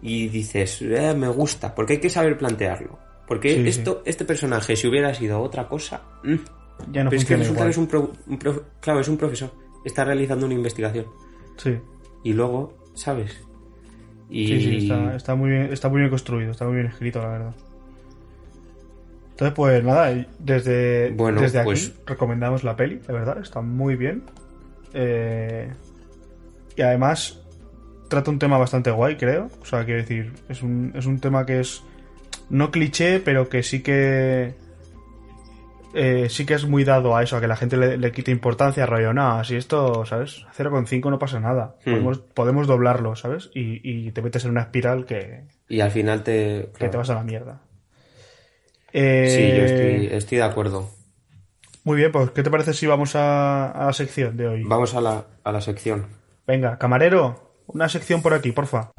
y 0.00 0.28
dices, 0.28 0.80
"Eh, 0.82 1.12
me 1.14 1.28
gusta, 1.28 1.74
porque 1.74 1.94
hay 1.94 2.00
que 2.00 2.08
saber 2.08 2.38
plantearlo. 2.38 2.98
Porque 3.26 3.68
esto, 3.68 4.02
este 4.06 4.24
personaje, 4.24 4.74
si 4.76 4.86
hubiera 4.86 5.12
sido 5.12 5.40
otra 5.42 5.68
cosa, 5.68 6.02
mm, 6.24 6.34
Ya 6.92 7.02
no 7.04 7.10
pero 7.10 7.20
es 7.20 7.26
que 7.28 7.36
resulta 7.36 7.64
que 7.64 7.70
es 7.70 7.76
un, 7.76 7.86
pro- 7.88 8.12
un 8.28 8.38
prof- 8.38 8.62
claro, 8.80 9.00
es 9.00 9.08
un 9.08 9.16
profesor, 9.18 9.52
está 9.84 10.04
realizando 10.04 10.46
una 10.46 10.54
investigación 10.54 11.06
Sí, 11.56 11.76
y 12.22 12.32
luego, 12.32 12.78
¿sabes? 12.94 13.36
Y 14.30 14.46
sí, 14.46 14.60
sí, 14.60 14.76
está, 14.78 15.16
está 15.16 15.34
muy 15.34 15.50
bien, 15.50 15.72
está 15.72 15.88
muy 15.88 16.00
bien 16.00 16.10
construido, 16.10 16.50
está 16.50 16.64
muy 16.66 16.74
bien 16.76 16.86
escrito, 16.86 17.22
la 17.22 17.28
verdad. 17.28 17.54
Entonces, 19.30 19.54
pues 19.54 19.84
nada, 19.84 20.26
desde, 20.38 21.10
Bueno, 21.10 21.40
desde 21.40 21.60
aquí 21.60 21.66
pues- 21.66 21.94
recomendamos 22.06 22.64
la 22.64 22.76
peli, 22.76 22.96
de 22.96 23.12
verdad, 23.12 23.38
está 23.40 23.60
muy 23.60 23.94
bien. 23.96 24.24
Eh, 24.94 25.68
y 26.76 26.82
además 26.82 27.40
trata 28.08 28.30
un 28.30 28.38
tema 28.38 28.58
bastante 28.58 28.90
guay, 28.90 29.16
creo. 29.16 29.50
O 29.62 29.64
sea, 29.64 29.84
quiero 29.84 30.00
decir, 30.00 30.32
es 30.48 30.62
un, 30.62 30.92
es 30.94 31.06
un 31.06 31.20
tema 31.20 31.46
que 31.46 31.60
es 31.60 31.82
no 32.50 32.70
cliché, 32.70 33.20
pero 33.20 33.48
que 33.48 33.62
sí 33.62 33.80
que 33.82 34.54
eh, 35.94 36.28
sí 36.28 36.44
que 36.46 36.54
es 36.54 36.66
muy 36.66 36.84
dado 36.84 37.16
a 37.16 37.22
eso, 37.22 37.36
a 37.36 37.40
que 37.40 37.48
la 37.48 37.56
gente 37.56 37.76
le, 37.76 37.96
le 37.96 38.12
quite 38.12 38.30
importancia, 38.30 38.86
rollo, 38.86 39.12
no, 39.12 39.32
así 39.38 39.56
esto, 39.56 40.04
¿sabes? 40.06 40.44
A 40.48 40.52
0,5 40.54 41.10
no 41.10 41.18
pasa 41.18 41.40
nada. 41.40 41.76
Hmm. 41.84 41.90
Podemos, 41.90 42.18
podemos 42.18 42.66
doblarlo, 42.66 43.16
¿sabes? 43.16 43.50
Y, 43.54 43.80
y 43.82 44.12
te 44.12 44.22
metes 44.22 44.44
en 44.44 44.50
una 44.52 44.62
espiral 44.62 45.04
que, 45.06 45.44
Y 45.68 45.80
al 45.80 45.90
final 45.90 46.22
te... 46.22 46.70
que 46.78 46.88
te 46.88 46.96
vas 46.96 47.10
a 47.10 47.14
la 47.14 47.22
mierda. 47.24 47.60
Sí, 48.90 48.98
Eh, 49.00 49.54
yo 49.58 49.64
estoy, 49.64 50.16
estoy 50.16 50.38
de 50.38 50.44
acuerdo. 50.44 50.90
Muy 51.84 51.96
bien, 51.96 52.12
pues 52.12 52.30
¿qué 52.32 52.42
te 52.42 52.50
parece 52.50 52.74
si 52.74 52.86
vamos 52.86 53.16
a, 53.16 53.70
a 53.70 53.86
la 53.86 53.92
sección 53.92 54.36
de 54.36 54.46
hoy? 54.48 54.62
Vamos 54.64 54.94
a 54.94 55.00
la, 55.00 55.24
a 55.44 55.52
la 55.52 55.60
sección. 55.60 56.06
Venga, 56.46 56.78
camarero, 56.78 57.52
una 57.66 57.88
sección 57.88 58.22
por 58.22 58.34
aquí, 58.34 58.52
porfa. 58.52 58.90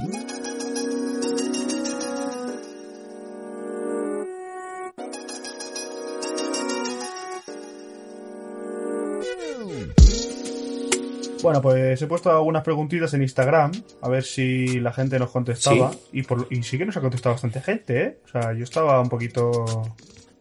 Bueno, 11.49 11.63
pues 11.63 11.99
he 11.99 12.05
puesto 12.05 12.29
algunas 12.31 12.61
preguntitas 12.63 13.11
en 13.15 13.23
Instagram, 13.23 13.71
a 14.03 14.07
ver 14.09 14.23
si 14.23 14.79
la 14.79 14.93
gente 14.93 15.17
nos 15.17 15.31
contestaba. 15.31 15.91
Sí. 15.91 15.99
Y, 16.13 16.21
por, 16.23 16.45
y 16.51 16.61
sí 16.61 16.77
que 16.77 16.85
nos 16.85 16.95
ha 16.95 17.01
contestado 17.01 17.33
bastante 17.33 17.59
gente, 17.59 18.01
¿eh? 18.03 18.17
O 18.23 18.27
sea, 18.27 18.53
yo 18.53 18.63
estaba 18.63 19.01
un 19.01 19.09
poquito... 19.09 19.65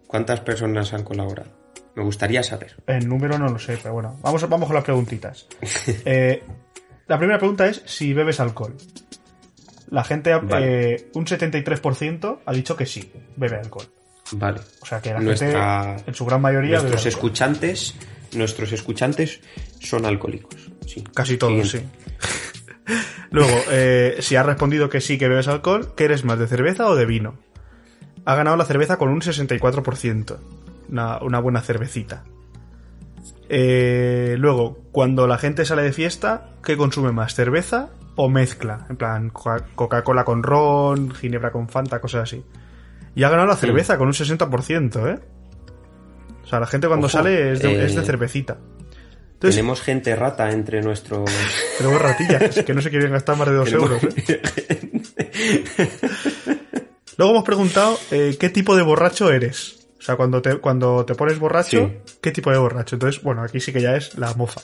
¿Cuántas 0.06 0.40
personas 0.40 0.92
han 0.92 1.04
colaborado? 1.04 1.48
Me 1.94 2.02
gustaría 2.04 2.42
saber. 2.42 2.76
El 2.86 3.08
número 3.08 3.38
no 3.38 3.48
lo 3.48 3.58
sé, 3.58 3.78
pero 3.82 3.94
bueno, 3.94 4.18
vamos, 4.20 4.46
vamos 4.50 4.66
con 4.66 4.74
las 4.74 4.84
preguntitas. 4.84 5.46
Eh, 6.04 6.42
la 7.06 7.16
primera 7.16 7.38
pregunta 7.38 7.66
es 7.66 7.82
si 7.86 8.12
bebes 8.12 8.38
alcohol. 8.38 8.76
La 9.90 10.04
gente, 10.04 10.30
ha- 10.34 10.40
Vale. 10.40 10.92
eh, 10.94 11.08
un 11.14 11.24
73% 11.24 12.40
ha 12.44 12.52
dicho 12.52 12.76
que 12.76 12.84
sí, 12.84 13.10
bebe 13.34 13.56
alcohol. 13.56 13.86
Vale. 14.32 14.60
O 14.82 14.84
sea 14.84 15.00
que 15.00 15.14
la 15.14 15.20
Nuestra- 15.20 15.86
gente, 15.96 16.04
en 16.10 16.14
su 16.14 16.26
gran 16.26 16.42
mayoría, 16.42 16.80
Nuestros 16.80 17.06
escuchantes, 17.06 17.94
nuestros 18.36 18.72
escuchantes 18.72 19.40
son 19.80 20.04
alcohólicos. 20.04 20.70
Sí. 20.88 21.04
Casi 21.14 21.36
todos, 21.36 21.68
Siguiente. 21.68 21.98
sí. 22.16 22.94
Luego, 23.30 23.54
eh, 23.70 24.16
si 24.20 24.36
has 24.36 24.46
respondido 24.46 24.88
que 24.88 25.00
sí 25.02 25.18
que 25.18 25.28
bebes 25.28 25.48
alcohol, 25.48 25.92
¿qué 25.96 26.04
eres 26.04 26.24
más, 26.24 26.38
de 26.38 26.46
cerveza 26.46 26.86
o 26.86 26.96
de 26.96 27.04
vino? 27.04 27.34
Ha 28.24 28.34
ganado 28.34 28.56
la 28.56 28.64
cerveza 28.64 28.96
con 28.96 29.10
un 29.10 29.20
64%. 29.20 30.36
Una, 30.90 31.18
una 31.22 31.38
buena 31.40 31.60
cervecita. 31.60 32.24
Eh, 33.48 34.36
luego, 34.38 34.78
cuando 34.92 35.26
la 35.26 35.38
gente 35.38 35.64
sale 35.64 35.82
de 35.82 35.92
fiesta, 35.92 36.50
¿qué 36.64 36.76
consume 36.76 37.12
más? 37.12 37.34
¿Cerveza 37.34 37.90
o 38.16 38.28
mezcla? 38.28 38.86
En 38.90 38.96
plan, 38.96 39.30
Coca- 39.30 39.64
Coca-Cola 39.74 40.24
con 40.24 40.42
ron, 40.42 41.10
Ginebra 41.14 41.50
con 41.52 41.68
Fanta, 41.68 42.00
cosas 42.00 42.22
así. 42.24 42.44
Y 43.14 43.22
ha 43.24 43.28
ganado 43.30 43.48
la 43.48 43.56
cerveza 43.56 43.96
con 43.98 44.06
un 44.08 44.12
60%, 44.14 45.14
¿eh? 45.14 45.18
O 46.44 46.46
sea, 46.46 46.60
la 46.60 46.66
gente 46.66 46.88
cuando 46.88 47.06
Ojo, 47.06 47.16
sale 47.18 47.52
es 47.52 47.60
de, 47.62 47.72
eh, 47.72 47.84
es 47.86 47.94
de 47.94 48.02
cervecita. 48.04 48.58
Entonces, 49.38 49.54
Tenemos 49.56 49.80
gente 49.82 50.16
rata 50.16 50.50
entre 50.50 50.82
nuestros... 50.82 51.30
tenemos 51.78 52.02
ratillas 52.02 52.64
que 52.64 52.74
no 52.74 52.82
se 52.82 52.90
quieren 52.90 53.12
gastar 53.12 53.36
más 53.36 53.48
de 53.48 53.54
dos 53.54 53.68
Tenemos- 53.70 54.02
euros. 54.02 54.14
¿eh? 54.28 54.40
Luego 57.16 57.32
hemos 57.32 57.44
preguntado 57.44 57.98
eh, 58.10 58.36
qué 58.38 58.48
tipo 58.48 58.76
de 58.76 58.82
borracho 58.82 59.30
eres. 59.30 59.86
O 59.98 60.02
sea, 60.02 60.16
cuando 60.16 60.40
te, 60.42 60.56
cuando 60.58 61.04
te 61.04 61.14
pones 61.14 61.38
borracho, 61.38 61.88
Sí. 62.04 62.12
¿qué 62.20 62.30
tipo 62.30 62.50
de 62.50 62.58
borracho? 62.58 62.96
Entonces, 62.96 63.22
bueno, 63.22 63.42
aquí 63.42 63.60
sí 63.60 63.72
que 63.72 63.80
ya 63.80 63.96
es 63.96 64.16
la 64.18 64.32
mofa. 64.34 64.60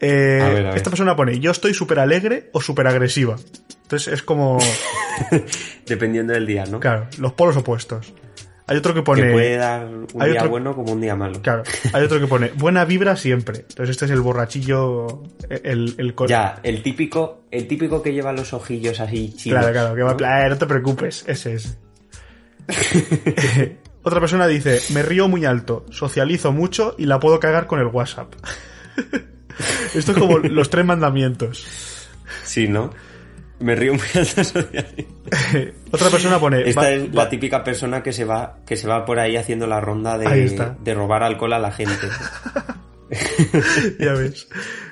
Eh, 0.00 0.40
A 0.42 0.48
ver, 0.48 0.66
a 0.66 0.68
ver. 0.70 0.76
Esta 0.76 0.90
persona 0.90 1.14
pone, 1.16 1.38
yo 1.40 1.50
estoy 1.50 1.72
súper 1.74 1.98
alegre 1.98 2.50
o 2.52 2.60
súper 2.60 2.86
agresiva. 2.86 3.36
Entonces 3.82 4.12
es 4.12 4.22
como, 4.22 4.58
Dependiendo 5.86 6.32
del 6.32 6.46
día, 6.46 6.64
¿no? 6.66 6.80
claro, 6.80 7.06
los 7.18 7.32
polos 7.34 7.56
opuestos. 7.56 8.12
Hay 8.68 8.76
otro 8.76 8.92
que 8.94 9.00
Que 9.00 9.04
pone, 9.04 9.30
puede 9.32 9.56
dar 9.56 9.86
un 9.86 10.08
hay 10.20 10.30
día 10.32 10.40
otro- 10.40 10.50
bueno 10.50 10.74
como 10.74 10.92
un 10.92 11.00
día 11.00 11.14
malo. 11.14 11.40
claro, 11.40 11.62
hay 11.92 12.02
otro 12.04 12.18
que 12.18 12.26
pone, 12.26 12.50
buena 12.56 12.84
vibra 12.84 13.14
siempre. 13.16 13.58
Entonces 13.68 13.90
este 13.90 14.06
es 14.06 14.10
el 14.10 14.20
borrachillo, 14.20 15.22
el, 15.48 15.94
el, 15.98 16.14
Ya, 16.26 16.58
el 16.64 16.82
típico, 16.82 17.42
el 17.52 17.68
típico 17.68 18.02
que 18.02 18.12
lleva 18.12 18.32
los 18.32 18.52
ojillos 18.52 18.98
así 18.98 19.32
chinos. 19.36 19.60
Claro, 19.60 19.72
claro, 19.72 19.94
que 19.94 20.02
va 20.02 20.14
¿no? 20.14 20.26
"Eh, 20.46 20.48
no 20.50 20.58
te 20.58 20.66
preocupes, 20.66 21.24
ese 21.28 21.54
es. 21.54 21.78
Otra 24.02 24.20
persona 24.20 24.46
dice, 24.46 24.80
me 24.92 25.02
río 25.02 25.28
muy 25.28 25.44
alto, 25.44 25.84
socializo 25.90 26.52
mucho 26.52 26.94
y 26.98 27.06
la 27.06 27.18
puedo 27.20 27.40
cagar 27.40 27.66
con 27.66 27.80
el 27.80 27.86
WhatsApp. 27.86 28.32
Esto 29.94 30.12
es 30.12 30.18
como 30.18 30.38
los 30.38 30.70
tres 30.70 30.84
mandamientos. 30.84 32.08
Sí, 32.44 32.68
¿no? 32.68 32.90
Me 33.58 33.74
río 33.74 33.94
muy 33.94 34.02
alto. 34.14 34.42
Otra 35.92 36.10
persona 36.10 36.38
pone, 36.38 36.68
Esta 36.68 36.82
"Va- 36.82 36.90
es 36.90 37.08
va- 37.10 37.24
la 37.24 37.28
típica 37.28 37.64
persona 37.64 38.02
que 38.02 38.12
se 38.12 38.24
va, 38.24 38.58
que 38.66 38.76
se 38.76 38.86
va 38.86 39.04
por 39.04 39.18
ahí 39.18 39.36
haciendo 39.36 39.66
la 39.66 39.80
ronda 39.80 40.18
de, 40.18 40.74
de 40.82 40.94
robar 40.94 41.22
alcohol 41.22 41.52
a 41.54 41.58
la 41.58 41.72
gente. 41.72 42.06
ya 43.98 44.12
ves. 44.12 44.48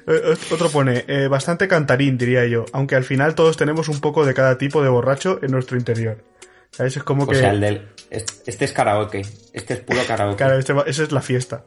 Eh, 0.06 0.34
Otro 0.52 0.68
pone, 0.70 1.04
"Eh, 1.08 1.28
bastante 1.28 1.68
cantarín, 1.68 2.16
diría 2.18 2.46
yo, 2.46 2.64
aunque 2.72 2.94
al 2.96 3.04
final 3.04 3.34
todos 3.34 3.56
tenemos 3.56 3.88
un 3.88 4.00
poco 4.00 4.24
de 4.24 4.34
cada 4.34 4.56
tipo 4.58 4.82
de 4.82 4.88
borracho 4.88 5.38
en 5.42 5.50
nuestro 5.52 5.76
interior. 5.76 6.22
¿Sabes? 6.70 6.96
Es 6.96 7.02
como 7.04 7.24
O 7.24 7.26
que... 7.28 7.36
sea, 7.36 7.50
el 7.50 7.60
del. 7.60 7.88
Este 8.10 8.32
este 8.50 8.64
es 8.64 8.72
karaoke. 8.72 9.22
Este 9.52 9.74
es 9.74 9.80
puro 9.80 10.00
karaoke. 10.06 10.36
Claro, 10.36 10.58
este 10.58 10.72
va- 10.72 10.84
esa 10.86 11.02
es 11.04 11.12
la 11.12 11.20
fiesta. 11.22 11.64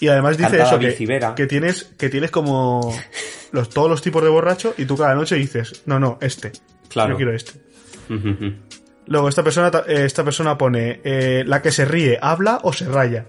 Y 0.00 0.08
además 0.08 0.38
dice 0.38 0.62
eso, 0.62 0.78
que, 0.78 0.94
que 1.36 1.46
tienes, 1.46 1.84
que 1.98 2.08
tienes 2.08 2.30
como 2.30 2.94
los, 3.52 3.68
todos 3.68 3.90
los 3.90 4.00
tipos 4.00 4.22
de 4.22 4.30
borracho 4.30 4.74
y 4.78 4.86
tú 4.86 4.96
cada 4.96 5.14
noche 5.14 5.36
dices, 5.36 5.82
no, 5.86 6.00
no, 6.00 6.18
este. 6.22 6.52
Claro. 6.88 7.10
Yo 7.10 7.16
quiero 7.16 7.34
este. 7.34 7.52
Luego, 9.06 9.28
esta 9.28 9.42
persona, 9.42 9.70
eh, 9.86 10.04
esta 10.04 10.24
persona 10.24 10.56
pone, 10.56 11.00
eh, 11.04 11.44
la 11.46 11.60
que 11.60 11.70
se 11.70 11.84
ríe, 11.84 12.18
habla 12.20 12.60
o 12.62 12.72
se 12.72 12.86
raya. 12.86 13.26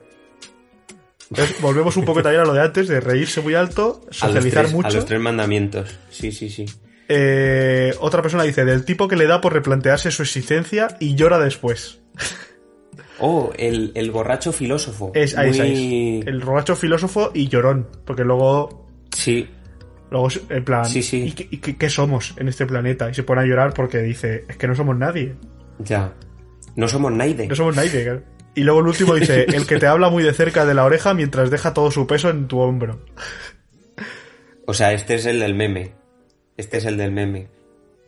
Entonces, 1.30 1.62
volvemos 1.62 1.98
un 1.98 2.06
poco 2.06 2.22
también 2.22 2.44
a 2.44 2.46
lo 2.46 2.54
de 2.54 2.62
antes, 2.62 2.88
de 2.88 3.00
reírse 3.00 3.42
muy 3.42 3.56
alto, 3.56 4.02
a, 4.10 4.14
socializar 4.14 4.64
tres, 4.64 4.74
a 4.74 4.76
mucho. 4.76 4.96
los 4.98 5.06
tres 5.06 5.20
mandamientos. 5.20 5.98
Sí, 6.10 6.32
sí, 6.32 6.50
sí. 6.50 6.66
Eh, 7.08 7.94
otra 8.00 8.22
persona 8.22 8.44
dice, 8.44 8.64
del 8.64 8.86
tipo 8.86 9.08
que 9.08 9.16
le 9.16 9.28
da 9.28 9.42
por 9.42 9.54
replantearse 9.54 10.12
su 10.12 10.22
existencia 10.22 10.98
y 11.00 11.16
llora 11.16 11.40
después. 11.40 12.00
Oh, 13.22 13.52
el, 13.58 13.92
el 13.96 14.12
borracho 14.12 14.52
filósofo. 14.52 15.12
Es, 15.14 15.38
ahí, 15.38 15.50
Muy- 15.52 15.60
ahí 15.62 16.20
es. 16.22 16.28
El 16.28 16.40
borracho 16.42 16.76
filósofo 16.76 17.32
y 17.34 17.48
llorón. 17.48 17.88
Porque 18.06 18.24
luego 18.24 18.88
Sí, 19.14 19.48
Luego, 20.10 20.28
en 20.50 20.66
plan, 20.66 20.86
Sí, 20.86 21.02
sí. 21.04 21.24
¿y, 21.24 21.32
qué, 21.32 21.48
y 21.50 21.58
qué- 21.60 21.78
qué 21.78 21.90
somos 21.90 22.34
en 22.38 22.50
este 22.50 22.66
planeta? 22.66 23.10
Y 23.10 23.14
se 23.14 23.24
pone 23.24 23.42
a 23.42 23.46
llorar 23.46 23.74
porque 23.74 24.00
dice, 24.00 24.44
es 24.50 24.58
que 24.58 24.68
no 24.68 24.76
somos 24.76 24.98
nadie. 24.98 25.36
ya. 25.80 26.14
No 26.76 26.88
somos 26.88 27.12
nadie. 27.12 27.48
No 27.48 27.56
somos 27.56 27.76
nadie. 27.76 28.04
claro. 28.04 28.24
Y 28.56 28.64
luego 28.64 28.80
el 28.82 28.88
último 28.88 29.16
dice, 29.16 29.44
el 29.54 29.66
que 29.68 29.78
te 29.78 29.88
habla 29.88 30.10
muy 30.10 30.24
de 30.24 30.34
cerca 30.34 30.66
de 30.66 30.74
la 30.74 30.84
oreja 30.86 31.14
mientras 31.14 31.50
deja 31.52 31.74
todo 31.74 31.92
su 31.92 32.08
peso 32.08 32.30
en 32.30 32.48
tu 32.48 32.60
hombro. 32.60 33.00
O 34.66 34.74
sea, 34.74 34.94
este 34.94 35.16
es 35.16 35.26
el 35.26 35.40
del 35.40 35.54
meme. 35.54 35.94
Este 36.58 36.78
es 36.78 36.86
el 36.86 36.98
del 36.98 37.12
meme. 37.12 37.48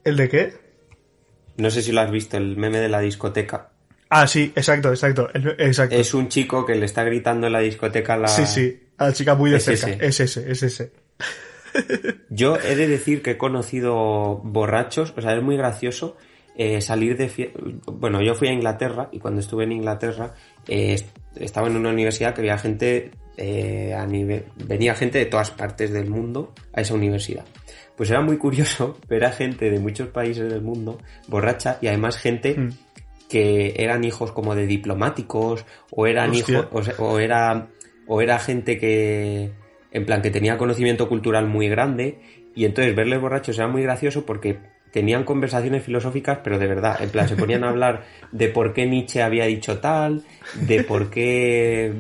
¿El 0.04 0.18
de 0.18 0.30
qué? 0.30 0.54
No 1.58 1.70
sé 1.72 1.82
si 1.82 1.92
lo 1.92 2.02
has 2.02 2.12
visto, 2.12 2.38
el 2.38 2.58
meme 2.58 2.80
de 2.80 2.90
la 2.90 3.00
discoteca. 3.00 3.72
Ah, 4.16 4.28
sí, 4.28 4.52
exacto, 4.56 4.90
exacto. 4.90 5.30
exacto. 5.58 5.96
Es 5.96 6.14
un 6.14 6.28
chico 6.30 6.66
que 6.66 6.76
le 6.76 6.86
está 6.86 7.04
gritando 7.04 7.48
en 7.48 7.54
la 7.54 7.60
discoteca 7.60 8.14
a 8.14 8.18
la... 8.18 8.28
Sí, 8.28 8.46
sí, 8.46 8.80
a 8.98 9.08
la 9.08 9.14
chica 9.14 9.34
muy 9.36 9.50
de 9.52 9.58
Es 9.58 9.64
cerca. 9.66 9.88
ese. 9.90 10.06
Es 10.06 10.20
ese, 10.20 10.52
es 10.52 10.64
ese. 10.64 10.92
Yo 12.30 12.58
he 12.58 12.76
de 12.76 12.88
decir 12.88 13.22
que 13.22 13.32
he 13.32 13.38
conocido 13.38 14.40
borrachos, 14.44 15.14
o 15.18 15.22
sea, 15.22 15.36
es 15.36 15.42
muy 15.42 15.58
gracioso 15.58 16.18
eh, 16.56 16.82
salir 16.82 17.18
de 17.18 17.30
fiesta. 17.30 17.60
Bueno, 17.88 18.22
yo 18.22 18.36
fui 18.36 18.48
a 18.48 18.52
Inglaterra 18.54 19.10
y 19.12 19.20
cuando 19.20 19.40
estuve 19.40 19.64
en 19.64 19.72
Inglaterra 19.72 20.34
eh, 20.68 20.94
est- 20.94 21.08
estaba 21.36 21.68
en 21.68 21.76
una 21.76 21.90
universidad 21.90 22.36
que 22.36 22.42
había 22.42 22.58
gente 22.60 23.10
eh, 23.38 23.96
a 23.98 24.06
nivel. 24.06 24.46
venía 24.68 24.94
gente 24.94 25.18
de 25.18 25.26
todas 25.26 25.50
partes 25.50 25.92
del 25.92 26.08
mundo 26.10 26.54
a 26.74 26.82
esa 26.82 26.94
universidad. 26.94 27.46
Pues 27.98 28.10
era 28.12 28.22
muy 28.22 28.38
curioso 28.38 29.00
ver 29.10 29.26
a 29.26 29.32
gente 29.32 29.72
de 29.72 29.80
muchos 29.80 30.10
países 30.10 30.52
del 30.52 30.62
mundo 30.62 31.00
borracha 31.28 31.80
y 31.82 31.88
además 31.88 32.18
gente 32.18 32.54
Mm. 32.56 32.70
Que 33.34 33.74
eran 33.80 34.04
hijos 34.04 34.32
como 34.32 34.54
de 34.54 34.68
diplomáticos 34.68 35.66
o 35.90 36.06
eran 36.06 36.30
Hostia. 36.30 36.60
hijos 36.70 36.92
o, 37.00 37.04
o 37.04 37.20
era 37.20 37.70
o 38.06 38.22
era 38.22 38.38
gente 38.38 38.78
que 38.78 39.50
en 39.92 40.06
plan 40.06 40.22
que 40.22 40.30
tenía 40.30 40.60
conocimiento 40.60 41.10
cultural 41.10 41.48
muy 41.48 41.68
grande 41.68 42.20
y 42.54 42.66
entonces 42.66 42.96
verles 42.96 43.20
borrachos 43.20 43.58
era 43.58 43.68
muy 43.68 43.82
gracioso 43.82 44.24
porque 44.24 44.60
tenían 44.92 45.24
conversaciones 45.24 45.82
filosóficas 45.82 46.42
pero 46.44 46.60
de 46.60 46.68
verdad 46.68 47.02
en 47.02 47.10
plan 47.10 47.28
se 47.28 47.36
ponían 47.36 47.64
a 47.64 47.70
hablar 47.70 48.04
de 48.32 48.50
por 48.50 48.72
qué 48.72 48.86
Nietzsche 48.86 49.24
había 49.24 49.46
dicho 49.46 49.80
tal 49.80 50.22
de 50.54 50.84
por 50.84 51.10
qué 51.10 51.92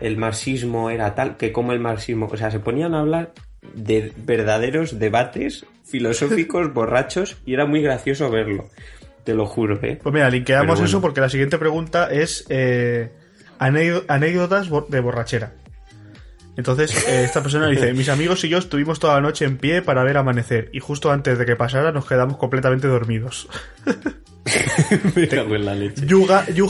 el 0.00 0.16
marxismo 0.16 0.90
era 0.90 1.16
tal 1.16 1.36
que 1.38 1.50
como 1.50 1.72
el 1.72 1.80
marxismo 1.80 2.28
o 2.30 2.36
sea 2.36 2.52
se 2.52 2.60
ponían 2.60 2.94
a 2.94 3.00
hablar 3.00 3.32
de 3.74 4.12
verdaderos 4.16 5.00
debates 5.00 5.66
filosóficos 5.82 6.72
borrachos 6.74 7.38
y 7.44 7.54
era 7.54 7.66
muy 7.66 7.82
gracioso 7.82 8.30
verlo 8.30 8.68
te 9.24 9.34
lo 9.34 9.46
juro 9.46 9.78
eh 9.82 9.98
Pues 10.02 10.12
mira, 10.12 10.28
linkeamos 10.30 10.66
bueno. 10.76 10.84
eso 10.86 11.00
porque 11.00 11.20
la 11.20 11.28
siguiente 11.28 11.58
pregunta 11.58 12.08
es 12.10 12.44
eh, 12.48 13.10
anécdo- 13.58 14.04
anécdotas 14.08 14.68
de 14.88 15.00
borrachera. 15.00 15.52
Entonces, 16.56 17.08
eh, 17.08 17.24
esta 17.24 17.42
persona 17.42 17.66
dice, 17.68 17.94
mis 17.94 18.10
amigos 18.10 18.44
y 18.44 18.48
yo 18.50 18.58
estuvimos 18.58 19.00
toda 19.00 19.14
la 19.14 19.20
noche 19.22 19.46
en 19.46 19.56
pie 19.56 19.80
para 19.80 20.04
ver 20.04 20.18
amanecer 20.18 20.68
y 20.74 20.80
justo 20.80 21.10
antes 21.10 21.38
de 21.38 21.46
que 21.46 21.56
pasara 21.56 21.92
nos 21.92 22.04
quedamos 22.06 22.36
completamente 22.36 22.88
dormidos. 22.88 23.48
Me 25.14 25.28
cago 25.28 25.54
en 25.54 25.64
la 25.64 25.74
leche. 25.74 26.04
You, 26.06 26.26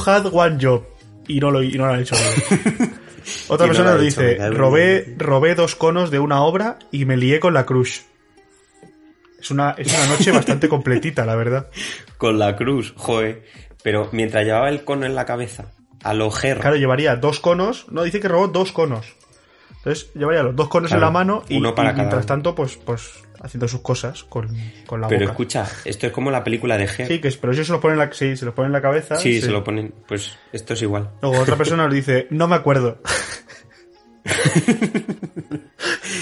had 0.07 0.27
one 0.33 0.59
job. 0.61 0.85
Y 1.27 1.41
no 1.41 1.51
lo, 1.51 1.63
y 1.63 1.73
no 1.73 1.87
lo 1.87 1.95
han 1.95 2.01
hecho. 2.01 2.15
Otra 3.49 3.67
Y 3.67 3.69
no 3.71 3.75
persona 3.75 3.95
lo 3.95 4.03
hecho, 4.03 4.21
dice, 4.21 4.51
robé, 4.51 5.15
robé 5.17 5.55
dos 5.55 5.75
conos 5.77 6.11
de 6.11 6.19
una 6.19 6.43
obra 6.43 6.79
y 6.91 7.05
me 7.05 7.17
lié 7.17 7.41
con 7.41 7.55
la 7.55 7.65
crush. 7.65 8.01
Es 9.43 9.51
una, 9.51 9.73
es 9.77 9.93
una 9.93 10.07
noche 10.07 10.31
bastante 10.31 10.69
completita, 10.69 11.27
la 11.27 11.35
verdad. 11.35 11.69
Con 12.17 12.39
la 12.39 12.57
cruz, 12.57 12.95
joe. 12.97 13.43
Pero 13.83 14.09
mientras 14.13 14.45
llevaba 14.45 14.69
el 14.69 14.85
cono 14.85 15.05
en 15.07 15.15
la 15.17 15.27
cabeza, 15.27 15.73
a 16.05 16.15
lo 16.15 16.31
jerra. 16.31 16.61
Claro, 16.61 16.77
llevaría 16.77 17.17
dos 17.17 17.41
conos. 17.41 17.87
No, 17.91 18.05
dice 18.05 18.21
que 18.21 18.29
robó 18.29 18.47
dos 18.49 18.71
conos. 18.73 19.15
Entonces, 19.79 20.13
llevaría 20.15 20.45
los 20.45 20.55
dos 20.55 20.69
conos 20.69 20.91
Claro, 20.91 21.01
en 21.01 21.07
la 21.07 21.11
mano 21.11 21.43
y, 21.49 21.57
uno 21.57 21.75
para 21.75 21.91
y 21.91 21.95
mientras 21.97 22.25
tanto, 22.25 22.55
pues, 22.55 22.77
pues 22.77 23.11
haciendo 23.43 23.67
sus 23.67 23.81
cosas 23.81 24.23
con, 24.23 24.47
con 24.87 25.01
la 25.01 25.09
Pero 25.09 25.23
boca. 25.23 25.33
escucha, 25.33 25.67
esto 25.85 26.07
es 26.07 26.13
como 26.13 26.31
la 26.31 26.45
película 26.45 26.79
de 26.79 26.87
Ger. 26.87 27.09
Sí, 27.09 27.21
que 27.21 27.27
es- 27.27 27.37
pero 27.37 27.53
eso 27.53 27.65
se 27.65 27.73
lo 27.73 27.81
pone 27.81 27.95
en 27.95 27.99
la, 27.99 28.13
sí, 28.13 28.37
se 28.37 28.45
lo 28.45 28.55
pone 28.55 28.67
en 28.67 28.73
la 28.73 28.81
cabeza. 28.81 29.17
Sí, 29.17 29.35
sí. 29.35 29.41
se 29.47 29.51
lo 29.51 29.65
ponen. 29.65 29.93
Pues 30.07 30.39
esto 30.53 30.75
es 30.75 30.83
igual. 30.83 31.11
Luego 31.21 31.41
otra 31.41 31.57
persona 31.57 31.83
nos 31.87 31.95
dice, 31.95 32.29
no 32.31 32.47
me 32.47 32.55
acuerdo. 32.55 32.99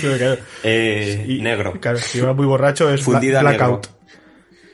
Claro, 0.00 0.38
Eh, 0.62 1.24
y- 1.28 1.40
negro. 1.42 1.74
Claro, 1.80 1.98
si 1.98 2.20
va 2.20 2.32
muy 2.32 2.46
borracho 2.46 2.90
es 2.92 3.02
Fundida 3.02 3.40
blackout. 3.42 3.88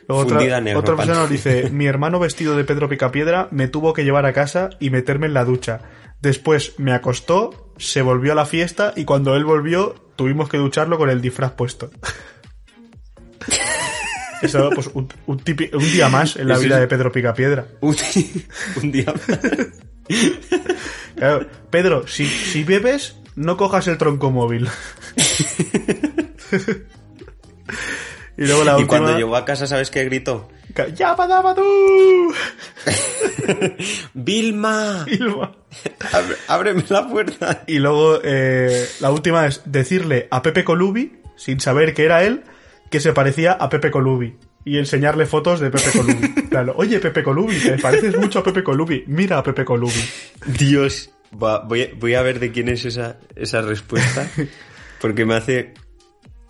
Luego 0.07 0.23
otra, 0.23 0.61
negro, 0.61 0.79
otra 0.79 0.95
persona 0.95 1.19
nos 1.19 1.29
dice, 1.29 1.69
mi 1.69 1.85
hermano 1.85 2.19
vestido 2.19 2.55
de 2.55 2.63
Pedro 2.63 2.87
Picapiedra 2.87 3.49
me 3.51 3.67
tuvo 3.67 3.91
que 3.93 4.05
llevar 4.05 4.25
a 4.25 4.31
casa 4.33 4.69
y 4.79 4.89
meterme 4.89 5.27
en 5.27 5.33
la 5.33 5.43
ducha. 5.43 5.81
Después 6.21 6.75
me 6.79 6.93
acostó, 6.93 7.73
se 7.77 8.01
volvió 8.01 8.31
a 8.31 8.35
la 8.35 8.45
fiesta 8.45 8.93
y 8.95 9.03
cuando 9.03 9.35
él 9.35 9.43
volvió 9.43 9.95
tuvimos 10.15 10.47
que 10.49 10.57
ducharlo 10.57 10.97
con 10.97 11.09
el 11.09 11.19
disfraz 11.21 11.51
puesto. 11.51 11.91
Eso, 14.41 14.69
pues, 14.73 14.87
un, 14.93 15.09
un 15.25 15.39
tipi- 15.39 15.73
un 15.73 15.83
día 15.91 16.07
más 16.09 16.35
en 16.37 16.47
la 16.47 16.53
Eso 16.53 16.63
vida 16.63 16.75
es- 16.75 16.81
de 16.81 16.87
Pedro 16.87 17.11
Picapiedra. 17.11 17.65
Un, 17.81 17.95
un 18.81 18.91
día. 18.91 19.13
Claro, 21.15 21.47
Pedro, 21.71 22.07
si, 22.07 22.27
si 22.27 22.63
bebes, 22.63 23.15
no 23.35 23.57
cojas 23.57 23.87
el 23.87 23.97
tronco 23.97 24.29
móvil. 24.29 24.69
y 28.37 28.45
luego 28.45 28.63
la 28.63 28.73
y 28.73 28.81
última... 28.81 28.87
cuando 28.87 29.17
llegó 29.17 29.35
a 29.35 29.45
casa, 29.45 29.65
¿sabes 29.65 29.89
qué 29.89 30.03
gritó? 30.05 30.47
¡Ya, 30.95 31.15
padaba 31.15 31.55
tú! 31.55 31.63
¡Vilma! 34.13 35.05
Abre- 36.11 36.37
ábreme 36.47 36.83
la 36.89 37.07
puerta. 37.09 37.63
Y 37.65 37.79
luego 37.79 38.19
eh, 38.23 38.87
la 38.99 39.09
última 39.11 39.47
es 39.47 39.61
decirle 39.65 40.27
a 40.29 40.43
Pepe 40.43 40.63
Colubi, 40.63 41.19
sin 41.35 41.59
saber 41.59 41.95
que 41.95 42.05
era 42.05 42.23
él, 42.23 42.43
que 42.91 42.99
se 42.99 43.11
parecía 43.11 43.53
a 43.53 43.69
Pepe 43.69 43.89
Colubi. 43.89 44.35
Y 44.67 44.77
enseñarle 44.77 45.25
fotos 45.25 45.59
de 45.59 45.69
Pepe 45.71 45.91
Colubi. 45.97 46.33
Claro, 46.49 46.73
Oye, 46.77 46.99
Pepe 46.99 47.23
Colubi, 47.23 47.57
te 47.57 47.77
pareces 47.77 48.17
mucho 48.17 48.39
a 48.39 48.43
Pepe 48.43 48.63
Colubi. 48.63 49.03
Mira 49.07 49.37
a 49.37 49.43
Pepe 49.43 49.63
Colubi. 49.63 50.01
Dios. 50.45 51.09
Va, 51.41 51.59
voy, 51.59 51.83
a- 51.83 51.89
voy 51.97 52.13
a 52.15 52.21
ver 52.21 52.39
de 52.39 52.51
quién 52.51 52.67
es 52.69 52.83
esa, 52.85 53.17
esa 53.35 53.61
respuesta. 53.61 54.27
Porque 55.01 55.25
me 55.25 55.35
hace. 55.35 55.73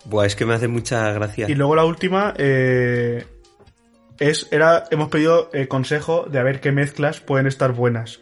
Buah, 0.04 0.26
es 0.26 0.34
que 0.36 0.46
me 0.46 0.54
hace 0.54 0.68
mucha 0.68 1.12
gracia. 1.12 1.46
Y 1.48 1.54
luego 1.54 1.74
la 1.76 1.84
última 1.84 2.32
eh, 2.38 3.24
es 4.18 4.48
era 4.50 4.84
hemos 4.90 5.08
pedido 5.08 5.50
eh, 5.52 5.68
consejo 5.68 6.26
de 6.30 6.38
a 6.38 6.42
ver 6.42 6.60
qué 6.60 6.72
mezclas 6.72 7.20
pueden 7.20 7.46
estar 7.46 7.72
buenas. 7.72 8.20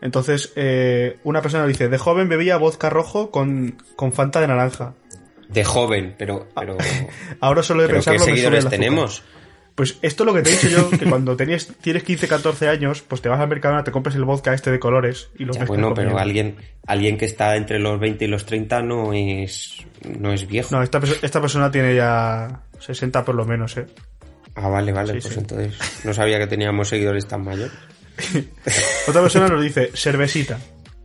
Entonces 0.00 0.52
eh, 0.56 1.18
una 1.24 1.42
persona 1.42 1.66
dice 1.66 1.88
de 1.88 1.98
joven 1.98 2.28
bebía 2.28 2.56
vodka 2.56 2.90
rojo 2.90 3.30
con, 3.30 3.76
con 3.96 4.12
Fanta 4.12 4.40
de 4.40 4.48
naranja. 4.48 4.94
De 5.54 5.64
joven, 5.64 6.14
pero. 6.18 6.48
pero 6.54 6.76
Ahora 7.40 7.62
solo 7.62 7.82
de 7.82 7.88
¿Pero 7.88 7.98
pensar 7.98 8.14
qué 8.14 8.18
lo 8.18 8.24
que 8.24 8.30
sube 8.30 8.36
seguidores 8.36 8.68
tenemos? 8.68 9.22
Pues 9.74 9.98
esto 10.02 10.22
es 10.22 10.26
lo 10.26 10.34
que 10.34 10.42
te 10.42 10.50
he 10.50 10.52
dicho 10.52 10.68
yo, 10.68 10.90
que 10.90 11.04
cuando 11.04 11.36
tenías, 11.36 11.66
tienes 11.80 12.04
15, 12.04 12.28
14 12.28 12.68
años, 12.68 13.02
pues 13.02 13.20
te 13.20 13.28
vas 13.28 13.40
al 13.40 13.48
Mercadona, 13.48 13.82
te 13.82 13.90
compras 13.90 14.14
el 14.14 14.24
vodka 14.24 14.54
este 14.54 14.70
de 14.70 14.78
colores 14.78 15.30
y 15.36 15.44
lo 15.44 15.52
Ya, 15.52 15.64
bueno, 15.64 15.92
pero 15.94 16.16
alguien, 16.16 16.54
alguien 16.86 17.18
que 17.18 17.24
está 17.24 17.56
entre 17.56 17.80
los 17.80 17.98
20 17.98 18.24
y 18.24 18.28
los 18.28 18.46
30 18.46 18.82
no 18.82 19.12
es. 19.12 19.78
No 20.18 20.32
es 20.32 20.46
viejo. 20.46 20.68
No, 20.76 20.82
esta, 20.82 21.00
esta 21.22 21.40
persona 21.40 21.72
tiene 21.72 21.94
ya 21.94 22.62
60 22.78 23.24
por 23.24 23.34
lo 23.34 23.44
menos, 23.44 23.76
¿eh? 23.76 23.86
Ah, 24.54 24.68
vale, 24.68 24.92
vale, 24.92 25.14
Sí, 25.14 25.18
pues 25.22 25.34
sí. 25.34 25.40
entonces. 25.40 26.04
No 26.04 26.14
sabía 26.14 26.38
que 26.38 26.46
teníamos 26.46 26.88
seguidores 26.88 27.26
tan 27.26 27.42
mayores. 27.42 27.72
Otra 29.08 29.22
persona 29.22 29.48
nos 29.48 29.60
dice 29.60 29.90
cervecita. 29.94 30.58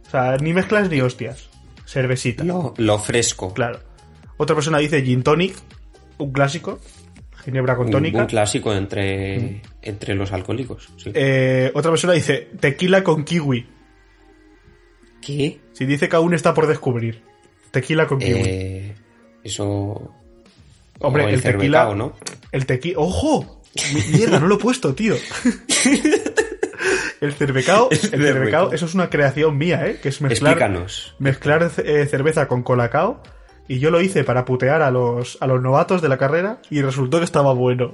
O 0.05 0.09
sea, 0.11 0.37
ni 0.37 0.53
mezclas 0.53 0.89
ni 0.89 1.01
hostias. 1.01 1.49
Cervecita. 1.87 2.43
Lo, 2.43 2.75
lo 2.77 2.99
fresco. 2.99 3.51
Claro. 3.51 3.79
Otra 4.41 4.55
persona 4.55 4.77
dice 4.79 5.01
gin 5.03 5.21
tonic, 5.21 5.53
un 6.17 6.31
clásico. 6.31 6.79
Ginebra 7.43 7.75
con 7.75 7.89
tónica. 7.91 8.19
un 8.19 8.25
clásico 8.25 8.73
entre, 8.73 9.61
entre 9.81 10.15
los 10.15 10.31
alcohólicos. 10.31 10.89
Sí. 10.97 11.11
Eh, 11.13 11.71
otra 11.73 11.91
persona 11.91 12.13
dice 12.13 12.49
tequila 12.59 13.03
con 13.03 13.23
kiwi. 13.23 13.67
¿Qué? 15.21 15.59
Si 15.73 15.85
dice 15.85 16.07
que 16.09 16.15
aún 16.15 16.33
está 16.33 16.53
por 16.53 16.67
descubrir. 16.67 17.21
Tequila 17.71 18.07
con 18.07 18.19
kiwi. 18.19 18.41
Eh, 18.45 18.95
eso. 19.43 20.13
Hombre, 20.99 21.25
el, 21.33 21.41
tequila. 21.41 21.51
cervecao, 21.83 21.95
¿no? 21.95 22.13
El 22.51 22.65
tequila. 22.65 22.99
¡Ojo! 22.99 23.61
Mi- 23.93 24.17
Mierda, 24.17 24.39
no 24.39 24.47
lo 24.47 24.55
he 24.55 24.59
puesto, 24.59 24.93
tío. 24.95 25.15
El 27.21 27.33
cervecao, 27.33 27.89
el 27.91 27.97
cervecao, 27.97 28.71
eso 28.71 28.85
es 28.85 28.93
una 28.95 29.09
creación 29.09 29.57
mía, 29.57 29.85
¿eh? 29.85 29.99
Que 30.01 30.07
es 30.07 30.21
mezclar, 30.21 30.53
Explícanos. 30.53 31.15
mezclar 31.19 31.69
eh, 31.83 32.05
cerveza 32.05 32.47
con 32.47 32.63
colacao. 32.63 33.21
Y 33.69 33.79
yo 33.79 33.89
lo 33.91 34.01
hice 34.01 34.25
para 34.25 34.43
putear 34.43 34.81
a 34.81 34.91
los, 34.91 35.37
a 35.39 35.47
los 35.47 35.61
novatos 35.61 36.01
de 36.01 36.09
la 36.09 36.17
carrera 36.17 36.57
y 36.69 36.81
resultó 36.81 37.19
que 37.19 37.23
estaba 37.25 37.53
bueno. 37.53 37.93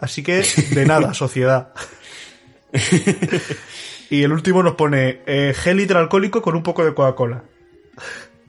Así 0.00 0.24
que, 0.24 0.42
de 0.72 0.84
nada, 0.86 1.14
sociedad. 1.14 1.68
Y 4.10 4.22
el 4.24 4.32
último 4.32 4.62
nos 4.62 4.74
pone 4.74 5.20
eh, 5.26 5.54
gel 5.56 5.80
hidroalcohólico 5.80 6.42
con 6.42 6.56
un 6.56 6.62
poco 6.62 6.84
de 6.84 6.94
Coca-Cola. 6.94 7.44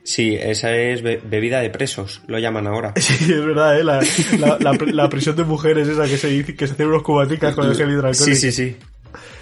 Sí, 0.03 0.35
esa 0.35 0.75
es 0.75 1.01
be- 1.01 1.21
bebida 1.23 1.61
de 1.61 1.69
presos, 1.69 2.21
lo 2.27 2.37
llaman 2.39 2.67
ahora. 2.67 2.93
Sí, 2.99 3.31
es 3.31 3.45
verdad, 3.45 3.79
¿eh? 3.79 3.83
La, 3.83 4.01
la, 4.37 4.57
la, 4.59 4.77
la 4.91 5.09
prisión 5.09 5.35
de 5.37 5.43
mujeres 5.45 5.87
esa 5.87 6.03
que 6.05 6.17
se 6.17 6.27
dice 6.27 6.55
que 6.55 6.67
se 6.67 6.73
hacen 6.73 6.87
unos 6.87 7.03
cubaticas 7.03 7.55
con 7.55 7.67
el 7.69 7.75
gel 7.75 7.89
hidroalcohólico. 7.91 8.35
Sí, 8.35 8.51
sí, 8.51 8.51
sí. 8.51 8.77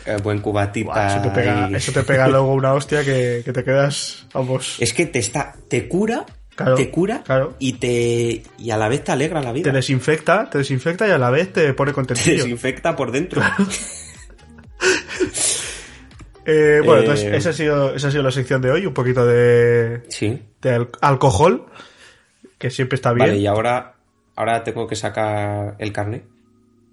Eh, 0.06 0.18
buen 0.22 0.40
cubatita. 0.40 1.08
Eso, 1.08 1.22
te 1.24 1.30
pega, 1.30 1.70
y- 1.72 1.76
eso 1.76 1.92
te 1.92 2.04
pega 2.04 2.28
luego 2.28 2.54
una 2.54 2.74
hostia 2.74 3.04
que, 3.04 3.42
que 3.44 3.54
te 3.54 3.64
quedas, 3.64 4.28
vamos, 4.34 4.78
Es 4.80 4.94
que 4.94 5.06
te 5.08 5.20
está, 5.20 5.56
te 5.68 5.88
cura, 5.88 6.26
Claro, 6.56 6.76
te 6.76 6.90
cura 6.92 7.24
claro. 7.24 7.56
y 7.60 7.74
te 7.74 8.44
y 8.58 8.72
a 8.72 8.78
la 8.78 8.88
vez 8.90 9.04
te 9.04 9.12
alegra 9.12 9.42
la 9.42 9.52
vida. 9.54 9.64
te 9.64 9.72
desinfecta, 9.72 10.50
te 10.50 10.58
desinfecta 10.60 11.08
y 11.08 11.12
a 11.12 11.18
la 11.18 11.30
vez 11.30 11.52
te 11.54 11.74
pone 11.74 11.92
Te 11.92 11.96
contentillo. 11.96 12.44
desinfecta 12.44 12.96
por 12.96 13.12
dentro. 13.12 13.42
Eh, 16.46 16.82
bueno, 16.84 17.02
Eh, 17.02 17.04
entonces 17.04 17.34
esa 17.34 17.50
ha, 17.52 17.54
sido, 17.54 17.94
esa 17.96 18.08
ha 18.08 18.12
sido 18.12 18.24
la 18.24 18.32
sección 18.32 18.62
de 18.62 18.72
hoy, 18.72 18.86
un 18.88 18.94
poquito 18.96 19.26
de, 19.26 20.04
Sí. 20.10 20.42
de 20.62 20.72
al- 20.72 20.90
alcohol, 21.00 21.68
que 22.58 22.72
siempre 22.72 22.96
está 22.96 23.14
bien. 23.14 23.28
Vale, 23.28 23.38
y 23.40 23.46
ahora, 23.46 23.94
ahora 24.36 24.64
tengo 24.64 24.88
que 24.88 24.96
sacar 24.96 25.76
el 25.78 25.92
carnet. 25.94 26.26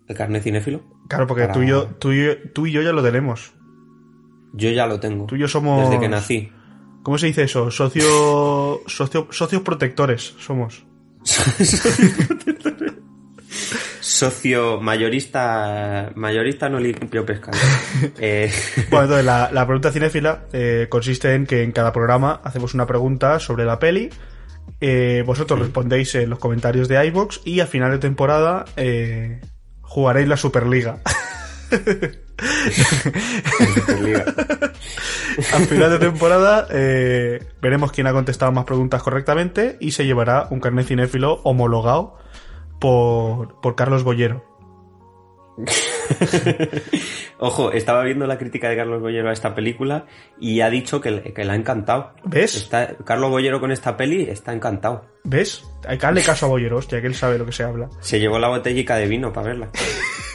El 0.06 0.16
carnet 0.16 0.42
cinéfilo. 0.42 0.82
Claro, 1.09 1.26
porque 1.26 1.42
para- 1.44 1.54
tú, 1.54 1.62
y 1.62 1.68
yo, 1.68 1.86
tú, 1.98 2.12
y, 2.12 2.28
tú 2.52 2.66
y 2.66 2.72
yo 2.72 2.82
ya 2.82 2.92
lo 2.92 3.02
tenemos. 3.02 3.52
Yo 4.52 4.70
ya 4.70 4.86
lo 4.86 5.00
tengo. 5.00 5.26
Tú 5.26 5.36
y 5.36 5.40
yo 5.40 5.48
somos... 5.48 5.88
Desde 5.88 6.00
que 6.00 6.09
nací. 6.09 6.52
¿Cómo 7.09 7.16
se 7.16 7.28
dice 7.28 7.44
eso? 7.44 7.70
Socio, 7.70 8.82
socio, 8.86 9.28
socios 9.30 9.62
protectores 9.62 10.34
somos. 10.38 10.84
Socio 14.00 14.78
mayorista. 14.78 16.12
Mayorista 16.16 16.68
no 16.68 16.78
limpio 16.78 17.24
pescado. 17.24 17.56
Eh, 18.18 18.52
Bueno, 18.90 19.04
entonces 19.04 19.24
la, 19.24 19.48
la 19.50 19.64
pregunta 19.66 19.90
cinéfila 19.90 20.44
eh, 20.52 20.88
consiste 20.90 21.34
en 21.34 21.46
que 21.46 21.62
en 21.62 21.72
cada 21.72 21.94
programa 21.94 22.42
hacemos 22.44 22.74
una 22.74 22.86
pregunta 22.86 23.40
sobre 23.40 23.64
la 23.64 23.78
peli. 23.78 24.11
eh, 24.82 25.22
vosotros 25.24 25.61
respondéis 25.61 26.14
en 26.14 26.28
los 26.28 26.38
comentarios 26.38 26.88
de 26.88 27.06
iBox 27.06 27.40
y 27.46 27.61
a 27.61 27.66
final 27.66 27.90
de 27.90 28.00
temporada 28.00 28.66
eh, 28.76 29.40
jugaréis 29.80 30.28
la 30.28 30.36
Superliga. 30.36 31.00
Al 35.53 35.64
final 35.66 35.91
de 35.91 35.99
temporada 35.99 36.66
eh, 36.71 37.43
veremos 37.61 37.93
quién 37.93 38.07
ha 38.07 38.12
contestado 38.12 38.51
más 38.53 38.64
preguntas 38.64 39.03
correctamente 39.03 39.77
y 39.81 39.91
se 39.93 40.07
llevará 40.07 40.47
un 40.51 40.61
carnet 40.61 40.87
cinéfilo 40.87 41.41
homologado 41.45 42.16
por, 42.81 43.61
por 43.61 43.75
Carlos 43.77 44.03
Bollero. 44.05 44.45
Ojo, 47.41 47.73
estaba 47.73 48.03
viendo 48.05 48.27
la 48.27 48.39
crítica 48.39 48.69
de 48.69 48.77
Carlos 48.77 49.01
Bollero 49.01 49.29
a 49.29 49.33
esta 49.33 49.55
película 49.55 50.07
y 50.41 50.61
ha 50.61 50.71
dicho 50.71 51.01
que, 51.01 51.11
le- 51.11 51.33
que 51.33 51.45
le 51.45 51.53
ha 51.53 51.57
encantado. 51.57 52.12
¿Ves? 52.25 52.57
Está, 52.57 52.97
Carlos 53.05 53.31
Bollero 53.31 53.61
con 53.61 53.73
esta 53.73 53.97
peli 53.97 54.23
está 54.23 54.53
encantado. 54.53 55.05
¿Ves? 55.25 55.64
Hay 55.87 55.99
que 55.99 56.07
darle 56.07 56.23
caso 56.23 56.47
a 56.47 56.49
Bollero, 56.49 56.79
hostia, 56.79 57.01
que 57.01 57.07
él 57.09 57.14
sabe 57.14 57.39
lo 57.39 57.47
que 57.47 57.53
se 57.53 57.64
habla. 57.64 57.89
Se 58.01 58.19
llevó 58.21 58.39
la 58.39 58.49
botellica 58.49 58.97
de 58.97 59.07
vino 59.07 59.33
para 59.33 59.49
verla. 59.49 59.69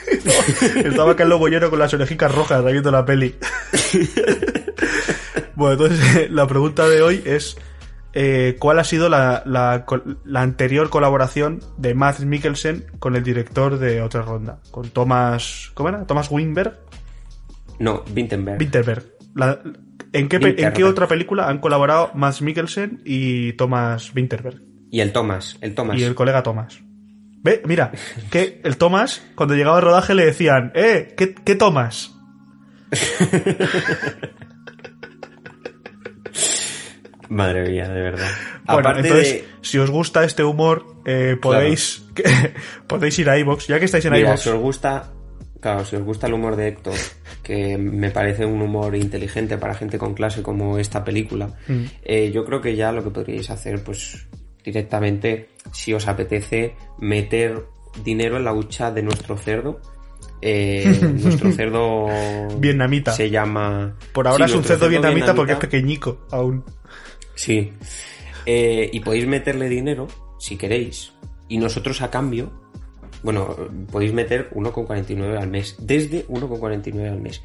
Estaba 0.86 1.16
Carlos 1.16 1.40
Bollero 1.40 1.70
con 1.70 1.80
las 1.80 1.94
orejicas 1.94 2.34
rojas 2.34 2.64
viendo 2.66 2.92
la 2.92 3.06
peli. 3.06 3.36
Bueno, 5.56 5.74
entonces 5.86 6.30
la 6.32 6.48
pregunta 6.48 6.88
de 6.90 7.02
hoy 7.02 7.22
es 7.26 7.58
eh, 8.14 8.56
¿cuál 8.60 8.80
ha 8.80 8.84
sido 8.84 9.10
la, 9.10 9.44
la, 9.46 9.86
la 10.26 10.42
anterior 10.42 10.90
colaboración 10.90 11.60
de 11.78 11.94
Matt 11.94 12.20
Mikkelsen 12.22 12.86
con 13.00 13.16
el 13.16 13.24
director 13.24 13.78
de 13.80 14.02
otra 14.02 14.22
ronda? 14.22 14.60
Con 14.72 14.90
Thomas... 14.90 15.72
¿Cómo 15.74 15.90
era? 15.90 16.06
¿Thomas 16.06 16.30
Winberg? 16.32 16.80
No, 17.80 18.04
Winterberg. 18.16 18.60
Winterberg. 18.60 19.04
La- 19.36 19.60
¿en, 20.12 20.30
qué, 20.30 20.38
¿En 20.58 20.74
qué 20.74 20.84
otra 20.84 21.08
película 21.08 21.48
han 21.48 21.60
colaborado 21.60 22.12
Matt 22.14 22.42
Mikkelsen 22.42 23.02
y 23.06 23.54
Thomas 23.54 24.14
Winterberg? 24.16 24.62
Y 24.92 25.00
el 25.02 25.12
Thomas, 25.12 25.58
el 25.62 25.74
Thomas. 25.74 25.98
Y 25.98 26.04
el 26.04 26.14
colega 26.14 26.44
Thomas. 26.44 26.83
Ve, 27.44 27.62
mira, 27.66 27.92
que 28.32 28.62
el 28.64 28.78
Thomas, 28.78 29.22
cuando 29.36 29.54
llegaba 29.56 29.78
al 29.78 29.84
rodaje 29.84 30.14
le 30.16 30.26
decían, 30.26 30.72
¡eh! 30.76 31.14
¿Qué, 31.18 31.36
qué 31.36 31.56
tomas? 31.56 32.12
Madre 37.30 37.70
mía, 37.70 37.88
de 37.90 38.02
verdad. 38.02 38.28
Bueno, 38.66 38.80
Aparte 38.80 39.02
entonces, 39.08 39.34
de... 39.34 39.46
si 39.62 39.78
os 39.80 39.90
gusta 39.90 40.24
este 40.24 40.44
humor, 40.44 40.86
eh, 41.06 41.36
podéis, 41.42 42.04
podéis 42.88 43.18
ir 43.20 43.30
a 43.30 43.38
iVoox. 43.40 43.68
Ya 43.68 43.80
que 43.80 43.86
estáis 43.86 44.06
en 44.06 44.16
iVoox, 44.16 44.42
si 44.42 44.50
os 44.50 44.60
gusta... 44.60 45.12
Claro, 45.60 45.86
si 45.86 45.96
os 45.96 46.04
gusta 46.04 46.28
el 46.28 46.34
humor 46.34 46.58
de 46.58 46.68
Héctor, 46.68 46.94
que 47.42 47.78
me 47.78 48.12
parece 48.12 48.46
un 48.46 48.62
humor 48.62 48.96
inteligente 48.98 49.58
para 49.58 49.74
gente 49.74 49.98
con 49.98 50.14
clase 50.14 50.44
como 50.44 50.78
esta 50.78 51.04
película, 51.06 51.48
Mm. 51.68 51.84
eh, 52.04 52.32
yo 52.34 52.44
creo 52.44 52.60
que 52.60 52.76
ya 52.76 52.92
lo 52.92 53.02
que 53.04 53.12
podríais 53.12 53.50
hacer, 53.50 53.82
pues 53.82 54.28
directamente, 54.64 55.50
si 55.72 55.94
os 55.94 56.08
apetece, 56.08 56.76
meter 57.00 57.66
dinero 58.04 58.38
en 58.38 58.44
la 58.46 58.54
hucha 58.54 58.92
de 58.92 59.04
nuestro 59.04 59.38
cerdo. 59.38 59.80
Eh, 60.42 61.00
nuestro 61.24 61.52
cerdo 61.52 62.08
Vietnamita. 62.60 63.12
se 63.14 63.30
llama... 63.30 63.96
por 64.14 64.28
ahora 64.28 64.46
Sí, 64.48 64.52
es 64.54 64.58
un 64.58 64.64
cerdo 64.64 64.90
vietnamita 64.90 65.34
porque 65.34 65.54
es 65.54 65.60
pequeñico 65.60 66.26
aún. 66.32 66.64
Sí. 67.36 67.72
Eh, 68.46 68.90
y 68.92 69.00
podéis 69.00 69.26
meterle 69.28 69.70
dinero, 69.70 70.08
si 70.40 70.58
queréis. 70.58 71.14
Y 71.48 71.58
nosotros 71.58 72.02
a 72.02 72.10
cambio, 72.10 72.52
bueno, 73.22 73.56
podéis 73.92 74.14
meter 74.14 74.50
1,49 74.52 75.40
al 75.40 75.48
mes. 75.50 75.76
Desde 75.80 76.26
1,49 76.28 77.10
al 77.12 77.22
mes. 77.22 77.42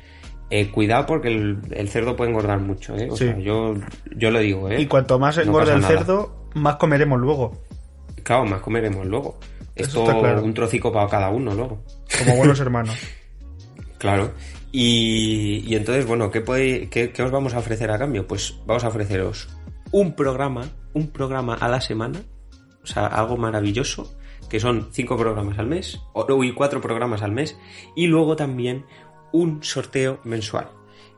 Eh, 0.50 0.70
cuidado 0.70 1.04
porque 1.06 1.28
el, 1.28 1.58
el 1.72 1.88
cerdo 1.90 2.16
puede 2.16 2.30
engordar 2.30 2.58
mucho, 2.60 2.96
¿eh? 2.96 3.08
O 3.10 3.16
Sí. 3.16 3.26
sea, 3.26 3.38
yo, 3.38 3.74
yo 4.16 4.30
lo 4.30 4.38
digo, 4.40 4.70
¿eh? 4.70 4.80
Y 4.80 4.86
cuanto 4.86 5.18
más 5.18 5.44
No 5.46 5.52
pasa 5.52 5.74
el 5.74 5.84
cerdo, 5.84 6.37
más 6.54 6.76
comeremos 6.76 7.18
luego. 7.20 7.62
Claro, 8.22 8.44
más 8.46 8.60
comeremos 8.60 9.06
luego. 9.06 9.38
Eso 9.74 10.00
Esto 10.06 10.20
claro. 10.20 10.42
un 10.42 10.54
trocico 10.54 10.92
para 10.92 11.08
cada 11.08 11.30
uno 11.30 11.54
luego. 11.54 11.82
Como 12.18 12.36
buenos 12.36 12.58
hermanos. 12.60 12.96
Claro. 13.98 14.32
Y, 14.72 15.64
y 15.66 15.76
entonces, 15.76 16.06
bueno, 16.06 16.30
¿qué, 16.30 16.40
puede- 16.40 16.88
qué, 16.90 17.10
qué 17.10 17.22
os 17.22 17.30
vamos 17.30 17.54
a 17.54 17.58
ofrecer 17.58 17.90
a 17.90 17.98
cambio? 17.98 18.26
Pues 18.26 18.58
vamos 18.66 18.84
a 18.84 18.88
ofreceros 18.88 19.48
un 19.92 20.14
programa, 20.14 20.66
un 20.92 21.08
programa 21.08 21.54
a 21.54 21.68
la 21.68 21.80
semana, 21.80 22.20
o 22.82 22.86
sea, 22.86 23.06
algo 23.06 23.36
maravilloso, 23.36 24.14
que 24.50 24.60
son 24.60 24.88
cinco 24.92 25.16
programas 25.16 25.58
al 25.58 25.66
mes, 25.66 26.00
o 26.12 26.44
y 26.44 26.52
cuatro 26.52 26.80
programas 26.80 27.22
al 27.22 27.32
mes, 27.32 27.56
y 27.96 28.06
luego 28.06 28.36
también 28.36 28.84
un 29.32 29.62
sorteo 29.62 30.20
mensual. 30.24 30.68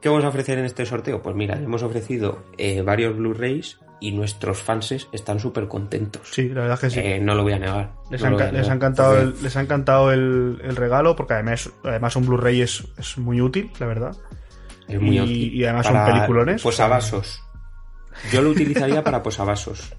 ¿Qué 0.00 0.08
vamos 0.08 0.24
a 0.24 0.28
ofrecer 0.28 0.58
en 0.58 0.64
este 0.64 0.86
sorteo? 0.86 1.20
Pues 1.22 1.34
mira, 1.36 1.58
hemos 1.58 1.82
ofrecido 1.82 2.44
eh, 2.56 2.82
varios 2.82 3.16
Blu-rays 3.16 3.78
y 4.00 4.12
nuestros 4.12 4.62
fanses 4.62 5.08
están 5.12 5.38
súper 5.40 5.68
contentos. 5.68 6.22
Sí, 6.30 6.48
la 6.48 6.62
verdad 6.62 6.74
es 6.74 6.80
que 6.80 6.90
sí. 6.90 7.06
Eh, 7.06 7.20
no 7.20 7.34
lo 7.34 7.42
voy 7.42 7.52
a 7.52 7.58
negar. 7.58 7.92
Les, 8.10 8.22
no 8.22 8.38
ha, 8.38 8.50
les 8.50 8.68
encantado, 8.68 9.18
el, 9.20 9.34
les 9.42 9.56
ha 9.56 9.60
encantado 9.60 10.12
el, 10.12 10.58
el 10.64 10.76
regalo 10.76 11.14
porque 11.16 11.34
además, 11.34 11.70
además 11.84 12.16
un 12.16 12.26
Blu-ray 12.26 12.62
es, 12.62 12.82
es 12.98 13.18
muy 13.18 13.40
útil, 13.40 13.70
la 13.78 13.86
verdad. 13.86 14.16
Es 14.88 15.00
muy 15.00 15.18
Y- 15.18 15.20
útil. 15.20 15.54
y 15.54 15.64
además 15.64 15.86
son 15.86 16.04
peliculones. 16.06 16.62
Posavasos. 16.62 17.42
Yo 18.32 18.42
lo 18.42 18.50
utilizaría 18.50 19.04
para 19.04 19.22
posavasos. 19.22 19.92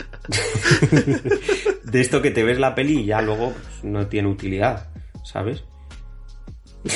De 1.83 2.01
esto 2.01 2.21
que 2.21 2.31
te 2.31 2.43
ves 2.43 2.59
la 2.59 2.75
peli 2.75 2.99
y 2.99 3.05
ya 3.05 3.21
luego 3.21 3.53
pues, 3.53 3.83
no 3.83 4.05
tiene 4.07 4.27
utilidad, 4.29 4.89
¿sabes? 5.23 5.63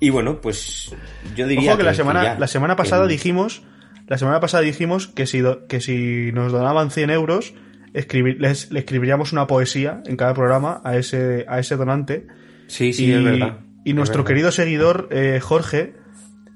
Y 0.00 0.10
bueno, 0.10 0.40
pues 0.40 0.94
yo 1.34 1.46
diría 1.48 1.70
Ojo 1.72 1.78
que 1.78 1.82
la 1.84 1.90
que 1.90 1.96
semana, 1.96 2.22
ya, 2.22 2.38
la 2.38 2.46
semana 2.46 2.76
pasada 2.76 3.06
que- 3.06 3.12
dijimos, 3.14 3.62
la 4.08 4.18
semana 4.18 4.40
pasada 4.40 4.62
dijimos 4.62 5.06
que 5.06 5.26
si, 5.26 5.38
do- 5.40 5.66
que 5.66 5.80
si 5.80 6.32
nos 6.32 6.50
donaban 6.52 6.90
100 6.90 7.10
euros, 7.10 7.54
escribir, 7.94 8.40
les, 8.40 8.70
le 8.72 8.80
escribiríamos 8.80 9.32
una 9.32 9.46
poesía 9.46 10.02
en 10.06 10.16
cada 10.16 10.34
programa 10.34 10.80
a 10.84 10.96
ese, 10.96 11.44
a 11.48 11.58
ese 11.58 11.76
donante. 11.76 12.26
Sí, 12.66 12.92
sí, 12.92 13.06
y, 13.06 13.12
es 13.12 13.22
verdad. 13.24 13.58
y 13.84 13.90
Es 13.90 13.96
nuestro 13.96 14.18
verdad. 14.22 14.28
querido 14.28 14.50
seguidor, 14.52 15.08
eh, 15.10 15.38
Jorge, 15.40 15.94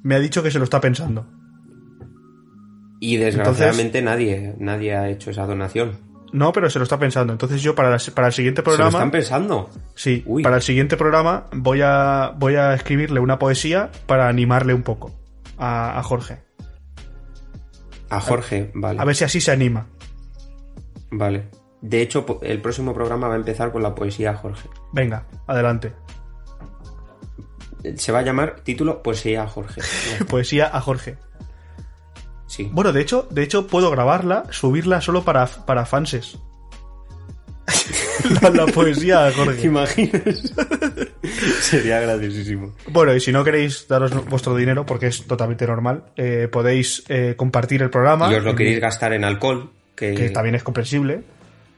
me 0.02 0.14
ha 0.14 0.18
dicho 0.18 0.42
que 0.42 0.50
se 0.50 0.58
lo 0.58 0.64
está 0.64 0.80
pensando. 0.80 1.26
Y 3.00 3.16
desgraciadamente 3.16 4.00
nadie, 4.02 4.54
nadie 4.58 4.94
ha 4.94 5.08
hecho 5.08 5.30
esa 5.30 5.44
donación. 5.46 5.98
No, 6.32 6.52
pero 6.52 6.70
se 6.70 6.78
lo 6.78 6.84
está 6.84 6.98
pensando. 6.98 7.32
Entonces 7.32 7.60
yo 7.60 7.74
para, 7.74 7.90
la- 7.90 7.98
para 8.14 8.28
el 8.28 8.32
siguiente 8.32 8.62
¿Se 8.62 8.70
lo 8.70 8.76
programa... 8.76 8.90
están 8.98 9.10
pensando? 9.10 9.70
Sí, 9.94 10.22
Uy. 10.26 10.42
para 10.42 10.56
el 10.56 10.62
siguiente 10.62 10.96
programa 10.96 11.46
voy 11.52 11.80
a, 11.82 12.32
voy 12.38 12.54
a 12.54 12.74
escribirle 12.74 13.20
una 13.20 13.38
poesía 13.38 13.90
para 14.06 14.28
animarle 14.28 14.72
un 14.72 14.82
poco 14.82 15.12
a, 15.58 15.98
a 15.98 16.02
Jorge. 16.02 16.38
A 18.12 18.20
Jorge, 18.20 18.70
vale. 18.74 19.00
A 19.00 19.04
ver 19.04 19.16
si 19.16 19.24
así 19.24 19.40
se 19.40 19.50
anima. 19.52 19.86
Vale. 21.10 21.48
De 21.80 22.00
hecho, 22.00 22.24
el 22.42 22.60
próximo 22.60 22.94
programa 22.94 23.26
va 23.28 23.34
a 23.34 23.38
empezar 23.38 23.72
con 23.72 23.82
la 23.82 23.94
poesía 23.94 24.34
Jorge. 24.34 24.68
Venga, 24.92 25.26
adelante. 25.46 25.92
Se 27.96 28.12
va 28.12 28.20
a 28.20 28.22
llamar 28.22 28.60
título 28.62 29.02
Poesía 29.02 29.42
a 29.42 29.48
Jorge. 29.48 29.80
Poesía 30.28 30.70
a 30.72 30.80
Jorge. 30.80 31.16
Sí. 32.46 32.68
Bueno, 32.72 32.92
de 32.92 33.00
hecho, 33.00 33.26
de 33.30 33.42
hecho 33.42 33.66
puedo 33.66 33.90
grabarla, 33.90 34.44
subirla 34.50 35.00
solo 35.00 35.24
para, 35.24 35.46
para 35.46 35.84
fanses. 35.86 36.38
la, 38.42 38.50
la 38.50 38.66
poesía 38.66 39.26
a 39.26 39.30
¿Te 39.30 39.36
Jorge. 39.36 39.66
imaginas? 39.66 40.52
Sería 41.60 42.00
graciosísimo. 42.00 42.74
Bueno, 42.88 43.14
y 43.14 43.20
si 43.20 43.32
no 43.32 43.44
queréis 43.44 43.86
daros 43.88 44.12
vuestro 44.26 44.54
dinero, 44.56 44.84
porque 44.86 45.06
es 45.08 45.26
totalmente 45.26 45.66
normal, 45.66 46.04
eh, 46.16 46.48
podéis 46.50 47.04
eh, 47.08 47.34
compartir 47.36 47.82
el 47.82 47.90
programa. 47.90 48.30
Y 48.32 48.36
os 48.36 48.44
lo 48.44 48.54
queréis 48.54 48.80
gastar 48.80 49.12
en 49.12 49.24
alcohol, 49.24 49.70
que, 49.94 50.14
Que 50.14 50.30
también 50.30 50.54
es 50.54 50.62
comprensible. 50.62 51.22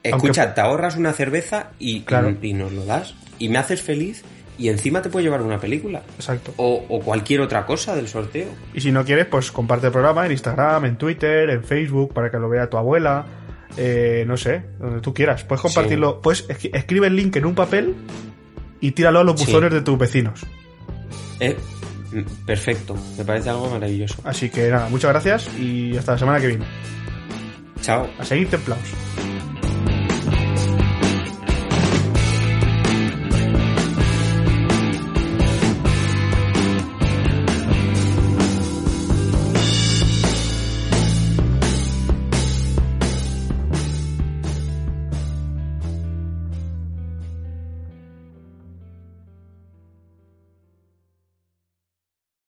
escucha, 0.03 0.43
aunque- 0.43 0.55
te 0.55 0.61
ahorras 0.61 0.97
una 0.97 1.12
cerveza 1.12 1.71
y, 1.79 2.03
Claro. 2.03 2.35
y 2.43 2.53
nos 2.55 2.73
lo 2.73 2.85
das. 2.85 3.15
Y 3.39 3.49
me 3.49 3.59
haces 3.59 3.83
feliz 3.83 4.23
y 4.59 4.69
encima 4.69 5.03
te 5.03 5.09
puedo 5.09 5.25
llevar 5.25 5.43
una 5.43 5.59
película. 5.59 6.03
Exacto. 6.17 6.53
O, 6.57 6.85
o 6.89 7.01
cualquier 7.01 7.41
otra 7.41 7.67
cosa 7.67 7.97
del 7.97 8.07
sorteo. 8.09 8.47
Y 8.75 8.81
si 8.81 8.93
no 8.93 9.05
quieres, 9.05 9.27
pues 9.27 9.51
comparte 9.51 9.87
el 9.87 9.93
programa 9.93 10.25
en 10.27 10.33
Instagram, 10.33 10.85
en 10.85 10.97
Twitter, 10.97 11.51
en 11.51 11.65
Facebook, 11.65 12.12
para 12.15 12.31
que 12.31 12.39
lo 12.39 12.49
vea 12.49 12.69
tu 12.69 12.77
abuela. 12.77 13.27
eh, 13.77 14.23
no 14.25 14.37
sé, 14.37 14.62
donde 14.79 15.01
tú 15.01 15.12
quieras. 15.12 15.43
Puedes 15.43 15.61
compartirlo. 15.62 16.21
Pues 16.21 16.47
escri- 16.49 16.71
escribe 16.73 17.09
el 17.09 17.17
link 17.17 17.35
en 17.35 17.45
un 17.45 17.57
papel 17.57 17.97
y 18.81 18.93
tíralo 18.93 19.20
a 19.20 19.25
los 19.25 19.39
Sí. 19.41 19.47
buzones 19.47 19.72
de 19.72 19.81
tus 19.83 19.99
vecinos. 19.99 20.41
Eh, 21.41 21.57
mm, 22.12 22.45
perfecto, 22.47 22.97
me 23.18 23.25
parece 23.25 23.51
algo 23.51 23.70
maravilloso. 23.70 24.16
Así 24.25 24.51
que 24.51 24.68
nada, 24.70 24.89
muchas 24.89 25.11
gracias 25.11 25.49
y 25.59 25.97
hasta 25.97 26.12
la 26.12 26.18
semana 26.18 26.41
que 26.41 26.47
viene. 26.49 26.64
Chao. 27.81 28.09
A 28.18 28.25
seguir 28.25 28.49
templados. 28.49 28.85